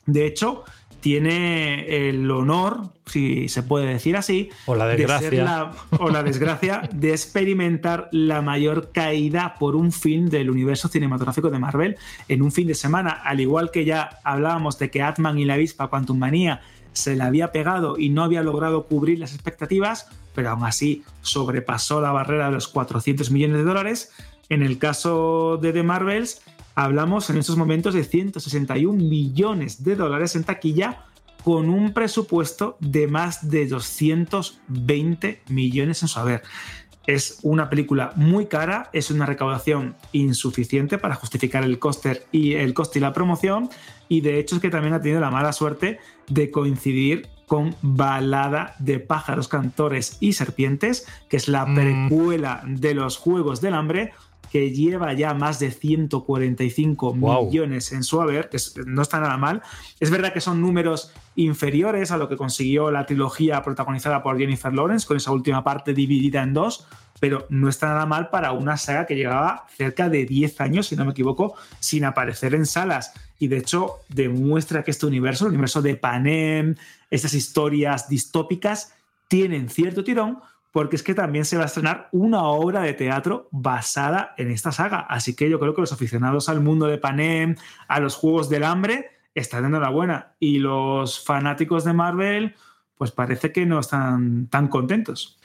De 0.07 0.27
hecho, 0.27 0.65
tiene 1.05 2.09
el 2.09 2.31
honor, 2.31 2.89
si 3.05 3.51
se 3.51 3.63
puede 3.63 3.87
decir 3.87 4.17
así, 4.17 4.49
o 4.65 4.75
la 4.75 4.87
desgracia, 4.87 5.71
o 5.99 6.09
la 6.09 6.23
desgracia 6.23 6.89
de 6.95 7.11
experimentar 7.11 8.09
la 8.11 8.41
mayor 8.41 8.91
caída 8.91 9.57
por 9.59 9.77
un 9.77 9.93
fin 9.93 10.31
del 10.31 10.49
universo 10.49 10.89
cinematográfico 10.89 11.51
de 11.51 11.59
Marvel 11.59 11.97
en 12.29 12.41
un 12.41 12.53
fin 12.53 12.67
de 12.67 12.75
semana, 12.75 13.11
al 13.11 13.41
igual 13.41 13.71
que 13.71 13.85
ya 13.85 14.19
hablábamos 14.25 14.79
de 14.79 14.91
que 14.91 15.03
Atman 15.03 15.39
y 15.39 15.45
la 15.45 15.55
avispa 15.55 15.89
Quantum 15.89 16.19
Manía 16.19 16.63
se 16.95 17.17
le 17.17 17.23
había 17.23 17.53
pegado 17.53 17.99
y 17.99 18.09
no 18.09 18.25
había 18.25 18.43
logrado 18.43 18.87
cubrir 18.87 19.19
las 19.19 19.35
expectativas, 19.35 20.09
pero 20.35 20.49
aún 20.49 20.65
así 20.65 21.05
sobrepasó 21.21 22.01
la 22.01 22.13
barrera 22.13 22.47
de 22.47 22.53
los 22.53 22.69
400 22.69 23.31
millones 23.31 23.59
de 23.59 23.65
dólares. 23.65 24.13
En 24.49 24.63
el 24.63 24.79
caso 24.79 25.59
de 25.61 25.75
The 25.75 25.83
Marvels, 25.83 26.41
Hablamos 26.75 27.31
en 27.31 27.39
estos 27.39 27.57
momentos 27.57 27.95
de 27.95 28.05
161 28.05 28.93
millones 29.03 29.85
de 29.85 29.95
dólares 29.95 30.35
en 30.35 30.45
taquilla 30.45 31.07
con 31.45 31.69
un 31.69 31.93
presupuesto 31.93 32.77
de 32.81 33.07
más 33.07 33.49
de 33.49 33.67
220 33.67 35.43
millones 35.51 36.03
en 36.03 36.09
su 36.09 36.19
haber. 36.19 36.43
Es 37.07 37.39
una 37.43 37.69
película 37.69 38.13
muy 38.17 38.47
cara, 38.47 38.89
es 38.95 39.11
una 39.11 39.27
recaudación 39.27 39.95
insuficiente 40.13 40.97
para 40.97 41.15
justificar 41.15 41.63
el 41.63 41.79
coste 41.79 42.23
y 42.33 42.55
el 42.55 42.73
coste 42.73 42.99
y 42.99 43.03
la 43.03 43.13
promoción 43.13 43.69
y 44.09 44.23
de 44.23 44.39
hecho 44.39 44.57
es 44.57 44.63
que 44.63 44.71
también 44.71 44.95
ha 44.95 45.03
tenido 45.03 45.21
la 45.21 45.31
mala 45.31 45.53
suerte 45.53 45.99
de 46.29 46.51
coincidir 46.51 47.29
con 47.47 47.77
Balada 47.83 48.75
de 48.79 48.99
pájaros, 49.01 49.49
cantores 49.49 50.17
y 50.21 50.33
serpientes, 50.33 51.07
que 51.29 51.37
es 51.37 51.47
la 51.47 51.67
mm. 51.67 51.75
precuela 51.75 52.63
de 52.67 52.95
los 52.95 53.19
Juegos 53.19 53.61
del 53.61 53.75
Hambre, 53.75 54.13
que 54.55 54.71
lleva 54.71 55.13
ya 55.15 55.35
más 55.35 55.59
de 55.59 55.73
145 55.73 57.13
millones 57.13 57.91
en 57.91 58.05
su 58.05 58.21
haber, 58.21 58.49
que 58.51 58.59
no 58.87 59.03
está 59.03 59.19
nada 59.19 59.37
mal. 59.37 59.63
Es 59.99 60.13
verdad 60.13 60.33
que 60.33 60.41
son 60.41 60.61
números 60.61 61.13
inferiores 61.35 62.13
a 62.13 62.19
lo 62.19 62.29
que 62.29 62.37
consiguió 62.37 62.93
la 62.93 63.05
trilogía 63.05 63.65
protagonizada 63.65 64.23
por 64.23 64.39
Jennifer 64.39 64.73
Lawrence, 64.73 65.09
con 65.09 65.17
esa 65.17 65.33
última 65.33 65.65
parte 65.65 65.93
dividida 65.93 66.41
en 66.41 66.55
dos, 66.55 66.87
pero 67.19 67.47
no 67.49 67.69
está 67.69 67.89
nada 67.89 68.07
mal 68.07 68.31
para 68.31 68.53
una 68.53 68.77
saga 68.77 69.07
que 69.07 69.17
llevaba 69.17 69.67
cerca 69.77 70.09
de 70.09 70.25
10 70.25 70.61
años, 70.61 70.87
si 70.87 70.95
no 70.95 71.05
me 71.05 71.11
equivoco, 71.11 71.57
sin 71.81 72.05
aparecer 72.05 72.55
en 72.55 72.65
salas. 72.65 73.13
Y 73.41 73.49
de 73.49 73.57
hecho 73.57 74.03
demuestra 74.09 74.85
que 74.85 74.93
este 74.93 75.07
universo, 75.07 75.47
el 75.47 75.51
universo 75.51 75.83
de 75.83 75.97
Panem, 75.97 76.77
estas 77.11 77.35
historias 77.35 78.09
distópicas, 78.09 78.95
tienen 79.27 79.69
cierto 79.69 80.05
tirón, 80.05 80.39
porque 80.75 80.97
es 80.97 81.05
que 81.05 81.15
también 81.15 81.45
se 81.45 81.57
va 81.57 81.63
a 81.63 81.67
estrenar 81.67 82.09
una 82.11 82.43
obra 82.43 82.81
de 82.81 82.95
teatro 82.95 83.49
basada 83.53 84.35
en 84.37 84.51
esta 84.51 84.73
saga. 84.73 84.99
Así 85.09 85.37
que 85.37 85.49
yo 85.49 85.61
creo 85.61 85.73
que 85.73 85.83
los 85.83 85.93
aficionados 85.93 86.49
al 86.49 86.61
mundo 86.61 86.89
de 86.89 86.99
Panem, 86.99 87.55
a 87.87 88.01
los 88.01 88.17
Juegos 88.17 88.49
del 88.49 88.65
Hambre, 88.65 89.13
están 89.37 89.63
dando 89.63 89.79
la 89.79 89.91
buena. 89.91 90.33
Y 90.41 90.59
los 90.59 91.25
fanáticos 91.25 91.85
de 91.85 91.93
Marvel, 91.93 92.57
pues 92.97 93.13
parece 93.13 93.53
que 93.53 93.65
no 93.67 93.79
están 93.79 94.49
tan 94.49 94.67
contentos. 94.67 95.39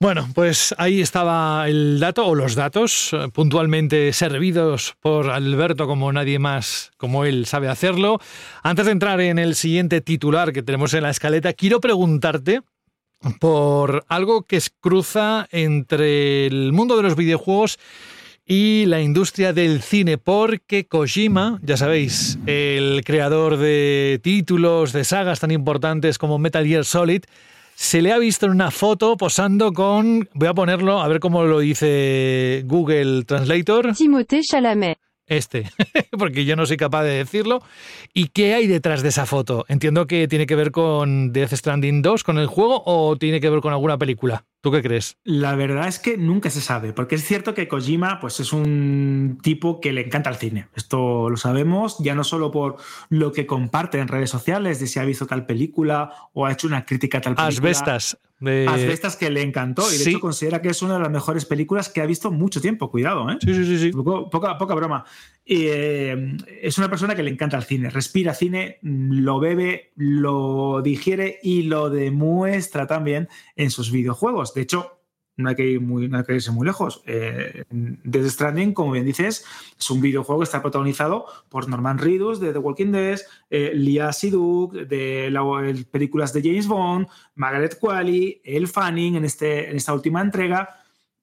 Bueno, 0.00 0.28
pues 0.34 0.74
ahí 0.76 1.00
estaba 1.00 1.68
el 1.68 2.00
dato 2.00 2.26
o 2.26 2.34
los 2.34 2.56
datos 2.56 3.10
eh, 3.12 3.28
puntualmente 3.32 4.12
servidos 4.12 4.96
por 4.98 5.30
Alberto 5.30 5.86
como 5.86 6.12
nadie 6.12 6.40
más 6.40 6.90
como 6.96 7.24
él 7.24 7.46
sabe 7.46 7.68
hacerlo. 7.68 8.18
Antes 8.64 8.86
de 8.86 8.90
entrar 8.90 9.20
en 9.20 9.38
el 9.38 9.54
siguiente 9.54 10.00
titular 10.00 10.52
que 10.52 10.64
tenemos 10.64 10.94
en 10.94 11.04
la 11.04 11.10
escaleta, 11.10 11.52
quiero 11.52 11.80
preguntarte 11.80 12.62
por 13.40 14.04
algo 14.08 14.42
que 14.42 14.60
cruza 14.80 15.46
entre 15.50 16.46
el 16.46 16.72
mundo 16.72 16.96
de 16.96 17.02
los 17.02 17.16
videojuegos 17.16 17.78
y 18.46 18.86
la 18.86 19.00
industria 19.00 19.52
del 19.52 19.82
cine, 19.82 20.18
porque 20.18 20.86
Kojima, 20.86 21.60
ya 21.62 21.76
sabéis, 21.76 22.38
el 22.46 23.02
creador 23.04 23.56
de 23.56 24.20
títulos, 24.22 24.92
de 24.92 25.04
sagas 25.04 25.40
tan 25.40 25.52
importantes 25.52 26.18
como 26.18 26.38
Metal 26.38 26.66
Gear 26.66 26.84
Solid, 26.84 27.22
se 27.74 28.02
le 28.02 28.12
ha 28.12 28.18
visto 28.18 28.46
en 28.46 28.52
una 28.52 28.70
foto 28.70 29.16
posando 29.16 29.72
con, 29.72 30.28
voy 30.34 30.48
a 30.48 30.54
ponerlo, 30.54 31.00
a 31.00 31.08
ver 31.08 31.20
cómo 31.20 31.44
lo 31.44 31.60
dice 31.60 32.62
Google 32.66 33.24
Translator. 33.24 33.94
Timothée 33.94 34.42
Chalamet 34.42 34.98
este, 35.26 35.70
porque 36.18 36.44
yo 36.44 36.56
no 36.56 36.66
soy 36.66 36.76
capaz 36.76 37.04
de 37.04 37.14
decirlo. 37.14 37.62
¿Y 38.12 38.28
qué 38.28 38.54
hay 38.54 38.66
detrás 38.66 39.02
de 39.02 39.10
esa 39.10 39.26
foto? 39.26 39.64
Entiendo 39.68 40.06
que 40.06 40.28
tiene 40.28 40.46
que 40.46 40.56
ver 40.56 40.70
con 40.70 41.32
Death 41.32 41.52
Stranding 41.52 42.02
2, 42.02 42.24
con 42.24 42.38
el 42.38 42.46
juego, 42.46 42.82
o 42.84 43.16
tiene 43.16 43.40
que 43.40 43.50
ver 43.50 43.60
con 43.60 43.72
alguna 43.72 43.98
película. 43.98 44.44
¿Tú 44.62 44.70
qué 44.70 44.80
crees? 44.80 45.16
La 45.24 45.56
verdad 45.56 45.88
es 45.88 45.98
que 45.98 46.16
nunca 46.16 46.48
se 46.48 46.60
sabe, 46.60 46.92
porque 46.92 47.16
es 47.16 47.24
cierto 47.24 47.52
que 47.52 47.66
Kojima 47.66 48.20
pues, 48.20 48.38
es 48.38 48.52
un 48.52 49.40
tipo 49.42 49.80
que 49.80 49.92
le 49.92 50.02
encanta 50.02 50.30
el 50.30 50.36
cine. 50.36 50.68
Esto 50.76 51.28
lo 51.28 51.36
sabemos, 51.36 51.96
ya 51.98 52.14
no 52.14 52.22
solo 52.22 52.52
por 52.52 52.76
lo 53.08 53.32
que 53.32 53.44
comparte 53.44 53.98
en 53.98 54.06
redes 54.06 54.30
sociales, 54.30 54.78
de 54.78 54.86
si 54.86 55.00
ha 55.00 55.04
visto 55.04 55.26
tal 55.26 55.46
película 55.46 56.28
o 56.32 56.46
ha 56.46 56.52
hecho 56.52 56.68
una 56.68 56.84
crítica 56.84 57.18
a 57.18 57.22
tal 57.22 57.34
película. 57.34 57.70
Asbestas. 57.70 58.18
De... 58.38 58.66
Asbestas 58.68 59.16
que 59.16 59.30
le 59.30 59.42
encantó 59.42 59.84
y 59.92 59.98
de 59.98 60.10
hecho 60.10 60.18
considera 60.18 60.60
que 60.60 60.68
es 60.68 60.82
una 60.82 60.94
de 60.94 61.00
las 61.00 61.10
mejores 61.10 61.44
películas 61.44 61.88
que 61.88 62.00
ha 62.00 62.06
visto 62.06 62.32
mucho 62.32 62.60
tiempo. 62.60 62.90
Cuidado, 62.90 63.30
¿eh? 63.30 63.38
Sí, 63.40 63.54
sí, 63.54 63.78
sí. 63.78 63.90
poca, 63.92 64.58
poca 64.58 64.74
broma. 64.74 65.04
Eh, 65.44 66.36
es 66.60 66.78
una 66.78 66.88
persona 66.88 67.14
que 67.14 67.22
le 67.22 67.30
encanta 67.30 67.56
el 67.56 67.62
cine, 67.64 67.90
respira 67.90 68.34
cine, 68.34 68.78
lo 68.82 69.38
bebe, 69.38 69.92
lo 69.96 70.82
digiere 70.82 71.38
y 71.42 71.62
lo 71.62 71.90
demuestra 71.90 72.88
también 72.88 73.28
en 73.54 73.70
sus 73.70 73.92
videojuegos. 73.92 74.51
De 74.54 74.62
hecho, 74.62 75.02
no 75.36 75.48
hay 75.48 75.54
que, 75.54 75.66
ir 75.66 75.80
muy, 75.80 76.08
no 76.08 76.18
hay 76.18 76.24
que 76.24 76.34
irse 76.34 76.50
muy 76.50 76.66
lejos. 76.66 77.02
Eh, 77.06 77.64
Stranding, 78.28 78.74
como 78.74 78.92
bien 78.92 79.06
dices, 79.06 79.44
es 79.78 79.90
un 79.90 80.00
videojuego 80.00 80.40
que 80.40 80.44
está 80.44 80.60
protagonizado 80.60 81.26
por 81.48 81.68
Norman 81.68 81.98
Reedus 81.98 82.40
de 82.40 82.52
The 82.52 82.58
Walking 82.58 82.92
Dead, 82.92 83.20
eh, 83.50 83.72
Lia 83.74 84.12
Siduk 84.12 84.74
de 84.74 85.30
las 85.30 85.84
películas 85.86 86.32
de 86.32 86.42
James 86.42 86.66
Bond, 86.66 87.06
Margaret 87.34 87.78
Qualley, 87.78 88.40
El 88.44 88.68
Fanning 88.68 89.16
en, 89.16 89.24
este, 89.24 89.70
en 89.70 89.76
esta 89.76 89.94
última 89.94 90.20
entrega. 90.20 90.68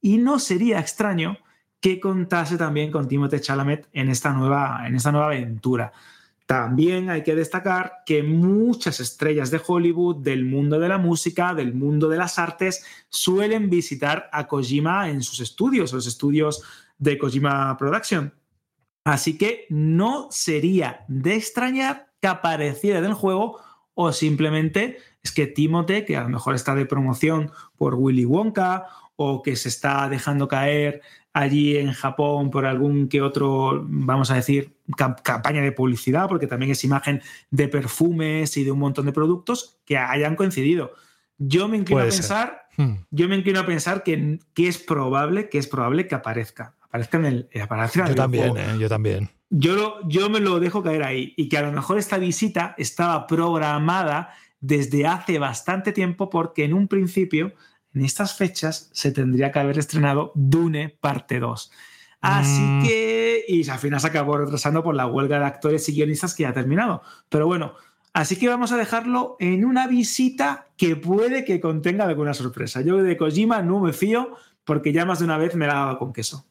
Y 0.01 0.17
no 0.17 0.39
sería 0.39 0.79
extraño 0.79 1.37
que 1.79 1.99
contase 1.99 2.57
también 2.57 2.91
con 2.91 3.07
Timothée 3.07 3.41
Chalamet 3.41 3.87
en 3.93 4.09
esta 4.09 4.33
nueva, 4.33 4.83
en 4.85 4.95
esta 4.95 5.11
nueva 5.11 5.27
aventura. 5.27 5.93
También 6.49 7.11
hay 7.11 7.21
que 7.21 7.35
destacar 7.35 8.01
que 8.07 8.23
muchas 8.23 8.99
estrellas 8.99 9.51
de 9.51 9.61
Hollywood, 9.63 10.23
del 10.23 10.45
mundo 10.45 10.79
de 10.79 10.89
la 10.89 10.97
música, 10.97 11.53
del 11.53 11.75
mundo 11.75 12.09
de 12.09 12.17
las 12.17 12.39
artes, 12.39 12.83
suelen 13.07 13.69
visitar 13.69 14.31
a 14.31 14.47
Kojima 14.47 15.11
en 15.11 15.21
sus 15.21 15.41
estudios, 15.41 15.93
los 15.93 16.07
estudios 16.07 16.63
de 16.97 17.19
Kojima 17.19 17.77
Production. 17.77 18.33
Así 19.03 19.37
que 19.37 19.67
no 19.69 20.27
sería 20.31 21.05
de 21.07 21.35
extrañar 21.35 22.09
que 22.19 22.27
apareciera 22.29 22.97
en 22.97 23.05
el 23.05 23.13
juego 23.13 23.59
o 23.93 24.11
simplemente 24.11 24.97
es 25.21 25.31
que 25.31 25.45
Timothée, 25.45 26.03
que 26.03 26.17
a 26.17 26.23
lo 26.23 26.29
mejor 26.29 26.55
está 26.55 26.73
de 26.73 26.87
promoción 26.87 27.51
por 27.77 27.93
Willy 27.93 28.25
Wonka 28.25 28.87
o 29.17 29.43
que 29.43 29.55
se 29.55 29.69
está 29.69 30.09
dejando 30.09 30.47
caer 30.47 31.03
allí 31.33 31.77
en 31.77 31.93
Japón 31.93 32.49
por 32.49 32.65
algún 32.65 33.07
que 33.07 33.21
otro, 33.21 33.85
vamos 33.87 34.31
a 34.31 34.35
decir, 34.35 34.75
campaña 34.95 35.61
de 35.61 35.71
publicidad, 35.71 36.27
porque 36.27 36.47
también 36.47 36.71
es 36.71 36.83
imagen 36.83 37.21
de 37.51 37.67
perfumes 37.67 38.57
y 38.57 38.63
de 38.63 38.71
un 38.71 38.79
montón 38.79 39.05
de 39.05 39.11
productos 39.11 39.79
que 39.85 39.97
hayan 39.97 40.35
coincidido. 40.35 40.91
Yo 41.37 41.67
me 41.67 41.77
inclino 41.77 42.01
a 42.01 42.05
pensar, 42.05 42.63
hmm. 42.77 42.93
yo 43.11 43.29
me 43.29 43.37
inclino 43.37 43.59
a 43.59 43.65
pensar 43.65 44.03
que, 44.03 44.39
que, 44.53 44.67
es 44.67 44.77
probable, 44.77 45.49
que 45.49 45.57
es 45.57 45.67
probable 45.67 46.07
que 46.07 46.15
aparezca. 46.15 46.75
Aparezca 46.81 47.17
en 47.17 47.25
el. 47.25 47.49
Eh, 47.51 47.61
aparezca 47.61 48.07
yo 48.07 48.15
también, 48.15 48.57
eh, 48.57 48.77
yo 48.79 48.89
también. 48.89 49.29
Yo, 49.49 49.99
yo 50.07 50.29
me 50.29 50.39
lo 50.39 50.59
dejo 50.59 50.83
caer 50.83 51.03
ahí. 51.03 51.33
Y 51.37 51.47
que 51.47 51.57
a 51.57 51.61
lo 51.61 51.71
mejor 51.71 51.97
esta 51.97 52.17
visita 52.17 52.75
estaba 52.77 53.25
programada 53.25 54.33
desde 54.59 55.07
hace 55.07 55.39
bastante 55.39 55.93
tiempo, 55.93 56.29
porque 56.29 56.65
en 56.65 56.73
un 56.73 56.87
principio 56.87 57.53
en 57.93 58.05
estas 58.05 58.35
fechas 58.35 58.89
se 58.93 59.11
tendría 59.11 59.51
que 59.51 59.59
haber 59.59 59.79
estrenado 59.79 60.31
Dune 60.35 60.97
parte 61.01 61.39
2. 61.39 61.71
Así 62.21 62.61
mm. 62.61 62.83
que, 62.83 63.45
y 63.47 63.69
al 63.69 63.79
final 63.79 63.99
se 63.99 64.07
acabó 64.07 64.37
retrasando 64.37 64.83
por 64.83 64.95
la 64.95 65.07
huelga 65.07 65.39
de 65.39 65.45
actores 65.45 65.87
y 65.89 65.93
guionistas 65.93 66.35
que 66.35 66.43
ya 66.43 66.49
ha 66.49 66.53
terminado. 66.53 67.01
Pero 67.29 67.47
bueno, 67.47 67.75
así 68.13 68.35
que 68.35 68.49
vamos 68.49 68.71
a 68.71 68.77
dejarlo 68.77 69.37
en 69.39 69.63
una 69.63 69.87
visita 69.87 70.67
que 70.75 70.95
puede 70.95 71.45
que 71.45 71.61
contenga 71.61 72.05
alguna 72.05 72.33
sorpresa. 72.33 72.81
Yo 72.81 73.01
de 73.01 73.17
Kojima 73.17 73.61
no 73.61 73.79
me 73.79 73.93
fío, 73.93 74.35
porque 74.69 74.93
ya 74.93 75.03
más 75.03 75.17
de 75.17 75.25
una 75.25 75.39
vez 75.39 75.55
me 75.55 75.65
la 75.65 75.73
daba 75.73 75.97
con 75.97 76.13
queso. 76.13 76.45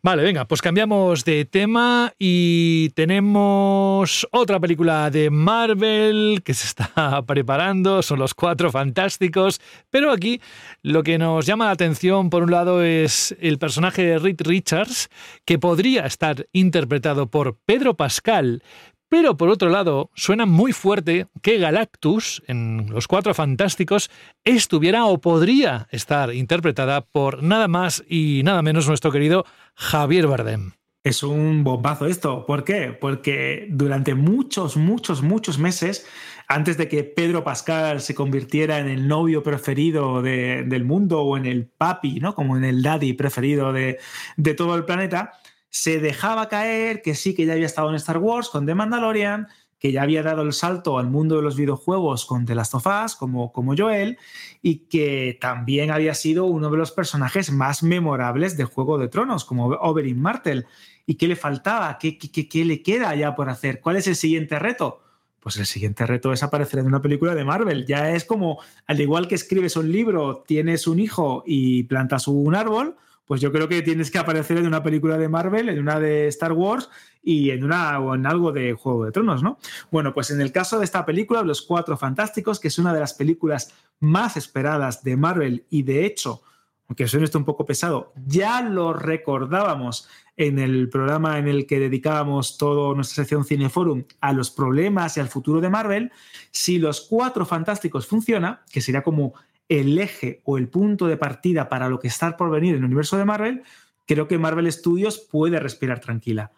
Vale, 0.00 0.22
venga, 0.22 0.44
pues 0.44 0.62
cambiamos 0.62 1.24
de 1.24 1.44
tema 1.46 2.12
y 2.16 2.90
tenemos 2.90 4.24
otra 4.30 4.60
película 4.60 5.10
de 5.10 5.30
Marvel 5.30 6.42
que 6.44 6.54
se 6.54 6.64
está 6.64 7.22
preparando, 7.26 8.02
son 8.02 8.20
los 8.20 8.34
cuatro 8.34 8.70
fantásticos, 8.70 9.60
pero 9.90 10.12
aquí 10.12 10.40
lo 10.82 11.02
que 11.02 11.18
nos 11.18 11.44
llama 11.44 11.64
la 11.64 11.72
atención 11.72 12.30
por 12.30 12.44
un 12.44 12.52
lado 12.52 12.84
es 12.84 13.34
el 13.40 13.58
personaje 13.58 14.02
de 14.02 14.18
Reed 14.20 14.42
Richards, 14.44 15.08
que 15.44 15.58
podría 15.58 16.06
estar 16.06 16.46
interpretado 16.52 17.32
por 17.32 17.56
Pedro 17.66 17.96
Pascal, 17.96 18.62
Pero 19.08 19.36
por 19.36 19.48
otro 19.50 19.68
lado, 19.68 20.10
suena 20.14 20.46
muy 20.46 20.72
fuerte 20.72 21.28
que 21.40 21.58
Galactus, 21.58 22.42
en 22.48 22.90
Los 22.90 23.06
Cuatro 23.06 23.34
Fantásticos, 23.34 24.10
estuviera 24.44 25.06
o 25.06 25.20
podría 25.20 25.86
estar 25.90 26.34
interpretada 26.34 27.02
por 27.02 27.42
nada 27.42 27.68
más 27.68 28.02
y 28.08 28.42
nada 28.44 28.62
menos 28.62 28.88
nuestro 28.88 29.12
querido 29.12 29.44
Javier 29.74 30.26
Bardem. 30.26 30.72
Es 31.04 31.22
un 31.22 31.62
bombazo 31.62 32.06
esto. 32.06 32.44
¿Por 32.46 32.64
qué? 32.64 32.90
Porque 33.00 33.68
durante 33.70 34.16
muchos, 34.16 34.76
muchos, 34.76 35.22
muchos 35.22 35.56
meses, 35.56 36.04
antes 36.48 36.76
de 36.76 36.88
que 36.88 37.04
Pedro 37.04 37.44
Pascal 37.44 38.00
se 38.00 38.16
convirtiera 38.16 38.80
en 38.80 38.88
el 38.88 39.06
novio 39.06 39.44
preferido 39.44 40.20
del 40.20 40.84
mundo 40.84 41.22
o 41.22 41.36
en 41.36 41.46
el 41.46 41.66
papi, 41.66 42.18
¿no? 42.18 42.34
Como 42.34 42.56
en 42.56 42.64
el 42.64 42.82
daddy 42.82 43.12
preferido 43.12 43.72
de, 43.72 44.00
de 44.36 44.54
todo 44.54 44.74
el 44.74 44.84
planeta, 44.84 45.30
se 45.76 46.00
dejaba 46.00 46.48
caer 46.48 47.02
que 47.02 47.14
sí, 47.14 47.34
que 47.34 47.44
ya 47.44 47.52
había 47.52 47.66
estado 47.66 47.90
en 47.90 47.96
Star 47.96 48.16
Wars 48.16 48.48
con 48.48 48.64
The 48.64 48.74
Mandalorian, 48.74 49.46
que 49.78 49.92
ya 49.92 50.02
había 50.02 50.22
dado 50.22 50.40
el 50.40 50.54
salto 50.54 50.98
al 50.98 51.10
mundo 51.10 51.36
de 51.36 51.42
los 51.42 51.54
videojuegos 51.54 52.24
con 52.24 52.46
The 52.46 52.54
Last 52.54 52.74
of 52.74 52.86
Us, 52.86 53.14
como, 53.14 53.52
como 53.52 53.76
Joel, 53.76 54.16
y 54.62 54.86
que 54.88 55.36
también 55.38 55.90
había 55.90 56.14
sido 56.14 56.46
uno 56.46 56.70
de 56.70 56.78
los 56.78 56.92
personajes 56.92 57.52
más 57.52 57.82
memorables 57.82 58.56
de 58.56 58.64
Juego 58.64 58.96
de 58.96 59.08
Tronos, 59.08 59.44
como 59.44 59.66
Oberyn 59.66 60.18
Martell. 60.18 60.64
¿Y 61.04 61.16
qué 61.16 61.28
le 61.28 61.36
faltaba? 61.36 61.98
¿Qué, 61.98 62.16
qué, 62.16 62.48
qué 62.48 62.64
le 62.64 62.82
queda 62.82 63.14
ya 63.14 63.34
por 63.34 63.50
hacer? 63.50 63.82
¿Cuál 63.82 63.96
es 63.96 64.06
el 64.06 64.16
siguiente 64.16 64.58
reto? 64.58 65.02
Pues 65.40 65.58
el 65.58 65.66
siguiente 65.66 66.06
reto 66.06 66.32
es 66.32 66.42
aparecer 66.42 66.80
en 66.80 66.86
una 66.86 67.02
película 67.02 67.34
de 67.34 67.44
Marvel. 67.44 67.84
Ya 67.84 68.12
es 68.12 68.24
como, 68.24 68.60
al 68.86 68.98
igual 68.98 69.28
que 69.28 69.34
escribes 69.34 69.76
un 69.76 69.92
libro, 69.92 70.42
tienes 70.46 70.86
un 70.86 71.00
hijo 71.00 71.44
y 71.46 71.82
plantas 71.82 72.28
un 72.28 72.54
árbol, 72.54 72.96
pues 73.26 73.40
yo 73.40 73.52
creo 73.52 73.68
que 73.68 73.82
tienes 73.82 74.10
que 74.10 74.18
aparecer 74.18 74.56
en 74.56 74.66
una 74.66 74.82
película 74.82 75.18
de 75.18 75.28
Marvel, 75.28 75.68
en 75.68 75.80
una 75.80 75.98
de 76.00 76.28
Star 76.28 76.52
Wars 76.52 76.88
y 77.22 77.50
en 77.50 77.64
una 77.64 77.98
o 77.98 78.14
en 78.14 78.24
algo 78.24 78.52
de 78.52 78.72
Juego 78.72 79.04
de 79.04 79.12
Tronos, 79.12 79.42
¿no? 79.42 79.58
Bueno, 79.90 80.14
pues 80.14 80.30
en 80.30 80.40
el 80.40 80.52
caso 80.52 80.78
de 80.78 80.84
esta 80.84 81.04
película, 81.04 81.42
Los 81.42 81.62
Cuatro 81.62 81.96
Fantásticos, 81.96 82.60
que 82.60 82.68
es 82.68 82.78
una 82.78 82.94
de 82.94 83.00
las 83.00 83.14
películas 83.14 83.74
más 83.98 84.36
esperadas 84.36 85.02
de 85.02 85.16
Marvel 85.16 85.66
y 85.70 85.82
de 85.82 86.06
hecho, 86.06 86.42
aunque 86.88 87.08
suene 87.08 87.24
esto 87.24 87.38
un 87.38 87.44
poco 87.44 87.66
pesado, 87.66 88.12
ya 88.26 88.62
lo 88.62 88.92
recordábamos 88.92 90.08
en 90.36 90.58
el 90.58 90.88
programa 90.88 91.38
en 91.38 91.48
el 91.48 91.66
que 91.66 91.80
dedicábamos 91.80 92.58
toda 92.58 92.94
nuestra 92.94 93.24
sección 93.24 93.44
Cineforum 93.44 94.04
a 94.20 94.32
los 94.32 94.50
problemas 94.50 95.16
y 95.16 95.20
al 95.20 95.28
futuro 95.28 95.60
de 95.60 95.70
Marvel, 95.70 96.12
si 96.52 96.78
Los 96.78 97.00
Cuatro 97.00 97.44
Fantásticos 97.44 98.06
funciona, 98.06 98.62
que 98.70 98.80
sería 98.80 99.02
como 99.02 99.34
el 99.68 99.98
eje 99.98 100.40
o 100.44 100.58
el 100.58 100.68
punto 100.68 101.06
de 101.06 101.16
partida 101.16 101.68
para 101.68 101.88
lo 101.88 101.98
que 101.98 102.08
está 102.08 102.36
por 102.36 102.50
venir 102.50 102.74
en 102.74 102.80
el 102.80 102.84
universo 102.84 103.16
de 103.16 103.24
Marvel, 103.24 103.62
creo 104.06 104.28
que 104.28 104.38
Marvel 104.38 104.70
Studios 104.70 105.18
puede 105.18 105.58
respirar 105.60 106.00
tranquila. 106.00 106.52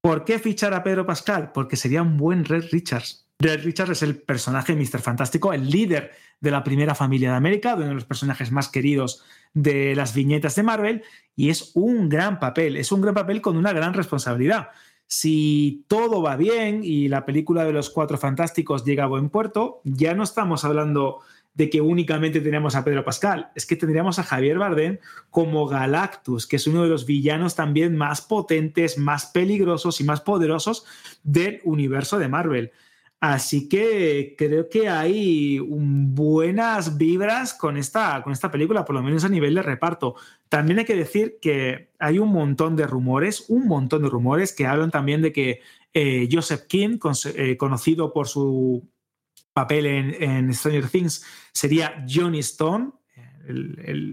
¿Por 0.00 0.24
qué 0.24 0.38
fichar 0.38 0.74
a 0.74 0.82
Pedro 0.82 1.06
Pascal? 1.06 1.50
Porque 1.52 1.76
sería 1.76 2.02
un 2.02 2.16
buen 2.16 2.44
Red 2.44 2.66
Richards. 2.70 3.26
Red 3.38 3.64
Richards 3.64 3.92
es 3.92 4.02
el 4.02 4.16
personaje 4.16 4.76
Mr. 4.76 5.00
Fantástico, 5.00 5.52
el 5.52 5.68
líder 5.68 6.12
de 6.40 6.50
la 6.50 6.62
primera 6.62 6.94
familia 6.94 7.30
de 7.30 7.36
América, 7.36 7.74
uno 7.74 7.86
de 7.86 7.94
los 7.94 8.04
personajes 8.04 8.52
más 8.52 8.68
queridos 8.68 9.24
de 9.54 9.94
las 9.94 10.14
viñetas 10.14 10.54
de 10.54 10.62
Marvel, 10.62 11.02
y 11.34 11.50
es 11.50 11.72
un 11.74 12.08
gran 12.08 12.38
papel, 12.38 12.76
es 12.76 12.92
un 12.92 13.00
gran 13.00 13.14
papel 13.14 13.40
con 13.40 13.56
una 13.56 13.72
gran 13.72 13.94
responsabilidad. 13.94 14.68
Si 15.06 15.84
todo 15.88 16.22
va 16.22 16.36
bien 16.36 16.80
y 16.82 17.08
la 17.08 17.24
película 17.24 17.64
de 17.64 17.72
los 17.72 17.90
Cuatro 17.90 18.18
Fantásticos 18.18 18.84
llega 18.84 19.04
a 19.04 19.08
buen 19.08 19.30
puerto, 19.30 19.80
ya 19.84 20.14
no 20.14 20.22
estamos 20.22 20.64
hablando 20.64 21.20
de 21.54 21.70
que 21.70 21.80
únicamente 21.80 22.40
tenemos 22.40 22.74
a 22.74 22.84
Pedro 22.84 23.04
Pascal, 23.04 23.50
es 23.54 23.64
que 23.64 23.76
tendríamos 23.76 24.18
a 24.18 24.24
Javier 24.24 24.58
Bardem 24.58 24.98
como 25.30 25.66
Galactus, 25.66 26.46
que 26.46 26.56
es 26.56 26.66
uno 26.66 26.82
de 26.82 26.88
los 26.88 27.06
villanos 27.06 27.54
también 27.54 27.96
más 27.96 28.20
potentes, 28.20 28.98
más 28.98 29.26
peligrosos 29.26 30.00
y 30.00 30.04
más 30.04 30.20
poderosos 30.20 30.84
del 31.22 31.60
universo 31.64 32.18
de 32.18 32.28
Marvel. 32.28 32.72
Así 33.20 33.70
que 33.70 34.34
creo 34.36 34.68
que 34.68 34.88
hay 34.88 35.58
buenas 35.58 36.98
vibras 36.98 37.54
con 37.54 37.78
esta, 37.78 38.22
con 38.22 38.34
esta 38.34 38.50
película, 38.50 38.84
por 38.84 38.96
lo 38.96 39.02
menos 39.02 39.24
a 39.24 39.30
nivel 39.30 39.54
de 39.54 39.62
reparto. 39.62 40.16
También 40.50 40.80
hay 40.80 40.84
que 40.84 40.94
decir 40.94 41.38
que 41.40 41.88
hay 41.98 42.18
un 42.18 42.28
montón 42.28 42.76
de 42.76 42.86
rumores, 42.86 43.46
un 43.48 43.66
montón 43.66 44.02
de 44.02 44.10
rumores 44.10 44.52
que 44.52 44.66
hablan 44.66 44.90
también 44.90 45.22
de 45.22 45.32
que 45.32 45.60
eh, 45.94 46.28
Joseph 46.30 46.66
King, 46.68 46.98
eh, 47.34 47.56
conocido 47.56 48.12
por 48.12 48.28
su 48.28 48.86
papel 49.54 49.86
en, 49.86 50.52
Stranger 50.52 50.88
Things 50.88 51.24
sería 51.52 52.04
Johnny 52.06 52.40
Stone, 52.40 52.90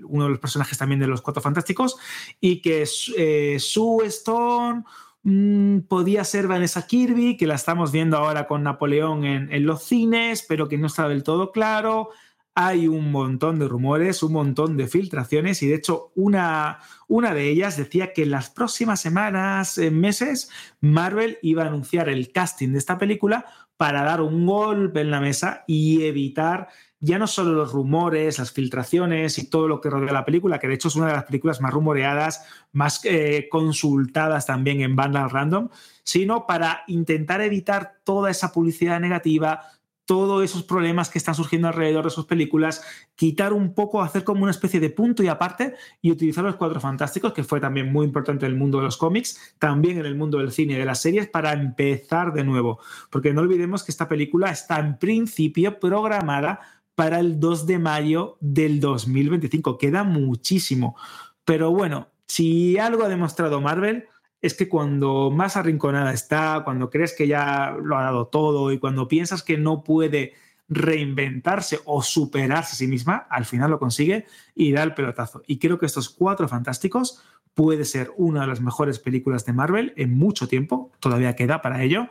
uno 0.07 0.23
de 0.25 0.29
los 0.29 0.39
personajes 0.39 0.77
también 0.77 0.99
de 0.99 1.07
los 1.07 1.21
Cuatro 1.21 1.41
Fantásticos, 1.41 1.97
y 2.39 2.61
que 2.61 2.87
eh, 3.17 3.57
Sue 3.59 4.05
Stone 4.05 4.83
mm, 5.23 5.79
podía 5.79 6.23
ser 6.23 6.47
Vanessa 6.47 6.85
Kirby, 6.85 7.35
que 7.37 7.47
la 7.47 7.55
estamos 7.55 7.91
viendo 7.91 8.17
ahora 8.17 8.47
con 8.47 8.63
Napoleón 8.63 9.25
en, 9.25 9.65
los 9.65 9.83
cines, 9.83 10.45
pero 10.47 10.69
que 10.69 10.77
no 10.77 10.87
está 10.87 11.09
del 11.09 11.23
todo 11.23 11.51
claro. 11.51 12.11
Hay 12.53 12.87
un 12.87 13.11
montón 13.11 13.59
de 13.59 13.67
rumores, 13.67 14.21
un 14.23 14.33
montón 14.33 14.75
de 14.75 14.87
filtraciones 14.87 15.63
y 15.63 15.67
de 15.67 15.75
hecho 15.75 16.11
una, 16.15 16.79
una 17.07 17.33
de 17.33 17.49
ellas 17.49 17.77
decía 17.77 18.11
que 18.11 18.23
en 18.23 18.31
las 18.31 18.49
próximas 18.49 18.99
semanas, 18.99 19.77
meses, 19.77 20.51
Marvel 20.81 21.39
iba 21.41 21.63
a 21.63 21.67
anunciar 21.67 22.09
el 22.09 22.33
casting 22.33 22.73
de 22.73 22.79
esta 22.79 22.97
película 22.97 23.45
para 23.81 24.03
dar 24.03 24.21
un 24.21 24.45
golpe 24.45 25.01
en 25.01 25.09
la 25.09 25.19
mesa 25.19 25.63
y 25.65 26.03
evitar 26.03 26.67
ya 26.99 27.17
no 27.17 27.25
solo 27.25 27.53
los 27.53 27.73
rumores, 27.73 28.37
las 28.37 28.51
filtraciones 28.51 29.39
y 29.39 29.49
todo 29.49 29.67
lo 29.67 29.81
que 29.81 29.89
rodea 29.89 30.13
la 30.13 30.23
película, 30.23 30.59
que 30.59 30.67
de 30.67 30.75
hecho 30.75 30.89
es 30.89 30.95
una 30.95 31.07
de 31.07 31.13
las 31.13 31.23
películas 31.23 31.61
más 31.61 31.73
rumoreadas, 31.73 32.45
más 32.73 33.03
eh, 33.05 33.47
consultadas 33.49 34.45
también 34.45 34.81
en 34.81 34.95
Vandal 34.95 35.31
Random, 35.31 35.69
sino 36.03 36.45
para 36.45 36.83
intentar 36.85 37.41
evitar 37.41 37.95
toda 38.03 38.29
esa 38.29 38.51
publicidad 38.51 38.99
negativa, 38.99 39.63
todos 40.11 40.43
esos 40.43 40.63
problemas 40.63 41.09
que 41.09 41.17
están 41.17 41.35
surgiendo 41.35 41.69
alrededor 41.69 42.03
de 42.03 42.09
sus 42.09 42.25
películas, 42.25 42.83
quitar 43.15 43.53
un 43.53 43.73
poco, 43.73 44.01
hacer 44.01 44.25
como 44.25 44.43
una 44.43 44.51
especie 44.51 44.81
de 44.81 44.89
punto 44.89 45.23
y 45.23 45.29
aparte 45.29 45.75
y 46.01 46.11
utilizar 46.11 46.43
los 46.43 46.57
cuatro 46.57 46.81
fantásticos, 46.81 47.31
que 47.31 47.45
fue 47.45 47.61
también 47.61 47.93
muy 47.93 48.07
importante 48.07 48.45
en 48.45 48.51
el 48.51 48.57
mundo 48.57 48.79
de 48.79 48.83
los 48.83 48.97
cómics, 48.97 49.55
también 49.57 49.99
en 49.99 50.05
el 50.05 50.15
mundo 50.15 50.39
del 50.39 50.51
cine 50.51 50.73
y 50.73 50.75
de 50.75 50.83
las 50.83 51.01
series, 51.01 51.29
para 51.29 51.53
empezar 51.53 52.33
de 52.33 52.43
nuevo. 52.43 52.81
Porque 53.09 53.33
no 53.33 53.39
olvidemos 53.39 53.85
que 53.85 53.91
esta 53.93 54.09
película 54.09 54.51
está 54.51 54.81
en 54.81 54.97
principio 54.97 55.79
programada 55.79 56.59
para 56.93 57.21
el 57.21 57.39
2 57.39 57.65
de 57.65 57.79
mayo 57.79 58.37
del 58.41 58.81
2025. 58.81 59.77
Queda 59.77 60.03
muchísimo. 60.03 60.97
Pero 61.45 61.71
bueno, 61.71 62.09
si 62.27 62.77
algo 62.77 63.05
ha 63.05 63.07
demostrado 63.07 63.61
Marvel 63.61 64.09
es 64.41 64.53
que 64.53 64.67
cuando 64.67 65.29
más 65.31 65.55
arrinconada 65.55 66.13
está, 66.13 66.61
cuando 66.63 66.89
crees 66.89 67.13
que 67.13 67.27
ya 67.27 67.75
lo 67.81 67.97
ha 67.97 68.03
dado 68.03 68.27
todo 68.27 68.71
y 68.71 68.79
cuando 68.79 69.07
piensas 69.07 69.43
que 69.43 69.57
no 69.57 69.83
puede 69.83 70.33
reinventarse 70.67 71.79
o 71.85 72.01
superarse 72.01 72.73
a 72.73 72.75
sí 72.75 72.87
misma, 72.87 73.27
al 73.29 73.45
final 73.45 73.71
lo 73.71 73.79
consigue 73.79 74.25
y 74.55 74.71
da 74.71 74.83
el 74.83 74.93
pelotazo. 74.93 75.43
Y 75.45 75.59
creo 75.59 75.77
que 75.77 75.85
estos 75.85 76.09
cuatro 76.09 76.47
fantásticos 76.47 77.21
puede 77.53 77.85
ser 77.85 78.11
una 78.15 78.41
de 78.41 78.47
las 78.47 78.61
mejores 78.61 78.97
películas 78.97 79.45
de 79.45 79.53
Marvel 79.53 79.93
en 79.97 80.17
mucho 80.17 80.47
tiempo, 80.47 80.91
todavía 80.99 81.35
queda 81.35 81.61
para 81.61 81.83
ello, 81.83 82.07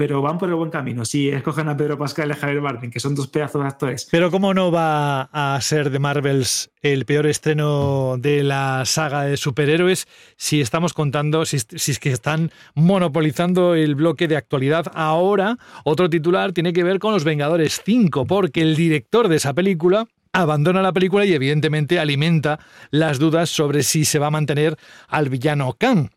pero 0.00 0.22
van 0.22 0.38
por 0.38 0.48
el 0.48 0.54
buen 0.54 0.70
camino. 0.70 1.04
Si 1.04 1.28
escogen 1.28 1.68
a 1.68 1.76
Pedro 1.76 1.98
Pascal 1.98 2.30
y 2.30 2.32
a 2.32 2.36
Javier 2.36 2.62
que 2.90 2.98
son 3.00 3.14
dos 3.14 3.26
pedazos 3.26 3.60
de 3.60 3.68
actores. 3.68 4.08
Pero 4.10 4.30
¿cómo 4.30 4.54
no 4.54 4.72
va 4.72 5.24
a 5.24 5.60
ser 5.60 5.90
de 5.90 5.98
Marvels 5.98 6.70
el 6.80 7.04
peor 7.04 7.26
estreno 7.26 8.16
de 8.16 8.42
la 8.42 8.86
saga 8.86 9.24
de 9.24 9.36
superhéroes 9.36 10.08
si 10.38 10.62
estamos 10.62 10.94
contando, 10.94 11.44
si, 11.44 11.58
si, 11.58 11.90
es 11.90 11.98
que 11.98 12.12
están 12.12 12.50
monopolizando 12.74 13.74
el 13.74 13.94
bloque 13.94 14.26
de 14.26 14.38
actualidad? 14.38 14.86
Ahora, 14.94 15.58
otro 15.84 16.08
titular 16.08 16.52
tiene 16.52 16.72
que 16.72 16.82
ver 16.82 16.98
con 16.98 17.12
Los 17.12 17.24
Vengadores 17.24 17.82
5, 17.84 18.24
porque 18.24 18.62
el 18.62 18.76
director 18.76 19.28
de 19.28 19.36
esa 19.36 19.52
película 19.52 20.06
abandona 20.32 20.80
la 20.80 20.94
película 20.94 21.26
y 21.26 21.34
evidentemente 21.34 21.98
alimenta 21.98 22.58
las 22.90 23.18
dudas 23.18 23.50
sobre 23.50 23.82
si 23.82 24.06
se 24.06 24.18
va 24.18 24.28
a 24.28 24.30
mantener 24.30 24.78
al 25.08 25.28
villano 25.28 25.74
Kang. 25.78 26.08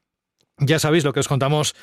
Ya 0.59 0.77
sabéis 0.77 1.03
lo 1.03 1.13
que 1.13 1.19
os 1.19 1.27
contamos, 1.27 1.75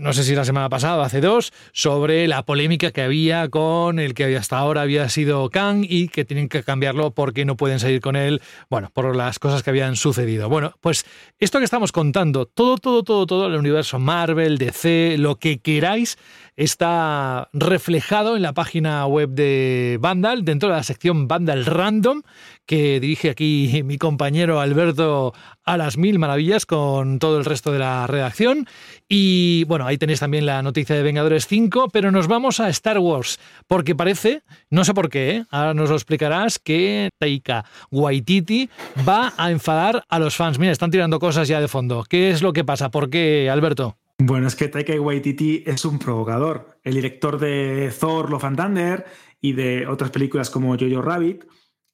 no 0.00 0.12
sé 0.12 0.24
si 0.24 0.34
la 0.34 0.44
semana 0.44 0.68
pasada 0.68 1.04
hace 1.04 1.22
dos, 1.22 1.52
sobre 1.72 2.28
la 2.28 2.44
polémica 2.44 2.90
que 2.90 3.00
había 3.00 3.48
con 3.48 3.98
el 3.98 4.12
que 4.12 4.36
hasta 4.36 4.58
ahora 4.58 4.82
había 4.82 5.08
sido 5.08 5.48
Kang 5.48 5.86
y 5.88 6.08
que 6.08 6.26
tienen 6.26 6.50
que 6.50 6.62
cambiarlo 6.62 7.12
porque 7.12 7.46
no 7.46 7.56
pueden 7.56 7.80
seguir 7.80 8.02
con 8.02 8.14
él, 8.14 8.42
bueno, 8.68 8.90
por 8.92 9.16
las 9.16 9.38
cosas 9.38 9.62
que 9.62 9.70
habían 9.70 9.96
sucedido. 9.96 10.50
Bueno, 10.50 10.74
pues 10.80 11.06
esto 11.38 11.58
que 11.58 11.64
estamos 11.64 11.92
contando, 11.92 12.44
todo, 12.44 12.76
todo, 12.76 13.02
todo, 13.02 13.26
todo 13.26 13.46
el 13.46 13.54
universo 13.54 13.98
Marvel, 13.98 14.58
DC, 14.58 15.16
lo 15.18 15.36
que 15.36 15.60
queráis, 15.60 16.18
está 16.56 17.48
reflejado 17.54 18.36
en 18.36 18.42
la 18.42 18.52
página 18.52 19.06
web 19.06 19.30
de 19.30 19.96
Vandal, 19.98 20.44
dentro 20.44 20.68
de 20.68 20.74
la 20.74 20.82
sección 20.82 21.26
Vandal 21.26 21.64
Random, 21.64 22.20
que 22.66 23.00
dirige 23.00 23.30
aquí 23.30 23.82
mi 23.82 23.96
compañero 23.96 24.60
Alberto 24.60 25.32
a 25.64 25.76
las 25.76 25.96
mil 25.96 26.18
maravillas 26.18 26.66
con 26.66 27.18
todo 27.18 27.38
el 27.38 27.44
resto 27.44 27.72
de 27.72 27.78
la 27.78 28.06
redacción. 28.06 28.66
Y 29.08 29.64
bueno, 29.70 29.86
ahí 29.86 29.98
tenéis 29.98 30.18
también 30.18 30.46
la 30.46 30.62
noticia 30.62 30.96
de 30.96 31.04
Vengadores 31.04 31.46
5, 31.46 31.90
pero 31.92 32.10
nos 32.10 32.26
vamos 32.26 32.58
a 32.58 32.68
Star 32.70 32.98
Wars, 32.98 33.38
porque 33.68 33.94
parece, 33.94 34.42
no 34.68 34.84
sé 34.84 34.94
por 34.94 35.08
qué, 35.08 35.30
¿eh? 35.30 35.44
ahora 35.48 35.74
nos 35.74 35.90
lo 35.90 35.94
explicarás, 35.94 36.58
que 36.58 37.10
Taika 37.18 37.64
Waititi 37.92 38.68
va 39.08 39.32
a 39.36 39.52
enfadar 39.52 40.02
a 40.08 40.18
los 40.18 40.34
fans. 40.34 40.58
Mira, 40.58 40.72
están 40.72 40.90
tirando 40.90 41.20
cosas 41.20 41.46
ya 41.46 41.60
de 41.60 41.68
fondo. 41.68 42.02
¿Qué 42.02 42.32
es 42.32 42.42
lo 42.42 42.52
que 42.52 42.64
pasa? 42.64 42.90
¿Por 42.90 43.10
qué, 43.10 43.48
Alberto? 43.48 43.96
Bueno, 44.18 44.48
es 44.48 44.56
que 44.56 44.66
Taika 44.66 45.00
Waititi 45.00 45.62
es 45.64 45.84
un 45.84 46.00
provocador. 46.00 46.80
El 46.82 46.94
director 46.94 47.38
de 47.38 47.92
Thor, 47.96 48.28
Love 48.28 48.44
and 48.46 48.56
Thunder 48.56 49.06
y 49.40 49.52
de 49.52 49.86
otras 49.86 50.10
películas 50.10 50.50
como 50.50 50.76
Jojo 50.76 51.00
Rabbit, 51.00 51.44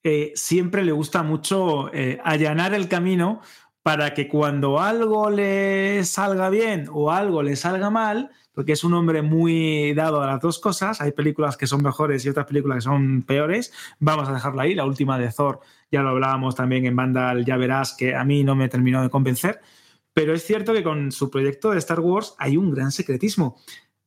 eh, 0.03 0.33
siempre 0.35 0.83
le 0.83 0.93
gusta 0.93 1.22
mucho 1.22 1.93
eh, 1.93 2.18
allanar 2.24 2.72
el 2.72 2.89
camino 2.89 3.43
para 3.87 4.14
que 4.14 4.26
cuando 4.26 4.80
algo 4.80 5.30
le 5.30 6.03
salga 6.03 6.51
bien 6.51 6.89
o 6.91 7.12
algo 7.12 7.41
le 7.45 7.55
salga 7.55 7.89
mal, 7.89 8.32
porque 8.53 8.72
es 8.72 8.82
un 8.82 8.95
hombre 8.95 9.22
muy 9.22 9.95
dado 9.95 10.20
a 10.20 10.26
las 10.26 10.41
dos 10.41 10.59
cosas, 10.59 11.01
hay 11.01 11.12
películas 11.12 11.57
que 11.57 11.68
son 11.68 11.84
mejores 11.84 12.26
y 12.26 12.28
otras 12.28 12.47
películas 12.47 12.78
que 12.78 12.80
son 12.80 13.22
peores, 13.22 13.72
vamos 14.01 14.28
a 14.28 14.32
dejarla 14.32 14.64
ahí, 14.64 14.74
la 14.74 14.84
última 14.84 15.16
de 15.20 15.30
Thor, 15.30 15.61
ya 15.89 16.03
lo 16.03 16.09
hablábamos 16.09 16.57
también 16.57 16.84
en 16.84 16.97
Vandal, 16.97 17.45
ya 17.45 17.57
verás 17.57 17.95
que 17.97 18.16
a 18.16 18.24
mí 18.24 18.43
no 18.43 18.57
me 18.57 18.68
terminó 18.68 19.03
de 19.03 19.09
convencer, 19.09 19.61
pero 20.12 20.34
es 20.34 20.45
cierto 20.45 20.72
que 20.72 20.82
con 20.82 21.12
su 21.12 21.30
proyecto 21.30 21.70
de 21.70 21.78
Star 21.78 22.01
Wars 22.01 22.34
hay 22.39 22.57
un 22.57 22.72
gran 22.72 22.91
secretismo. 22.91 23.57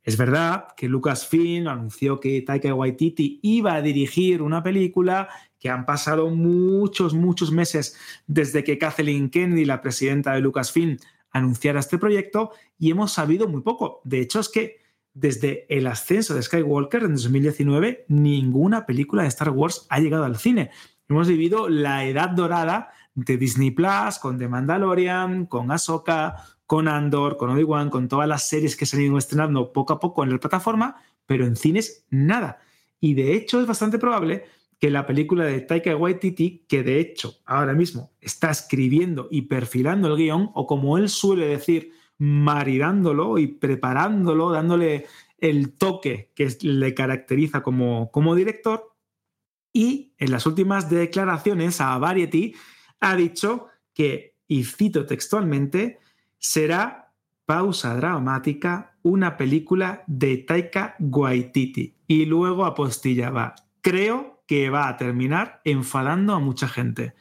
Es 0.04 0.18
verdad 0.18 0.68
que 0.76 0.90
Lucasfilm 0.90 1.70
anunció 1.70 2.20
que 2.20 2.42
Taika 2.42 2.74
Waititi 2.74 3.40
iba 3.44 3.76
a 3.76 3.82
dirigir 3.82 4.42
una 4.42 4.62
película 4.62 5.30
que 5.60 5.70
han 5.70 5.86
pasado 5.86 6.30
muchos, 6.30 7.14
muchos 7.14 7.52
meses 7.52 7.98
desde 8.28 8.64
que 8.64 8.78
Kathleen 8.78 9.30
Kennedy, 9.30 9.66
la 9.66 9.82
presidenta 9.82 10.34
de 10.34 10.42
Lucasfilm, 10.42 10.98
anunciara 11.32 11.80
este 11.80 11.98
proyecto 11.98 12.52
y 12.78 12.92
hemos 12.92 13.12
sabido 13.12 13.48
muy 13.48 13.62
poco. 13.62 14.02
De 14.04 14.20
hecho, 14.20 14.40
es 14.40 14.50
que 14.50 14.80
desde 15.14 15.66
el 15.70 15.88
ascenso 15.88 16.34
de 16.34 16.42
Skywalker 16.42 17.04
en 17.04 17.16
2019, 17.16 18.06
ninguna 18.08 18.86
película 18.86 19.24
de 19.24 19.28
Star 19.28 19.50
Wars 19.50 19.86
ha 19.90 20.00
llegado 20.00 20.24
al 20.24 20.38
cine. 20.38 20.72
Hemos 21.08 21.28
vivido 21.28 21.70
la 21.70 22.06
edad 22.06 22.30
dorada 22.30 22.92
de 23.16 23.38
Disney 23.38 23.72
Plus, 23.72 24.20
con 24.22 24.38
The 24.38 24.48
Mandalorian, 24.48 25.46
con 25.46 25.72
Ahsoka, 25.72 26.38
con 26.66 26.88
Andor, 26.88 27.36
con 27.36 27.50
Obi-Wan, 27.50 27.90
con 27.90 28.08
todas 28.08 28.28
las 28.28 28.48
series 28.48 28.76
que 28.76 28.86
se 28.86 28.96
han 28.96 29.04
ido 29.04 29.18
estrenando 29.18 29.74
poco 29.74 29.94
a 29.94 30.00
poco 30.00 30.24
en 30.24 30.30
la 30.30 30.38
plataforma, 30.38 31.02
pero 31.26 31.46
en 31.46 31.56
cines 31.56 32.06
nada. 32.10 32.60
Y 33.00 33.16
de 33.16 33.34
hecho 33.34 33.60
es 33.60 33.68
bastante 33.68 33.98
probable 33.98 34.46
que 34.80 34.90
la 34.90 35.06
película 35.06 35.44
de 35.44 35.60
Taika 35.60 35.96
Waititi, 35.96 36.66
que 36.68 36.84
de 36.84 37.00
hecho 37.00 37.36
ahora 37.46 37.74
mismo 37.74 38.14
está 38.22 38.50
escribiendo 38.50 39.28
y 39.30 39.44
perfilando 39.44 40.08
el 40.08 40.16
guion, 40.16 40.52
o 40.54 40.66
como 40.66 40.98
él 40.98 41.10
suele 41.10 41.48
decir, 41.48 41.92
maridándolo 42.18 43.38
y 43.38 43.48
preparándolo, 43.48 44.52
dándole 44.52 45.06
el 45.38 45.74
toque 45.74 46.32
que 46.34 46.50
le 46.62 46.94
caracteriza 46.94 47.62
como, 47.62 48.10
como 48.12 48.36
director. 48.36 48.96
Y 49.74 50.14
en 50.18 50.32
las 50.32 50.46
últimas 50.46 50.90
declaraciones 50.90 51.80
a 51.82 51.98
Variety 51.98 52.56
ha 53.02 53.16
dicho 53.16 53.68
que, 53.94 54.38
y 54.48 54.64
cito 54.64 55.06
textualmente, 55.06 56.00
será 56.38 57.14
pausa 57.46 57.96
dramática 57.96 58.98
una 59.02 59.38
película 59.38 60.04
de 60.08 60.38
Taika 60.38 60.96
Waititi. 61.00 61.96
Y 62.08 62.26
luego 62.26 62.66
apostillaba, 62.66 63.56
creo 63.82 64.39
que 64.50 64.72
va 64.72 64.88
a 64.88 64.98
terminar 64.98 65.62
enfadando 65.64 66.34
a 66.34 66.40
mucha 66.40 66.68
gente. 66.68 67.14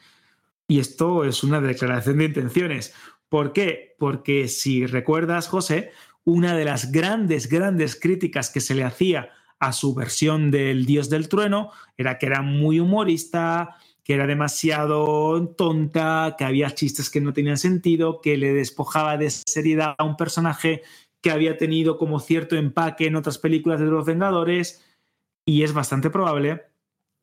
Y 0.67 0.79
esto 0.79 1.23
es 1.25 1.43
una 1.43 1.61
declaración 1.61 2.17
de 2.17 2.25
intenciones. 2.25 2.95
¿Por 3.29 3.53
qué? 3.53 3.95
Porque 3.99 4.47
si 4.47 4.87
recuerdas, 4.87 5.47
José, 5.47 5.91
una 6.23 6.57
de 6.57 6.65
las 6.65 6.91
grandes, 6.91 7.47
grandes 7.47 7.95
críticas 7.95 8.49
que 8.49 8.61
se 8.61 8.73
le 8.73 8.83
hacía 8.83 9.29
a 9.59 9.73
su 9.73 9.93
versión 9.93 10.49
del 10.49 10.87
Dios 10.87 11.11
del 11.11 11.29
Trueno 11.29 11.69
era 11.97 12.17
que 12.17 12.25
era 12.25 12.41
muy 12.41 12.79
humorista, 12.79 13.77
que 14.03 14.15
era 14.15 14.25
demasiado 14.25 15.49
tonta, 15.49 16.33
que 16.35 16.45
había 16.45 16.73
chistes 16.73 17.11
que 17.11 17.21
no 17.21 17.31
tenían 17.31 17.59
sentido, 17.59 18.21
que 18.21 18.37
le 18.37 18.55
despojaba 18.55 19.17
de 19.17 19.29
seriedad 19.29 19.93
a 19.99 20.03
un 20.03 20.17
personaje 20.17 20.81
que 21.21 21.29
había 21.29 21.57
tenido 21.57 21.99
como 21.99 22.19
cierto 22.21 22.55
empaque 22.55 23.05
en 23.05 23.17
otras 23.17 23.37
películas 23.37 23.79
de 23.79 23.85
los 23.85 24.03
Vengadores. 24.03 24.83
Y 25.45 25.61
es 25.61 25.73
bastante 25.73 26.09
probable 26.09 26.68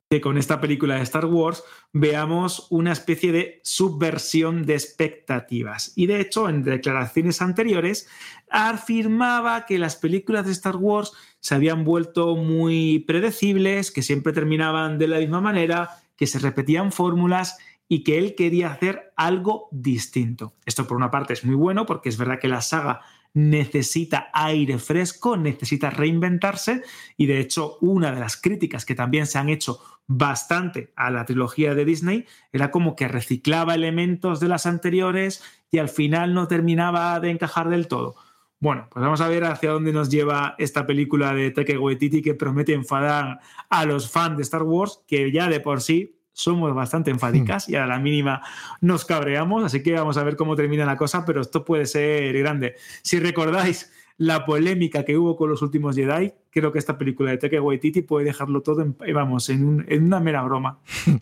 que 0.09 0.21
con 0.21 0.37
esta 0.37 0.61
película 0.61 0.95
de 0.95 1.01
Star 1.01 1.25
Wars 1.25 1.63
veamos 1.91 2.67
una 2.69 2.93
especie 2.93 3.33
de 3.33 3.59
subversión 3.63 4.65
de 4.65 4.73
expectativas. 4.73 5.91
Y 5.95 6.05
de 6.05 6.21
hecho, 6.21 6.47
en 6.47 6.63
declaraciones 6.63 7.41
anteriores, 7.41 8.07
afirmaba 8.49 9.65
que 9.65 9.77
las 9.77 9.97
películas 9.97 10.45
de 10.45 10.53
Star 10.53 10.77
Wars 10.77 11.11
se 11.41 11.55
habían 11.55 11.83
vuelto 11.83 12.37
muy 12.37 12.99
predecibles, 12.99 13.91
que 13.91 14.01
siempre 14.01 14.31
terminaban 14.31 14.97
de 14.97 15.07
la 15.07 15.19
misma 15.19 15.41
manera, 15.41 15.89
que 16.15 16.27
se 16.27 16.39
repetían 16.39 16.93
fórmulas 16.93 17.57
y 17.89 18.03
que 18.03 18.17
él 18.17 18.35
quería 18.35 18.71
hacer 18.71 19.13
algo 19.17 19.67
distinto. 19.71 20.53
Esto 20.65 20.87
por 20.87 20.97
una 20.97 21.11
parte 21.11 21.33
es 21.33 21.43
muy 21.43 21.55
bueno 21.55 21.85
porque 21.85 22.09
es 22.09 22.17
verdad 22.17 22.39
que 22.39 22.47
la 22.47 22.61
saga 22.61 23.01
necesita 23.37 24.31
aire 24.33 24.79
fresco, 24.79 25.37
necesita 25.37 25.91
reinventarse 25.91 26.81
y 27.17 27.27
de 27.27 27.39
hecho 27.39 27.77
una 27.81 28.11
de 28.11 28.19
las 28.19 28.35
críticas 28.35 28.83
que 28.83 28.95
también 28.95 29.27
se 29.27 29.37
han 29.37 29.49
hecho 29.49 29.79
bastante 30.07 30.91
a 30.95 31.11
la 31.11 31.23
trilogía 31.23 31.75
de 31.75 31.85
Disney 31.85 32.25
era 32.51 32.71
como 32.71 32.95
que 32.95 33.07
reciclaba 33.07 33.75
elementos 33.75 34.39
de 34.39 34.47
las 34.47 34.65
anteriores 34.65 35.43
y 35.69 35.77
al 35.77 35.89
final 35.89 36.33
no 36.33 36.47
terminaba 36.47 37.19
de 37.19 37.29
encajar 37.29 37.69
del 37.69 37.87
todo. 37.87 38.15
Bueno, 38.59 38.87
pues 38.89 39.03
vamos 39.03 39.21
a 39.21 39.27
ver 39.27 39.43
hacia 39.43 39.69
dónde 39.69 39.93
nos 39.93 40.09
lleva 40.09 40.55
esta 40.57 40.87
película 40.87 41.31
de 41.35 41.51
Taika 41.51 41.79
Waititi 41.79 42.23
que 42.23 42.33
promete 42.33 42.73
enfadar 42.73 43.39
a 43.69 43.85
los 43.85 44.09
fans 44.09 44.37
de 44.37 44.43
Star 44.43 44.63
Wars, 44.63 45.03
que 45.07 45.31
ya 45.31 45.47
de 45.47 45.59
por 45.59 45.81
sí 45.81 46.16
somos 46.37 46.73
bastante 46.75 47.09
enfádicas 47.09 47.67
y 47.67 47.75
a 47.75 47.87
la 47.87 47.97
mínima 47.97 48.43
nos 48.79 49.05
cabreamos, 49.05 49.63
así 49.63 49.81
que 49.81 49.93
vamos 49.93 50.17
a 50.17 50.23
ver 50.23 50.35
cómo 50.35 50.55
termina 50.55 50.85
la 50.85 50.95
cosa, 50.95 51.25
pero 51.25 51.41
esto 51.41 51.65
puede 51.65 51.87
ser 51.87 52.37
grande. 52.37 52.75
Si 53.01 53.19
recordáis 53.19 53.91
la 54.17 54.45
polémica 54.45 55.03
que 55.03 55.17
hubo 55.17 55.35
con 55.35 55.49
los 55.49 55.63
últimos 55.63 55.95
Jedi, 55.95 56.33
creo 56.51 56.71
que 56.71 56.77
esta 56.77 56.97
película 56.99 57.31
de 57.31 57.37
Taika 57.37 57.59
Waititi 57.59 58.03
puede 58.03 58.25
dejarlo 58.25 58.61
todo 58.61 58.83
en, 58.83 58.95
vamos, 59.15 59.49
en, 59.49 59.83
en 59.89 60.03
una 60.03 60.19
mera 60.19 60.43
broma. 60.43 60.79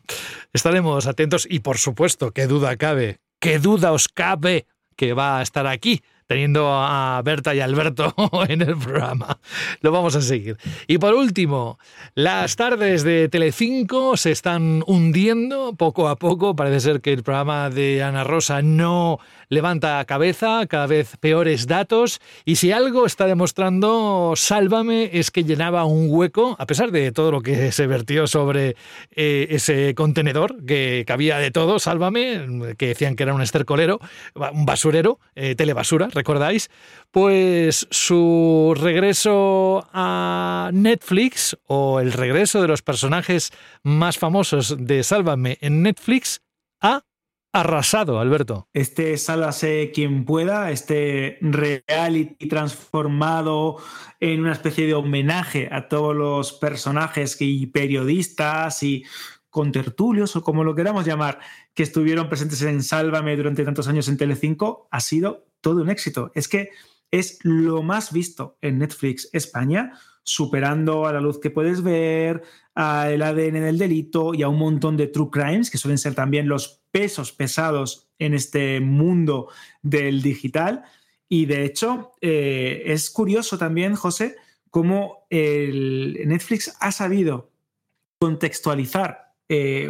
Estaremos 0.53 1.07
atentos 1.07 1.47
y 1.49 1.59
por 1.59 1.77
supuesto, 1.77 2.31
qué 2.31 2.45
duda 2.45 2.75
cabe, 2.75 3.19
qué 3.39 3.59
duda 3.59 3.93
os 3.93 4.09
cabe 4.09 4.67
que 4.97 5.13
va 5.13 5.39
a 5.39 5.41
estar 5.41 5.65
aquí 5.65 6.01
teniendo 6.27 6.73
a 6.73 7.21
Berta 7.23 7.53
y 7.53 7.59
Alberto 7.59 8.13
en 8.47 8.61
el 8.61 8.77
programa. 8.77 9.39
Lo 9.81 9.91
vamos 9.91 10.15
a 10.15 10.21
seguir. 10.21 10.57
Y 10.87 10.97
por 10.97 11.13
último, 11.13 11.79
las 12.13 12.55
tardes 12.55 13.03
de 13.03 13.29
Telecinco 13.29 14.17
se 14.17 14.31
están 14.31 14.83
hundiendo 14.87 15.75
poco 15.75 16.07
a 16.07 16.15
poco. 16.15 16.55
Parece 16.55 16.79
ser 16.79 17.01
que 17.01 17.13
el 17.13 17.23
programa 17.23 17.69
de 17.69 18.03
Ana 18.03 18.23
Rosa 18.23 18.61
no 18.61 19.19
levanta 19.49 20.03
cabeza, 20.05 20.65
cada 20.67 20.87
vez 20.87 21.17
peores 21.17 21.67
datos, 21.67 22.19
y 22.45 22.55
si 22.55 22.71
algo 22.71 23.05
está 23.05 23.27
demostrando 23.27 24.33
Sálvame 24.35 25.11
es 25.13 25.31
que 25.31 25.43
llenaba 25.43 25.85
un 25.85 26.07
hueco, 26.09 26.55
a 26.59 26.65
pesar 26.65 26.91
de 26.91 27.11
todo 27.11 27.31
lo 27.31 27.41
que 27.41 27.71
se 27.71 27.87
vertió 27.87 28.27
sobre 28.27 28.75
eh, 29.11 29.47
ese 29.51 29.93
contenedor, 29.95 30.65
que 30.65 31.03
cabía 31.07 31.37
de 31.37 31.51
todo, 31.51 31.79
Sálvame, 31.79 32.75
que 32.77 32.87
decían 32.87 33.15
que 33.15 33.23
era 33.23 33.33
un 33.33 33.41
estercolero, 33.41 33.99
un 34.33 34.65
basurero, 34.65 35.19
eh, 35.35 35.55
¿recordáis? 36.15 36.69
Pues 37.11 37.87
su 37.91 38.73
regreso 38.75 39.87
a 39.93 40.71
Netflix, 40.73 41.57
o 41.67 41.99
el 41.99 42.11
regreso 42.13 42.61
de 42.61 42.67
los 42.67 42.81
personajes 42.81 43.51
más 43.83 44.17
famosos 44.17 44.75
de 44.79 45.03
Sálvame 45.03 45.57
en 45.61 45.83
Netflix, 45.83 46.41
a 46.81 47.03
arrasado, 47.55 48.19
Alberto. 48.19 48.67
Este 48.73 49.17
Sálvase 49.17 49.91
quien 49.93 50.25
pueda, 50.25 50.71
este 50.71 51.37
reality 51.39 52.49
transformado 52.49 53.77
en 54.19 54.41
una 54.41 54.51
especie 54.51 54.85
de 54.85 54.93
homenaje 54.93 55.69
a 55.71 55.87
todos 55.87 56.13
los 56.13 56.51
personajes 56.51 57.37
y 57.39 57.67
periodistas 57.67 58.83
y 58.83 59.05
contertulios 59.55 60.35
o 60.35 60.43
como 60.43 60.65
lo 60.65 60.75
queramos 60.75 61.05
llamar, 61.05 61.39
que 61.73 61.83
estuvieron 61.83 62.27
presentes 62.27 62.61
en 62.63 62.83
Sálvame 62.83 63.37
durante 63.37 63.63
tantos 63.63 63.87
años 63.87 64.09
en 64.09 64.17
Telecinco, 64.17 64.89
ha 64.91 64.99
sido 64.99 65.45
todo 65.61 65.81
un 65.81 65.89
éxito. 65.89 66.29
Es 66.35 66.49
que 66.49 66.71
es 67.09 67.39
lo 67.43 67.81
más 67.81 68.11
visto 68.11 68.57
en 68.59 68.79
Netflix 68.79 69.29
España, 69.31 69.93
superando 70.23 71.07
a 71.07 71.13
la 71.13 71.21
luz 71.21 71.39
que 71.39 71.51
puedes 71.51 71.83
ver, 71.83 72.43
al 72.73 73.21
ADN 73.21 73.61
del 73.61 73.77
delito 73.77 74.33
y 74.33 74.43
a 74.43 74.49
un 74.49 74.59
montón 74.59 74.97
de 74.97 75.07
true 75.07 75.29
crimes, 75.31 75.71
que 75.71 75.77
suelen 75.77 75.99
ser 75.99 76.15
también 76.15 76.49
los 76.49 76.81
pesos 76.91 77.31
pesados 77.31 78.09
en 78.19 78.33
este 78.33 78.81
mundo 78.81 79.47
del 79.81 80.21
digital. 80.21 80.83
Y 81.29 81.45
de 81.45 81.63
hecho, 81.63 82.11
eh, 82.19 82.83
es 82.87 83.09
curioso 83.09 83.57
también, 83.57 83.95
José, 83.95 84.35
cómo 84.69 85.27
el 85.29 86.19
Netflix 86.25 86.75
ha 86.81 86.91
sabido 86.91 87.53
contextualizar 88.19 89.24
eh, 89.49 89.89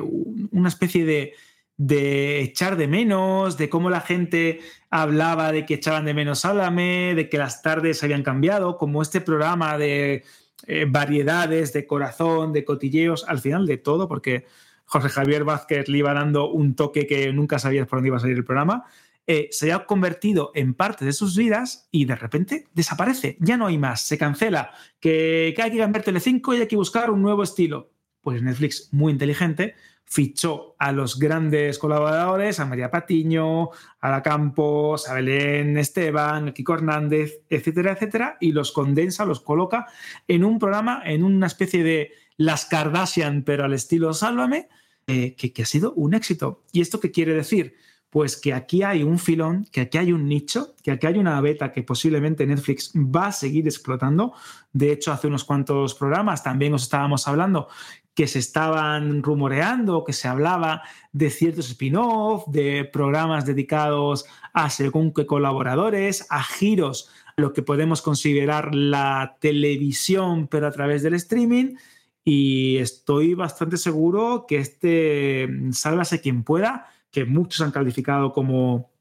una 0.52 0.70
especie 0.70 1.06
de, 1.06 1.34
de, 1.78 2.42
echar 2.42 2.78
de 2.78 2.88
menos, 2.88 3.58
de 3.58 3.70
cómo 3.70 3.90
la 3.90 4.02
gente 4.02 4.60
hablaba 4.90 5.52
de 5.52 5.66
que 5.66 5.76
echaban 5.76 6.06
de 6.06 6.14
menos 6.14 6.40
Sálame, 6.40 7.14
de 7.16 7.30
que 7.30 7.38
las 7.38 7.62
tardes 7.62 8.04
habían 8.04 8.24
cambiado, 8.24 8.78
como 8.78 9.02
este 9.02 9.22
programa 9.22 9.78
de 9.78 10.24
eh, 10.68 10.86
variedades 10.88 11.74
de 11.74 11.86
corazón, 11.86 12.54
de 12.54 12.66
cotilleos, 12.66 13.26
al 13.28 13.40
final 13.40 13.66
de 13.66 13.78
todo, 13.78 14.08
porque 14.08 14.46
José 14.86 15.10
Javier 15.10 15.44
Vázquez 15.44 15.90
le 15.90 15.98
iba 16.00 16.14
dando 16.14 16.50
un 16.52 16.76
toque 16.76 17.08
que 17.08 17.32
nunca 17.34 17.60
sabías 17.60 17.88
por 17.88 18.00
dónde 18.00 18.10
iba 18.10 18.18
a 18.18 18.22
salir 18.22 18.38
el 18.38 18.46
programa. 18.46 18.86
eh, 19.28 19.48
se 19.52 19.66
haya 19.66 19.86
convertido 19.86 20.52
en 20.54 20.74
parte 20.76 21.04
de 21.06 21.14
sus 21.14 21.36
vidas 21.36 21.88
y 21.92 22.06
de 22.06 22.16
repente 22.16 22.68
desaparece, 22.74 23.38
ya 23.40 23.58
no 23.58 23.68
hay 23.68 23.78
más, 23.78 24.02
se 24.02 24.18
cancela, 24.18 24.72
que, 25.00 25.54
que 25.56 25.62
hay 25.64 25.72
que 25.72 25.78
cambiar 25.80 26.04
Telecinco 26.04 26.54
y 26.54 26.62
hay 26.62 26.68
que 26.68 26.76
buscar 26.76 27.10
un 27.10 27.22
nuevo 27.22 27.44
estilo. 27.44 27.90
Pues 28.26 28.42
Netflix, 28.42 28.90
muy 28.92 29.12
inteligente, 29.14 29.76
fichó 30.04 30.76
a 30.80 30.92
los 30.92 31.20
grandes 31.20 31.78
colaboradores, 31.78 32.60
a 32.60 32.66
María 32.66 32.90
Patiño, 32.90 33.70
a 34.02 34.10
La 34.10 34.24
Campos, 34.24 35.08
a 35.08 35.14
Belén 35.14 35.78
Esteban, 35.78 36.48
a 36.48 36.52
Kiko 36.52 36.74
Hernández, 36.74 37.42
etcétera, 37.48 37.92
etcétera, 37.92 38.38
y 38.42 38.52
los 38.52 38.72
condensa, 38.72 39.26
los 39.26 39.42
coloca 39.42 39.86
en 40.28 40.44
un 40.44 40.58
programa, 40.58 41.04
en 41.06 41.24
una 41.24 41.46
especie 41.46 41.84
de 41.84 42.14
Las 42.36 42.66
Kardashian, 42.66 43.44
pero 43.44 43.64
al 43.64 43.74
estilo 43.74 44.12
Sálvame, 44.12 44.70
eh, 45.06 45.36
que, 45.36 45.54
que 45.54 45.62
ha 45.62 45.68
sido 45.68 45.94
un 45.94 46.16
éxito. 46.16 46.64
¿Y 46.72 46.82
esto 46.82 47.00
qué 47.00 47.12
quiere 47.12 47.36
decir? 47.36 47.76
Pues 48.10 48.38
que 48.38 48.56
aquí 48.56 48.82
hay 48.82 49.04
un 49.04 49.20
filón, 49.20 49.68
que 49.72 49.82
aquí 49.82 50.00
hay 50.00 50.14
un 50.14 50.28
nicho, 50.28 50.74
que 50.82 50.90
aquí 50.90 51.06
hay 51.06 51.20
una 51.20 51.40
beta 51.42 51.72
que 51.72 51.84
posiblemente 51.84 52.48
Netflix 52.48 52.92
va 52.96 53.28
a 53.28 53.32
seguir 53.32 53.68
explotando. 53.68 54.34
De 54.74 54.92
hecho, 54.92 55.12
hace 55.12 55.28
unos 55.28 55.44
cuantos 55.44 55.94
programas 55.94 56.42
también 56.42 56.74
os 56.74 56.84
estábamos 56.84 57.28
hablando 57.28 57.68
que 58.16 58.28
se 58.28 58.40
estaban 58.40 59.22
rumoreando, 59.22 60.06
que 60.06 60.14
se 60.14 60.30
hablaba 60.30 60.84
de 61.12 61.30
ciertos 61.30 61.70
spin-off, 61.70 62.48
de 62.48 62.86
programas 62.86 63.46
dedicados 63.46 64.26
a 64.54 64.70
según 64.70 65.14
qué 65.14 65.26
colaboradores, 65.26 66.26
a 66.30 66.42
giros, 66.42 67.10
lo 67.36 67.52
que 67.52 67.62
podemos 67.62 68.02
considerar 68.02 68.74
la 68.74 69.36
televisión, 69.42 70.48
pero 70.48 70.68
a 70.68 70.72
través 70.72 71.04
del 71.04 71.16
streaming. 71.16 71.76
Y 72.24 72.78
estoy 72.78 73.34
bastante 73.34 73.76
seguro 73.78 74.46
que 74.48 74.58
este 74.58 75.50
Sálvase 75.72 76.22
quien 76.22 76.44
pueda, 76.44 76.88
que 77.12 77.26
muchos 77.26 77.62
han 77.62 77.72
calificado 77.72 78.32
como 78.32 78.92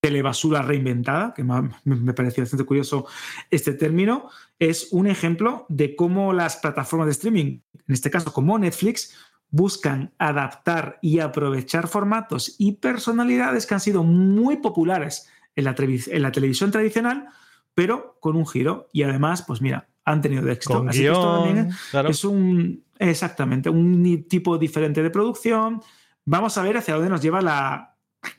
telebasura 0.00 0.62
reinventada, 0.62 1.32
que 1.34 1.44
me 1.44 2.14
pareció 2.14 2.42
bastante 2.42 2.64
curioso 2.64 3.06
este 3.50 3.72
término, 3.72 4.28
es 4.60 4.88
un 4.92 5.06
ejemplo 5.06 5.66
de 5.68 5.96
cómo 5.96 6.32
las 6.32 6.58
plataformas 6.58 7.06
de 7.06 7.12
streaming, 7.12 7.60
en 7.74 7.94
este 7.94 8.10
caso 8.10 8.32
como 8.32 8.58
Netflix, 8.58 9.16
buscan 9.48 10.12
adaptar 10.18 10.98
y 11.02 11.18
aprovechar 11.18 11.88
formatos 11.88 12.54
y 12.58 12.72
personalidades 12.72 13.66
que 13.66 13.74
han 13.74 13.80
sido 13.80 14.04
muy 14.04 14.58
populares 14.58 15.28
en 15.56 15.64
la, 15.64 15.74
en 15.76 16.22
la 16.22 16.30
televisión 16.30 16.70
tradicional, 16.70 17.26
pero 17.74 18.18
con 18.20 18.36
un 18.36 18.46
giro. 18.46 18.88
Y 18.92 19.02
además, 19.02 19.42
pues 19.42 19.62
mira, 19.62 19.88
han 20.04 20.20
tenido 20.20 20.48
éxito. 20.48 20.84
Así 20.86 21.00
que 21.00 21.08
esto 21.08 21.34
también 21.42 21.70
es 22.08 22.24
un 22.24 22.84
exactamente 22.98 23.70
un 23.70 24.26
tipo 24.28 24.58
diferente 24.58 25.02
de 25.02 25.10
producción. 25.10 25.80
Vamos 26.26 26.58
a 26.58 26.62
ver 26.62 26.76
hacia 26.76 26.94
dónde 26.94 27.08
nos 27.08 27.22
lleva 27.22 27.40
la 27.40 27.96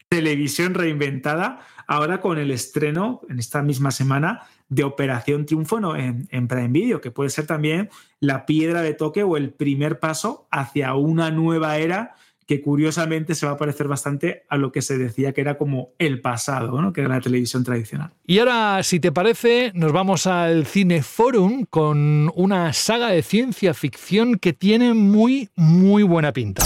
televisión 0.08 0.76
reinventada 0.76 1.66
ahora 1.88 2.22
con 2.22 2.38
el 2.38 2.52
estreno 2.52 3.22
en 3.28 3.40
esta 3.40 3.64
misma 3.64 3.90
semana 3.90 4.44
de 4.72 4.86
Operación 4.86 5.46
Triunfo 5.46 5.96
en, 5.96 6.28
en 6.32 6.48
Prime 6.48 6.70
Video, 6.70 7.02
que 7.02 7.12
puede 7.12 7.30
ser 7.30 7.46
también 7.46 7.90
la 8.22 8.46
piedra 8.46 8.82
de 8.82 8.94
toque 8.94 9.22
o 9.22 9.36
el 9.36 9.52
primer 9.52 10.00
paso 10.00 10.48
hacia 10.50 10.96
una 10.96 11.30
nueva 11.30 11.78
era 11.78 12.16
que 12.48 12.62
curiosamente 12.62 13.36
se 13.36 13.46
va 13.46 13.54
a 13.54 13.58
parecer 13.58 13.88
bastante 13.88 14.44
a 14.50 14.58
lo 14.58 14.72
que 14.72 14.82
se 14.82 14.98
decía 14.98 15.34
que 15.34 15.42
era 15.42 15.58
como 15.58 15.92
el 16.00 16.20
pasado, 16.20 16.82
¿no? 16.82 16.92
que 16.92 17.02
era 17.02 17.16
la 17.16 17.22
televisión 17.22 17.64
tradicional. 17.64 18.12
Y 18.26 18.40
ahora, 18.40 18.84
si 18.84 19.00
te 19.00 19.12
parece, 19.12 19.72
nos 19.74 19.92
vamos 19.92 20.28
al 20.28 20.66
Cineforum 20.66 21.66
con 21.70 22.32
una 22.36 22.74
saga 22.74 23.10
de 23.10 23.24
ciencia 23.24 23.74
ficción 23.74 24.38
que 24.38 24.54
tiene 24.54 24.94
muy, 24.94 25.50
muy 25.56 26.04
buena 26.04 26.34
pinta. 26.34 26.64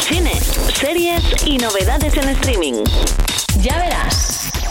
Cine, 0.00 0.34
series 0.74 1.46
y 1.46 1.56
novedades 1.58 2.14
en 2.16 2.28
streaming. 2.28 2.84
Ya 3.62 3.78
verás. 3.78 4.61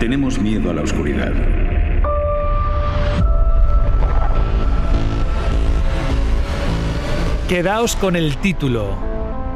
Tenemos 0.00 0.38
miedo 0.38 0.70
a 0.70 0.72
la 0.72 0.80
oscuridad. 0.80 1.30
Quedaos 7.46 7.96
con 7.96 8.16
el 8.16 8.38
título. 8.38 8.96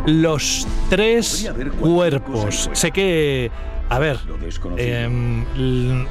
Los 0.04 0.68
tres 0.90 1.50
cuerpos. 1.80 2.68
Sé 2.74 2.90
que, 2.90 3.50
a 3.88 3.98
ver, 3.98 4.18
eh, 4.76 5.08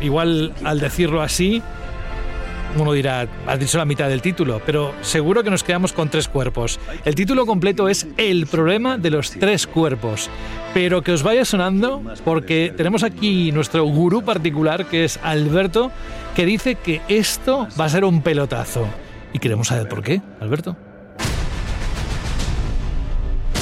igual 0.02 0.56
al 0.64 0.80
decirlo 0.80 1.22
así, 1.22 1.62
uno 2.78 2.94
dirá, 2.94 3.28
has 3.46 3.60
dicho 3.60 3.78
la 3.78 3.86
mitad 3.86 4.10
del 4.10 4.22
título, 4.22 4.62
pero 4.66 4.94
seguro 5.02 5.44
que 5.44 5.50
nos 5.50 5.64
quedamos 5.64 5.94
con 5.94 6.10
tres 6.10 6.28
cuerpos. 6.28 6.80
El 7.06 7.16
título 7.16 7.46
completo 7.46 7.88
es 7.88 8.08
El 8.18 8.48
problema 8.48 8.98
de 8.98 9.12
los 9.12 9.32
tres 9.32 9.68
cuerpos. 9.68 10.30
Pero 10.74 11.04
que 11.04 11.12
os 11.12 11.22
vaya 11.22 11.46
sonando 11.46 12.02
porque 12.26 12.74
tenemos 12.76 13.04
aquí 13.04 13.52
nuestro 13.52 13.84
gurú 13.86 14.24
particular, 14.24 14.86
que 14.86 15.04
es 15.04 15.20
Alberto, 15.24 15.92
que 16.36 16.46
dice 16.46 16.76
que 16.76 17.02
esto 17.08 17.68
va 17.80 17.86
a 17.86 17.90
ser 17.90 18.06
un 18.06 18.22
pelotazo. 18.22 18.88
Y 19.34 19.40
queremos 19.40 19.68
saber 19.68 19.88
por 19.88 20.04
qué, 20.04 20.22
Alberto. 20.40 20.76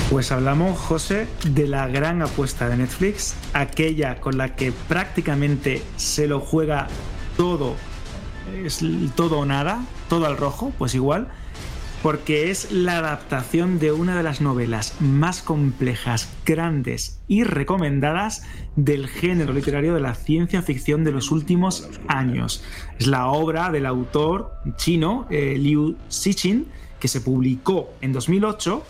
Pues 0.10 0.32
hablamos, 0.32 0.78
José, 0.78 1.28
de 1.46 1.68
la 1.68 1.88
gran 1.88 2.22
apuesta 2.22 2.68
de 2.68 2.78
Netflix, 2.78 3.34
aquella 3.54 4.20
con 4.20 4.38
la 4.38 4.56
que 4.56 4.72
prácticamente 4.72 5.82
se 5.96 6.28
lo 6.28 6.42
juega 6.42 6.88
todo 7.38 7.76
es 8.54 8.84
todo 9.16 9.40
o 9.40 9.46
nada, 9.46 9.84
todo 10.10 10.26
al 10.26 10.38
rojo, 10.38 10.74
pues 10.78 10.96
igual, 10.96 11.28
porque 12.04 12.50
es 12.50 12.72
la 12.72 12.98
adaptación 12.98 13.78
de 13.80 13.92
una 13.92 14.18
de 14.18 14.24
las 14.24 14.42
novelas 14.42 14.96
más 15.00 15.42
complejas, 15.42 16.34
grandes 16.46 17.22
y 17.28 17.44
recomendadas 17.44 18.44
del 18.76 19.08
género 19.08 19.54
literario 19.54 19.94
de 19.94 20.02
la 20.02 20.16
ciencia 20.16 20.62
ficción 20.64 21.04
de 21.04 21.12
los 21.12 21.32
últimos 21.32 21.90
años. 22.08 22.64
Es 22.98 23.08
la 23.08 23.28
obra 23.28 23.70
del 23.72 23.86
autor 23.86 24.54
chino 24.78 25.28
eh, 25.30 25.58
Liu 25.58 25.96
Cixin, 26.10 26.68
que 27.00 27.08
se 27.08 27.22
publicó 27.22 27.94
en 28.02 28.14
2008 28.14 28.84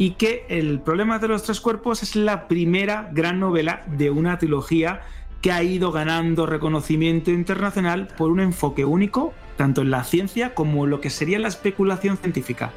y 0.00 0.12
que 0.12 0.46
El 0.48 0.80
problema 0.80 1.18
de 1.18 1.28
los 1.28 1.42
tres 1.42 1.60
cuerpos 1.60 2.02
es 2.02 2.16
la 2.16 2.48
primera 2.48 3.10
gran 3.12 3.38
novela 3.38 3.84
de 3.86 4.08
una 4.08 4.38
trilogía 4.38 5.02
que 5.40 5.52
ha 5.52 5.62
ido 5.62 5.92
ganando 5.92 6.46
reconocimiento 6.46 7.30
internacional 7.30 8.08
por 8.18 8.30
un 8.30 8.40
enfoque 8.40 8.84
único, 8.84 9.32
tanto 9.56 9.82
en 9.82 9.90
la 9.90 10.04
ciencia 10.04 10.54
como 10.54 10.84
en 10.84 10.90
lo 10.90 11.00
que 11.00 11.10
sería 11.10 11.38
la 11.38 11.48
especulación 11.48 12.16
científica. 12.18 12.72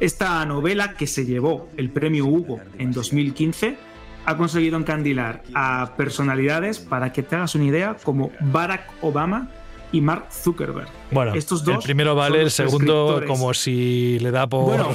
Esta 0.00 0.44
novela, 0.46 0.94
que 0.94 1.06
se 1.06 1.24
llevó 1.24 1.68
el 1.76 1.90
premio 1.90 2.26
Hugo 2.26 2.60
en 2.78 2.90
2015, 2.90 3.76
ha 4.24 4.36
conseguido 4.36 4.78
encandilar 4.78 5.42
a 5.54 5.94
personalidades, 5.96 6.78
para 6.78 7.12
que 7.12 7.22
te 7.22 7.36
hagas 7.36 7.54
una 7.54 7.64
idea, 7.64 7.96
como 8.02 8.32
Barack 8.40 8.90
Obama, 9.00 9.50
y 9.92 10.00
Mark 10.00 10.28
Zuckerberg. 10.32 10.88
Bueno, 11.10 11.34
estos 11.34 11.62
dos. 11.64 11.76
El 11.76 11.82
primero 11.82 12.14
vale, 12.14 12.40
el 12.40 12.50
segundo 12.50 13.22
como 13.26 13.52
si 13.52 14.18
le 14.20 14.30
da 14.30 14.46
por. 14.46 14.64
Bueno, 14.64 14.88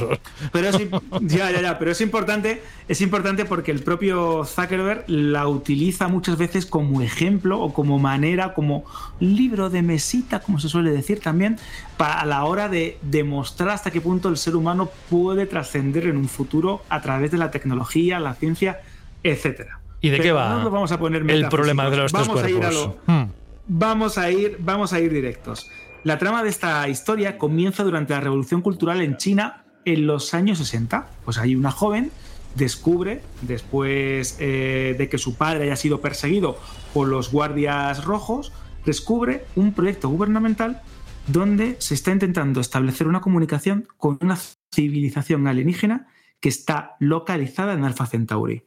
pero 0.52 0.70
es, 0.70 0.78
ya, 1.22 1.52
ya, 1.52 1.62
ya, 1.62 1.80
pero 1.80 1.92
es 1.92 2.02
importante, 2.02 2.64
es 2.88 3.00
importante 3.02 3.46
porque 3.46 3.72
el 3.72 3.84
propio 3.84 4.44
Zuckerberg 4.44 5.06
la 5.08 5.48
utiliza 5.48 6.08
muchas 6.08 6.38
veces 6.38 6.66
como 6.66 7.02
ejemplo 7.02 7.62
o 7.62 7.74
como 7.74 8.00
manera, 8.00 8.56
como 8.56 8.84
libro 9.20 9.70
de 9.70 9.84
mesita, 9.84 10.40
como 10.40 10.60
se 10.60 10.68
suele 10.68 10.90
decir 10.92 11.20
también, 11.20 11.58
para 11.96 12.22
a 12.22 12.26
la 12.26 12.44
hora 12.44 12.68
de 12.68 12.98
demostrar 13.04 13.70
hasta 13.70 13.92
qué 13.92 14.02
punto 14.02 14.30
el 14.30 14.38
ser 14.38 14.56
humano 14.56 14.90
puede 15.10 15.46
trascender 15.46 16.08
en 16.08 16.18
un 16.18 16.28
futuro 16.28 16.82
a 16.90 17.02
través 17.02 17.30
de 17.30 17.38
la 17.38 17.52
tecnología, 17.52 18.20
la 18.20 18.34
ciencia, 18.34 18.82
etcétera. 19.22 19.80
¿Y 20.02 20.10
de 20.10 20.20
qué 20.20 20.32
va? 20.32 20.64
vamos 20.64 20.92
a 20.92 21.00
poner 21.00 21.30
el 21.30 21.48
problema 21.50 21.90
de 21.90 21.98
los 21.98 22.12
tres 22.12 22.28
cuerpos. 22.28 22.90
Hmm 23.06 23.24
vamos 23.68 24.18
a 24.18 24.32
ir, 24.32 24.58
vamos 24.60 24.94
a 24.94 25.00
ir 25.00 25.12
directos. 25.12 25.70
La 26.04 26.18
trama 26.18 26.44
de 26.44 26.50
esta 26.50 26.88
historia 26.88 27.38
comienza 27.38 27.84
durante 27.84 28.14
la 28.14 28.22
Revolución 28.22 28.62
Cultural 28.62 29.02
en 29.02 29.18
China 29.18 29.66
en 29.86 30.08
los 30.08 30.34
años 30.34 30.58
60. 30.60 31.10
Pues 31.26 31.38
hay 31.38 31.56
una 31.56 31.72
joven 31.72 32.12
descubre, 32.56 33.22
después 33.42 34.38
eh, 34.40 34.96
de 34.98 35.10
que 35.10 35.18
su 35.18 35.36
padre 35.36 35.66
haya 35.66 35.76
sido 35.76 36.02
perseguido 36.02 36.58
por 36.94 37.08
los 37.08 37.32
guardias 37.32 38.04
rojos, 38.04 38.52
descubre 38.86 39.46
un 39.56 39.74
proyecto 39.74 40.10
gubernamental 40.10 40.82
donde 41.28 41.76
se 41.80 41.94
está 41.94 42.12
intentando 42.12 42.62
establecer 42.62 43.08
una 43.08 43.22
comunicación 43.22 43.88
con 43.98 44.18
una 44.22 44.38
civilización 44.74 45.46
alienígena 45.48 46.08
que 46.40 46.50
está 46.50 46.96
localizada 47.00 47.74
en 47.74 47.84
Alpha 47.84 48.06
Centauri. 48.06 48.64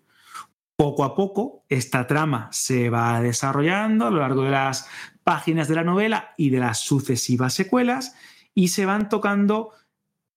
Poco 0.81 1.05
a 1.05 1.15
poco, 1.15 1.67
esta 1.69 2.07
trama 2.07 2.49
se 2.53 2.89
va 2.89 3.21
desarrollando 3.21 4.07
a 4.07 4.11
lo 4.11 4.21
largo 4.21 4.45
de 4.45 4.51
las 4.53 4.89
páginas 5.25 5.69
de 5.69 5.75
la 5.75 5.85
novela 5.85 6.33
y 6.39 6.49
de 6.49 6.59
las 6.59 6.79
sucesivas 6.79 7.53
secuelas 7.53 8.17
y 8.55 8.69
se 8.69 8.87
van 8.87 9.11
tocando 9.11 9.73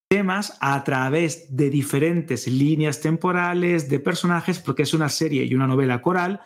temas 0.06 0.58
a 0.60 0.84
través 0.84 1.56
de 1.56 1.70
diferentes 1.70 2.46
líneas 2.46 3.00
temporales, 3.00 3.88
de 3.88 4.00
personajes, 4.00 4.58
porque 4.58 4.82
es 4.82 4.92
una 4.92 5.08
serie 5.08 5.44
y 5.44 5.54
una 5.54 5.66
novela 5.66 6.02
coral, 6.02 6.42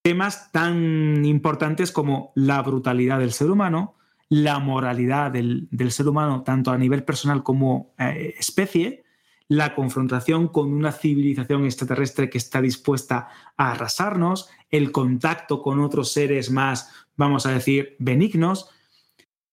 temas 0.00 0.50
tan 0.50 1.22
importantes 1.26 1.92
como 1.92 2.32
la 2.36 2.62
brutalidad 2.62 3.18
del 3.18 3.32
ser 3.32 3.50
humano, 3.50 3.96
la 4.30 4.60
moralidad 4.60 5.30
del, 5.30 5.68
ser 5.90 6.08
humano, 6.08 6.42
tanto 6.42 6.70
a 6.70 6.78
nivel 6.78 7.04
personal 7.04 7.42
como 7.42 7.92
eh, 7.98 8.34
especie, 8.38 9.04
la 9.48 9.74
confrontación 9.74 10.48
con 10.48 10.72
una 10.72 10.92
civilización 10.92 11.64
extraterrestre 11.64 12.28
que 12.28 12.38
está 12.38 12.60
dispuesta 12.60 13.28
a 13.56 13.72
arrasarnos, 13.72 14.48
el 14.70 14.92
contacto 14.92 15.62
con 15.62 15.80
otros 15.80 16.12
seres 16.12 16.50
más, 16.50 16.90
vamos 17.16 17.46
a 17.46 17.52
decir, 17.52 17.96
benignos. 17.98 18.70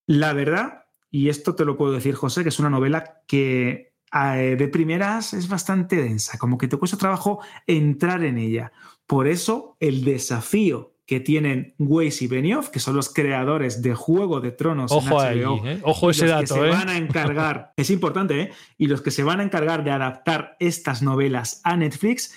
La 0.08 0.34
verdad, 0.34 0.86
y 1.12 1.30
esto 1.30 1.56
te 1.56 1.66
lo 1.66 1.78
puedo 1.78 1.94
decir, 1.94 2.16
José, 2.16 2.44
que 2.44 2.50
es 2.50 2.60
una 2.60 2.70
novela 2.70 3.22
que 3.28 3.94
eh, 4.14 4.56
de 4.58 4.68
primeras 4.68 5.34
es 5.34 5.48
bastante 5.48 5.98
densa, 5.98 6.38
como 6.38 6.58
que 6.58 6.68
te 6.68 6.78
cuesta 6.78 6.98
trabajo 6.98 7.42
entrar 7.68 8.24
en 8.24 8.38
ella. 8.38 8.72
Por 9.06 9.28
eso 9.28 9.78
el 9.80 10.04
desafío 10.04 10.93
que 11.06 11.20
tienen 11.20 11.76
Weiss 11.80 12.22
y 12.22 12.28
Benioff, 12.28 12.70
que 12.70 12.80
son 12.80 12.96
los 12.96 13.14
creadores 13.14 13.82
de 13.82 13.94
Juego 13.94 14.40
de 14.40 14.52
Tronos 14.52 14.92
Ojo 14.92 15.24
en 15.24 15.44
HBO, 15.44 15.68
¿eh? 15.68 15.80
Ojo 15.84 16.10
ese 16.10 16.28
dato, 16.28 16.56
que 16.56 16.62
se 16.62 16.68
¿eh? 16.68 16.70
van 16.70 16.90
a 16.90 16.98
encargar, 16.98 17.74
es 17.78 17.90
importante, 17.90 18.42
¿eh? 18.42 18.52
Y 18.78 18.88
los 18.88 19.02
que 19.02 19.12
se 19.12 19.24
van 19.24 19.40
a 19.42 19.44
encargar 19.44 19.84
de 19.84 19.92
adaptar 19.92 20.56
estas 20.60 21.02
novelas 21.02 21.60
a 21.64 21.76
Netflix 21.76 22.34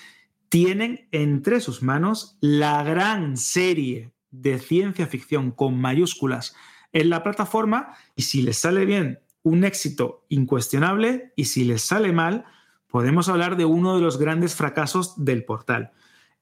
tienen 0.49 1.07
entre 1.11 1.61
sus 1.61 1.81
manos 1.81 2.37
la 2.41 2.83
gran 2.83 3.37
serie 3.37 4.11
de 4.31 4.59
ciencia 4.59 5.07
ficción 5.07 5.51
con 5.51 5.79
mayúsculas 5.79 6.55
en 6.91 7.09
la 7.09 7.23
plataforma 7.23 7.93
y 8.15 8.23
si 8.23 8.41
les 8.41 8.57
sale 8.57 8.85
bien, 8.85 9.19
un 9.43 9.63
éxito 9.63 10.25
incuestionable 10.29 11.31
y 11.35 11.45
si 11.45 11.63
les 11.63 11.81
sale 11.81 12.11
mal, 12.11 12.45
podemos 12.87 13.29
hablar 13.29 13.55
de 13.57 13.65
uno 13.65 13.95
de 13.95 14.01
los 14.01 14.17
grandes 14.17 14.55
fracasos 14.55 15.23
del 15.23 15.45
portal. 15.45 15.91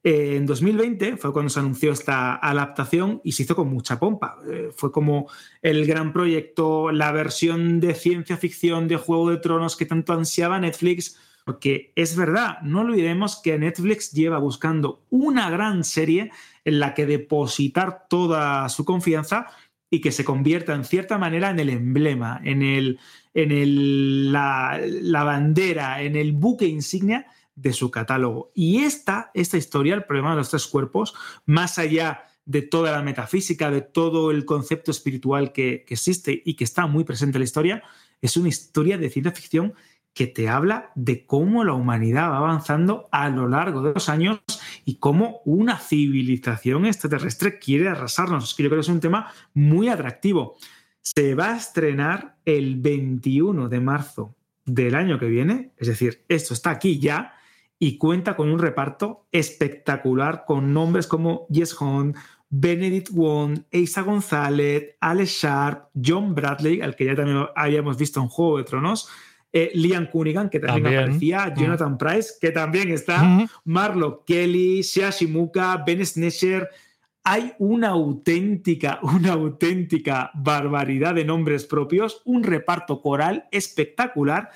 Eh, 0.06 0.36
en 0.36 0.46
2020 0.46 1.18
fue 1.18 1.34
cuando 1.34 1.50
se 1.50 1.60
anunció 1.60 1.92
esta 1.92 2.36
adaptación 2.36 3.22
y 3.24 3.32
se 3.32 3.42
hizo 3.42 3.56
con 3.56 3.70
mucha 3.70 4.00
pompa. 4.00 4.38
Eh, 4.48 4.70
fue 4.72 4.92
como 4.92 5.28
el 5.64 5.88
gran 5.88 6.14
proyecto, 6.14 6.92
la 6.92 7.12
versión 7.12 7.80
de 7.80 7.96
ciencia 7.96 8.38
ficción 8.38 8.88
de 8.88 8.98
Juego 8.98 9.32
de 9.32 9.38
Tronos 9.38 9.76
que 9.76 9.88
tanto 9.88 10.14
ansiaba 10.14 10.60
Netflix, 10.60 11.18
porque 11.44 11.92
es 11.96 12.16
verdad, 12.16 12.62
no 12.62 12.82
olvidemos 12.82 13.42
que 13.42 13.58
Netflix 13.58 14.12
lleva 14.12 14.38
buscando 14.38 15.02
una 15.10 15.50
gran 15.50 15.84
serie 15.84 16.30
en 16.66 16.80
la 16.80 16.94
que 16.94 17.08
depositar 17.08 18.06
toda 18.08 18.70
su 18.70 18.86
confianza 18.86 19.48
y 19.90 20.02
que 20.02 20.12
se 20.12 20.24
convierta 20.24 20.76
en 20.76 20.86
cierta 20.86 21.18
manera 21.18 21.50
en 21.50 21.60
el 21.60 21.70
emblema, 21.72 22.42
en, 22.44 22.62
el, 22.62 23.00
en 23.34 23.52
el, 23.52 24.32
la, 24.32 24.80
la 24.84 25.24
bandera, 25.24 26.04
en 26.04 26.16
el 26.16 26.34
buque 26.34 26.68
insignia 26.68 27.26
de 27.56 27.74
su 27.74 27.92
catálogo. 27.92 28.52
Y 28.54 28.80
esta, 28.84 29.32
esta 29.34 29.58
historia, 29.58 29.96
el 29.96 30.04
problema 30.04 30.32
de 30.32 30.38
los 30.38 30.50
tres 30.50 30.68
cuerpos, 30.68 31.14
más 31.46 31.80
allá 31.80 32.26
de 32.46 32.62
toda 32.62 32.92
la 32.92 33.02
metafísica, 33.02 33.72
de 33.72 33.82
todo 33.82 34.32
el 34.32 34.46
concepto 34.46 34.92
espiritual 34.92 35.52
que, 35.52 35.84
que, 35.88 35.96
existe 35.96 36.42
y 36.46 36.56
que 36.56 36.64
está 36.64 36.86
muy 36.86 37.04
presente 37.04 37.38
en 37.38 37.42
la 37.42 37.46
historia, 37.46 37.84
es 38.22 38.38
una 38.38 38.50
historia 38.50 38.98
de 38.98 39.10
ciencia 39.10 39.32
ficción 39.32 39.74
que 40.16 40.28
te 40.28 40.48
habla 40.48 40.92
de 40.96 41.26
cómo 41.26 41.66
la 41.66 41.74
humanidad 41.74 42.30
va 42.30 42.38
avanzando 42.38 43.10
a 43.12 43.30
lo 43.30 43.50
largo 43.50 43.82
de 43.82 43.94
los 43.94 44.08
años 44.08 44.40
y 44.86 44.96
cómo 44.96 45.42
una 45.44 45.78
civilización 45.78 46.86
extraterrestre 46.86 47.60
quiere 47.60 47.90
arrasarnos. 47.90 48.56
Que 48.56 48.64
yo 48.64 48.70
creo 48.70 48.80
que 48.80 48.86
es 48.86 48.90
un 48.90 49.02
tema 49.02 49.32
muy 49.54 49.90
atractivo. 49.90 50.56
Se 51.02 51.36
va 51.36 51.54
a 51.54 51.58
estrenar 51.58 52.38
el 52.46 52.78
21 52.78 53.68
de 53.68 53.80
marzo 53.82 54.36
del 54.66 54.96
año 54.96 55.20
que 55.20 55.28
viene, 55.28 55.72
es 55.78 55.90
decir, 55.90 56.24
esto 56.30 56.54
está 56.54 56.72
aquí 56.72 56.98
ya, 56.98 57.35
y 57.86 58.00
cuenta 58.00 58.36
con 58.36 58.50
un 58.50 58.58
reparto 58.58 59.28
espectacular 59.32 60.44
con 60.48 60.74
nombres 60.74 61.06
como 61.06 61.46
Jess 61.52 61.80
Hunt, 61.80 62.18
Benedict 62.50 63.10
Wong, 63.12 63.60
Eisa 63.70 64.02
González, 64.02 64.96
Alex 65.00 65.30
Sharp, 65.30 65.90
John 65.94 66.34
Bradley, 66.34 66.82
al 66.82 66.96
que 66.96 67.06
ya 67.06 67.16
también 67.16 67.46
habíamos 67.56 67.96
visto 67.96 68.20
en 68.20 68.28
Juego 68.28 68.58
de 68.58 68.64
Tronos, 68.64 69.08
eh, 69.54 69.70
Liam 69.76 70.08
Cunningham, 70.08 70.50
que 70.50 70.60
también, 70.60 70.84
también. 70.84 71.04
aparecía, 71.04 71.46
mm. 71.46 71.60
Jonathan 71.60 71.98
Price, 72.00 72.34
que 72.42 72.50
también 72.50 72.90
está, 72.90 73.22
mm 73.22 73.40
-hmm. 73.42 73.50
Marlo 73.66 74.24
Kelly, 74.26 74.82
Shea 74.82 75.12
Shimuka, 75.12 75.84
Ben 75.86 76.04
Snesher. 76.04 76.68
Hay 77.24 77.54
una 77.60 77.90
auténtica, 77.90 78.98
una 79.04 79.34
auténtica 79.34 80.32
barbaridad 80.34 81.14
de 81.14 81.24
nombres 81.24 81.66
propios, 81.66 82.24
un 82.26 82.42
reparto 82.42 83.04
coral 83.04 83.48
espectacular 83.52 84.50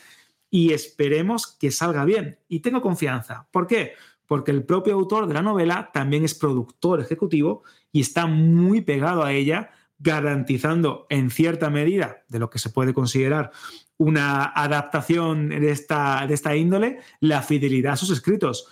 y 0.49 0.73
esperemos 0.73 1.47
que 1.47 1.71
salga 1.71 2.05
bien. 2.05 2.39
Y 2.47 2.59
tengo 2.59 2.81
confianza. 2.81 3.47
¿Por 3.51 3.67
qué? 3.67 3.93
Porque 4.25 4.51
el 4.51 4.63
propio 4.63 4.93
autor 4.93 5.27
de 5.27 5.33
la 5.33 5.41
novela 5.41 5.89
también 5.93 6.23
es 6.23 6.35
productor 6.35 7.01
ejecutivo 7.01 7.63
y 7.91 8.01
está 8.01 8.27
muy 8.27 8.81
pegado 8.81 9.23
a 9.23 9.33
ella, 9.33 9.71
garantizando 9.97 11.07
en 11.09 11.29
cierta 11.29 11.69
medida 11.69 12.23
de 12.29 12.39
lo 12.39 12.49
que 12.49 12.59
se 12.59 12.69
puede 12.69 12.93
considerar 12.93 13.51
una 13.97 14.45
adaptación 14.45 15.49
de 15.49 15.71
esta, 15.71 16.25
de 16.25 16.33
esta 16.33 16.55
índole, 16.55 16.99
la 17.19 17.41
fidelidad 17.41 17.93
a 17.93 17.97
sus 17.97 18.11
escritos. 18.11 18.67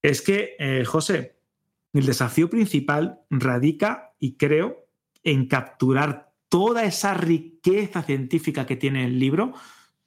Es 0.00 0.22
que, 0.22 0.54
eh, 0.58 0.84
José, 0.84 1.36
el 1.92 2.06
desafío 2.06 2.48
principal 2.48 3.20
radica, 3.30 4.12
y 4.20 4.36
creo, 4.36 4.86
en 5.24 5.48
capturar 5.48 6.30
toda 6.48 6.84
esa 6.84 7.14
riqueza 7.14 8.02
científica 8.02 8.64
que 8.64 8.76
tiene 8.76 9.04
el 9.04 9.18
libro, 9.18 9.54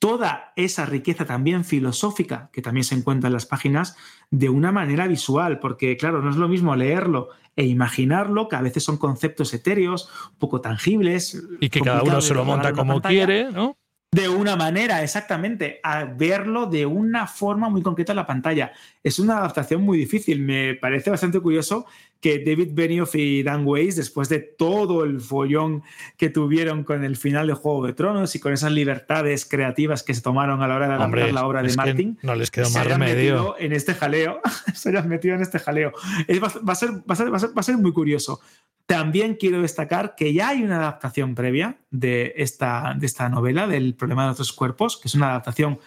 toda 0.04 0.52
esa 0.58 0.86
riqueza 0.86 1.24
también 1.24 1.64
filosófica 1.64 2.50
que 2.52 2.62
también 2.62 2.84
se 2.84 2.94
encuentra 2.94 3.30
en 3.30 3.34
las 3.34 3.46
páginas 3.46 3.96
de 4.32 4.50
una 4.50 4.74
manera 4.74 5.08
visual, 5.08 5.60
porque 5.60 5.96
claro, 5.96 6.22
no 6.22 6.30
es 6.30 6.36
lo 6.36 6.50
mismo 6.50 6.76
leerlo 6.76 7.30
e 7.56 7.64
imaginarlo, 7.64 8.50
que 8.50 8.58
a 8.58 8.62
veces 8.62 8.84
son 8.84 8.98
conceptos 8.98 9.54
etéreos, 9.54 10.10
poco 10.40 10.60
tangibles. 10.60 11.42
Y 11.62 11.70
que 11.70 11.80
cada 11.80 12.04
uno 12.04 12.20
se 12.20 12.34
lo 12.34 12.44
monta 12.44 12.74
como 12.74 13.02
quiere, 13.02 13.50
¿no? 13.50 13.78
De 14.12 14.28
una 14.28 14.58
manera, 14.58 15.02
exactamente, 15.04 15.80
a 15.84 16.04
verlo 16.04 16.66
de 16.66 16.86
una 16.86 17.26
forma 17.26 17.70
muy 17.70 17.82
concreta 17.82 18.12
en 18.12 18.18
la 18.18 18.28
pantalla. 18.28 18.74
Es 19.04 19.20
una 19.20 19.38
adaptación 19.38 19.84
muy 19.84 19.98
difícil. 19.98 20.42
Me 20.42 20.76
parece 20.76 21.12
bastante 21.12 21.40
curioso 21.40 21.86
que 22.24 22.40
David 22.40 22.70
Benioff 22.72 23.16
y 23.16 23.44
Dan 23.44 23.64
Weiss, 23.66 23.98
después 23.98 24.30
de 24.30 24.40
todo 24.40 25.04
el 25.04 25.20
follón 25.20 25.84
que 26.16 26.30
tuvieron 26.30 26.86
con 26.86 27.04
el 27.04 27.18
final 27.18 27.48
de 27.48 27.54
Juego 27.54 27.86
de 27.86 27.92
Tronos 27.92 28.34
y 28.34 28.40
con 28.40 28.54
esas 28.54 28.72
libertades 28.72 29.46
creativas 29.46 30.04
que 30.04 30.14
se 30.14 30.22
tomaron 30.22 30.64
a 30.64 30.68
la 30.70 30.76
hora 30.76 30.88
de 30.88 30.94
adaptar 30.94 31.06
Hombre, 31.08 31.34
la 31.34 31.46
obra 31.46 31.62
de 31.62 31.76
Martin, 31.76 32.18
no 32.22 32.34
les 32.34 32.50
quedó 32.50 32.68
se 32.68 32.78
más 32.78 32.88
remedio. 32.88 33.16
metido 33.16 33.56
en 33.60 33.74
este 33.74 33.94
jaleo, 33.94 34.40
se 34.74 34.88
hayan 34.88 35.10
metido 35.10 35.36
en 35.36 35.42
este 35.42 35.60
jaleo. 35.60 35.92
Es, 36.26 36.42
va, 36.42 36.48
va, 36.66 36.72
a 36.72 36.76
ser, 36.78 36.92
va, 36.92 37.04
a 37.10 37.16
ser, 37.18 37.30
va, 37.30 37.36
a 37.36 37.40
ser, 37.42 37.50
va 37.50 37.60
a 37.60 37.64
ser 37.64 37.78
muy 37.78 37.92
curioso. 37.92 38.40
También 38.86 39.36
quiero 39.36 39.62
destacar 39.62 40.16
que 40.16 40.34
ya 40.34 40.48
hay 40.48 40.64
una 40.64 40.78
adaptación 40.78 41.36
previa 41.36 41.76
de 41.92 42.36
esta, 42.38 42.96
de 42.98 43.06
esta 43.06 43.28
novela, 43.28 43.68
del 43.68 43.96
problema 43.96 44.24
de 44.24 44.32
otros 44.32 44.54
cuerpos, 44.54 44.96
que 44.96 45.10
es 45.10 45.16
una 45.16 45.32
adaptación 45.32 45.78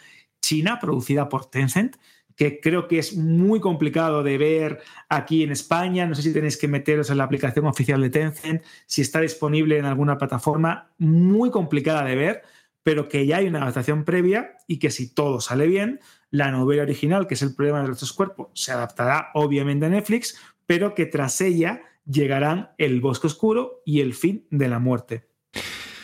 china 0.42 0.78
producida 0.78 1.30
por 1.30 1.46
Tencent, 1.46 1.96
que 2.36 2.60
creo 2.60 2.86
que 2.86 2.98
es 2.98 3.16
muy 3.16 3.60
complicado 3.60 4.22
de 4.22 4.38
ver 4.38 4.80
aquí 5.08 5.42
en 5.42 5.50
España. 5.50 6.06
No 6.06 6.14
sé 6.14 6.22
si 6.22 6.32
tenéis 6.32 6.56
que 6.58 6.68
meteros 6.68 7.10
en 7.10 7.18
la 7.18 7.24
aplicación 7.24 7.66
oficial 7.66 8.00
de 8.02 8.10
Tencent, 8.10 8.62
si 8.86 9.00
está 9.02 9.20
disponible 9.20 9.78
en 9.78 9.86
alguna 9.86 10.18
plataforma, 10.18 10.90
muy 10.98 11.50
complicada 11.50 12.04
de 12.04 12.14
ver, 12.14 12.42
pero 12.82 13.08
que 13.08 13.26
ya 13.26 13.38
hay 13.38 13.48
una 13.48 13.62
adaptación 13.62 14.04
previa 14.04 14.58
y 14.68 14.78
que 14.78 14.90
si 14.90 15.12
todo 15.12 15.40
sale 15.40 15.66
bien, 15.66 16.00
la 16.30 16.50
novela 16.50 16.82
original, 16.82 17.26
que 17.26 17.34
es 17.34 17.42
el 17.42 17.54
problema 17.54 17.82
de 17.82 17.90
otros 17.90 18.12
cuerpos, 18.12 18.48
se 18.52 18.70
adaptará 18.70 19.30
obviamente 19.34 19.86
a 19.86 19.88
Netflix, 19.88 20.38
pero 20.66 20.94
que 20.94 21.06
tras 21.06 21.40
ella 21.40 21.82
llegarán 22.04 22.70
El 22.78 23.00
Bosque 23.00 23.26
Oscuro 23.28 23.82
y 23.84 24.00
El 24.00 24.14
Fin 24.14 24.46
de 24.50 24.68
la 24.68 24.78
Muerte. 24.78 25.26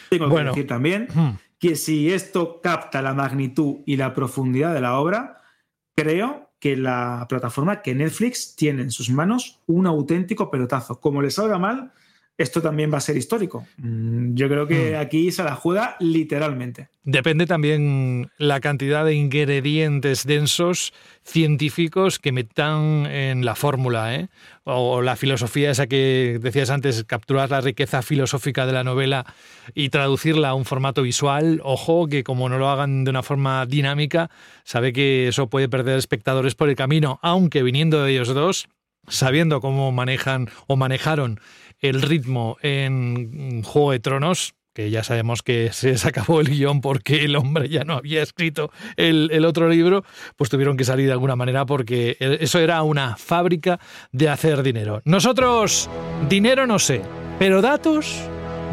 Tengo 0.08 0.28
Bueno. 0.28 0.52
que 0.52 0.60
decir 0.60 0.68
también 0.68 1.08
que 1.58 1.76
si 1.76 2.12
esto 2.12 2.60
capta 2.60 3.02
la 3.02 3.14
magnitud 3.14 3.76
y 3.86 3.96
la 3.96 4.14
profundidad 4.14 4.74
de 4.74 4.80
la 4.80 4.98
obra, 4.98 5.41
creo 5.94 6.50
que 6.58 6.76
la 6.76 7.26
plataforma, 7.28 7.82
que 7.82 7.94
Netflix 7.94 8.54
tiene 8.54 8.82
en 8.82 8.90
sus 8.90 9.10
manos 9.10 9.60
un 9.66 9.86
auténtico 9.86 10.50
pelotazo. 10.50 11.00
Como 11.00 11.20
le 11.20 11.30
salga 11.30 11.58
mal, 11.58 11.92
esto 12.38 12.62
también 12.62 12.92
va 12.92 12.98
a 12.98 13.00
ser 13.00 13.16
histórico. 13.16 13.66
Mm, 13.76 14.34
Yo 14.34 14.48
creo 14.48 14.66
que 14.66 14.96
aquí 14.96 15.30
se 15.30 15.44
la 15.44 15.54
juega 15.54 15.96
literalmente. 16.00 16.88
Depende 17.04 17.46
también 17.46 18.30
la 18.38 18.60
cantidad 18.60 19.04
de 19.04 19.14
ingredientes 19.14 20.24
densos 20.24 20.92
científicos 21.24 22.18
que 22.18 22.32
metan 22.32 23.06
en 23.06 23.44
la 23.44 23.54
fórmula, 23.54 24.14
¿eh? 24.14 24.28
o 24.64 25.02
la 25.02 25.16
filosofía 25.16 25.70
esa 25.70 25.86
que 25.86 26.38
decías 26.40 26.70
antes, 26.70 27.04
capturar 27.04 27.50
la 27.50 27.60
riqueza 27.60 28.02
filosófica 28.02 28.66
de 28.66 28.72
la 28.72 28.84
novela 28.84 29.26
y 29.74 29.88
traducirla 29.88 30.50
a 30.50 30.54
un 30.54 30.64
formato 30.64 31.02
visual. 31.02 31.60
Ojo, 31.64 32.06
que 32.06 32.24
como 32.24 32.48
no 32.48 32.58
lo 32.58 32.68
hagan 32.68 33.04
de 33.04 33.10
una 33.10 33.22
forma 33.22 33.66
dinámica, 33.66 34.30
sabe 34.64 34.92
que 34.92 35.28
eso 35.28 35.48
puede 35.48 35.68
perder 35.68 35.98
espectadores 35.98 36.54
por 36.54 36.68
el 36.68 36.76
camino, 36.76 37.18
aunque 37.22 37.62
viniendo 37.62 38.02
de 38.02 38.12
ellos 38.12 38.28
dos, 38.28 38.68
sabiendo 39.08 39.60
cómo 39.60 39.90
manejan 39.90 40.48
o 40.68 40.76
manejaron 40.76 41.40
el 41.82 42.00
ritmo 42.00 42.56
en 42.62 43.62
Juego 43.62 43.92
de 43.92 44.00
Tronos, 44.00 44.54
que 44.72 44.90
ya 44.90 45.04
sabemos 45.04 45.42
que 45.42 45.70
se 45.72 45.94
acabó 46.08 46.40
el 46.40 46.48
guion 46.48 46.80
porque 46.80 47.24
el 47.24 47.36
hombre 47.36 47.68
ya 47.68 47.84
no 47.84 47.94
había 47.94 48.22
escrito 48.22 48.70
el, 48.96 49.28
el, 49.32 49.44
otro 49.44 49.68
libro, 49.68 50.04
pues 50.36 50.48
tuvieron 50.48 50.76
que 50.76 50.84
salir 50.84 51.06
de 51.06 51.12
alguna 51.12 51.36
manera 51.36 51.66
porque 51.66 52.16
eso 52.18 52.58
era 52.58 52.82
una 52.82 53.16
fábrica 53.16 53.78
de 54.12 54.28
hacer 54.28 54.62
dinero. 54.62 55.02
Nosotros, 55.04 55.90
dinero 56.28 56.66
no 56.66 56.78
sé, 56.78 57.02
pero 57.38 57.60
datos, 57.60 58.22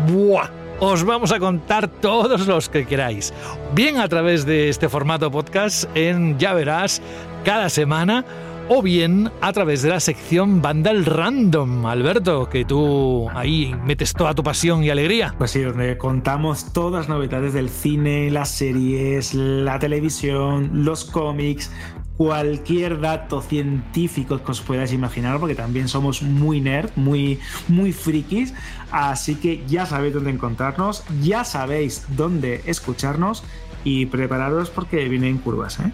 ¡buah! 0.07 0.59
os 0.81 1.03
vamos 1.03 1.31
a 1.33 1.39
contar 1.39 1.87
todos 1.87 2.47
los 2.47 2.69
que 2.69 2.85
queráis. 2.85 3.33
Bien 3.73 3.97
a 3.97 4.07
través 4.07 4.45
de 4.45 4.69
este 4.69 4.87
formato 4.87 5.29
podcast 5.29 5.85
en 5.95 6.39
Ya 6.39 6.53
Verás 6.53 7.01
cada 7.43 7.69
semana 7.69 8.23
o 8.69 8.83
bien 8.83 9.31
a 9.41 9.51
través 9.51 9.81
de 9.81 9.89
la 9.89 9.99
sección 9.99 10.61
Vandal 10.61 11.03
Random. 11.05 11.87
Alberto, 11.87 12.47
que 12.47 12.65
tú 12.65 13.27
ahí 13.33 13.75
metes 13.83 14.13
toda 14.13 14.35
tu 14.35 14.43
pasión 14.43 14.83
y 14.83 14.91
alegría. 14.91 15.33
Pues 15.37 15.51
sí, 15.51 15.61
donde 15.61 15.97
contamos 15.97 16.71
todas 16.71 17.01
las 17.01 17.09
novedades 17.09 17.53
del 17.53 17.69
cine, 17.69 18.29
las 18.29 18.49
series, 18.51 19.33
la 19.33 19.79
televisión, 19.79 20.85
los 20.85 21.03
cómics, 21.03 21.71
cualquier 22.15 23.01
dato 23.01 23.41
científico 23.41 24.43
que 24.43 24.51
os 24.51 24.61
puedáis 24.61 24.93
imaginar, 24.93 25.39
porque 25.39 25.55
también 25.55 25.87
somos 25.87 26.21
muy 26.21 26.61
nerd, 26.61 26.91
muy, 26.95 27.39
muy 27.67 27.91
frikis. 27.91 28.53
Así 28.91 29.35
que 29.35 29.63
ya 29.67 29.87
sabéis 29.87 30.13
dónde 30.13 30.29
encontrarnos, 30.29 31.03
ya 31.21 31.43
sabéis 31.43 32.05
dónde 32.09 32.61
escucharnos 32.65 33.43
y 33.83 34.05
prepararos 34.05 34.69
porque 34.69 35.09
vienen 35.09 35.39
curvas, 35.39 35.79
¿eh? 35.79 35.91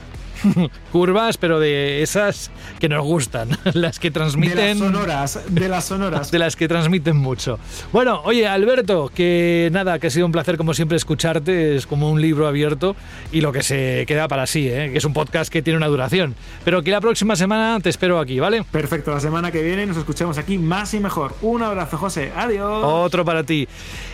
curvas, 0.91 1.37
pero 1.37 1.59
de 1.59 2.01
esas 2.01 2.51
que 2.79 2.89
nos 2.89 3.03
gustan, 3.03 3.49
las 3.73 3.99
que 3.99 4.11
transmiten... 4.11 4.57
De 4.57 4.67
las 4.67 4.77
sonoras, 4.77 5.39
de 5.47 5.69
las 5.69 5.85
sonoras. 5.85 6.31
De 6.35 6.39
las 6.39 6.55
que 6.55 6.67
transmiten 6.67 7.17
mucho. 7.17 7.59
Bueno, 7.91 8.21
oye, 8.23 8.47
Alberto, 8.47 9.11
que 9.13 9.69
nada, 9.71 9.99
que 9.99 10.07
ha 10.07 10.09
sido 10.09 10.25
un 10.25 10.31
placer 10.31 10.57
como 10.57 10.73
siempre 10.73 10.97
escucharte, 10.97 11.75
es 11.75 11.87
como 11.87 12.09
un 12.09 12.21
libro 12.21 12.47
abierto 12.47 12.95
y 13.31 13.41
lo 13.41 13.51
que 13.51 13.63
se 13.63 14.05
queda 14.07 14.27
para 14.27 14.47
sí, 14.47 14.67
¿eh? 14.67 14.89
que 14.91 14.97
es 14.97 15.05
un 15.05 15.13
podcast 15.13 15.51
que 15.51 15.61
tiene 15.61 15.77
una 15.77 15.87
duración. 15.87 16.35
Pero 16.63 16.83
que 16.83 16.91
la 16.91 17.01
próxima 17.01 17.35
semana 17.35 17.79
te 17.81 17.89
espero 17.89 18.19
aquí, 18.19 18.39
¿vale? 18.39 18.63
Perfecto, 18.71 19.11
la 19.11 19.19
semana 19.19 19.51
que 19.51 19.61
viene 19.61 19.85
nos 19.85 19.97
escuchamos 19.97 20.37
aquí 20.37 20.57
más 20.57 20.93
y 20.93 20.99
mejor. 20.99 21.35
Un 21.41 21.63
abrazo, 21.63 21.97
José. 21.97 22.31
Adiós. 22.35 22.83
Otro 22.83 23.23
para 23.23 23.43
ti. 23.43 23.67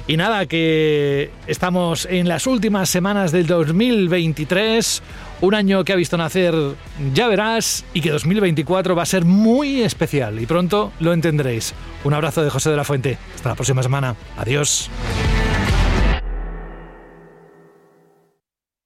Y 0.08 0.18
nada, 0.18 0.46
que 0.46 1.32
estamos 1.48 2.08
en 2.10 2.28
las 2.28 2.48
últimas 2.48 2.90
semanas 2.90 3.32
del 3.32 3.48
2023 3.48 5.02
un 5.42 5.56
año 5.56 5.84
que 5.84 5.94
ha 5.94 5.96
visto 5.96 6.18
nacer, 6.18 6.56
ya 7.14 7.28
verás, 7.28 7.84
y 7.94 8.02
que 8.02 8.12
2024 8.12 8.96
va 8.96 9.04
a 9.04 9.06
ser 9.06 9.26
muy 9.26 9.82
especial 9.82 10.40
y 10.40 10.46
pronto 10.46 10.92
lo 11.00 11.14
entenderéis. 11.14 11.74
Un 12.04 12.14
abrazo 12.14 12.44
de 12.44 12.50
José 12.50 12.70
de 12.70 12.78
la 12.78 12.84
Fuente. 12.84 13.18
Hasta 13.36 13.50
la 13.50 13.56
próxima 13.56 13.84
semana. 13.84 14.16
Adiós. 14.38 14.90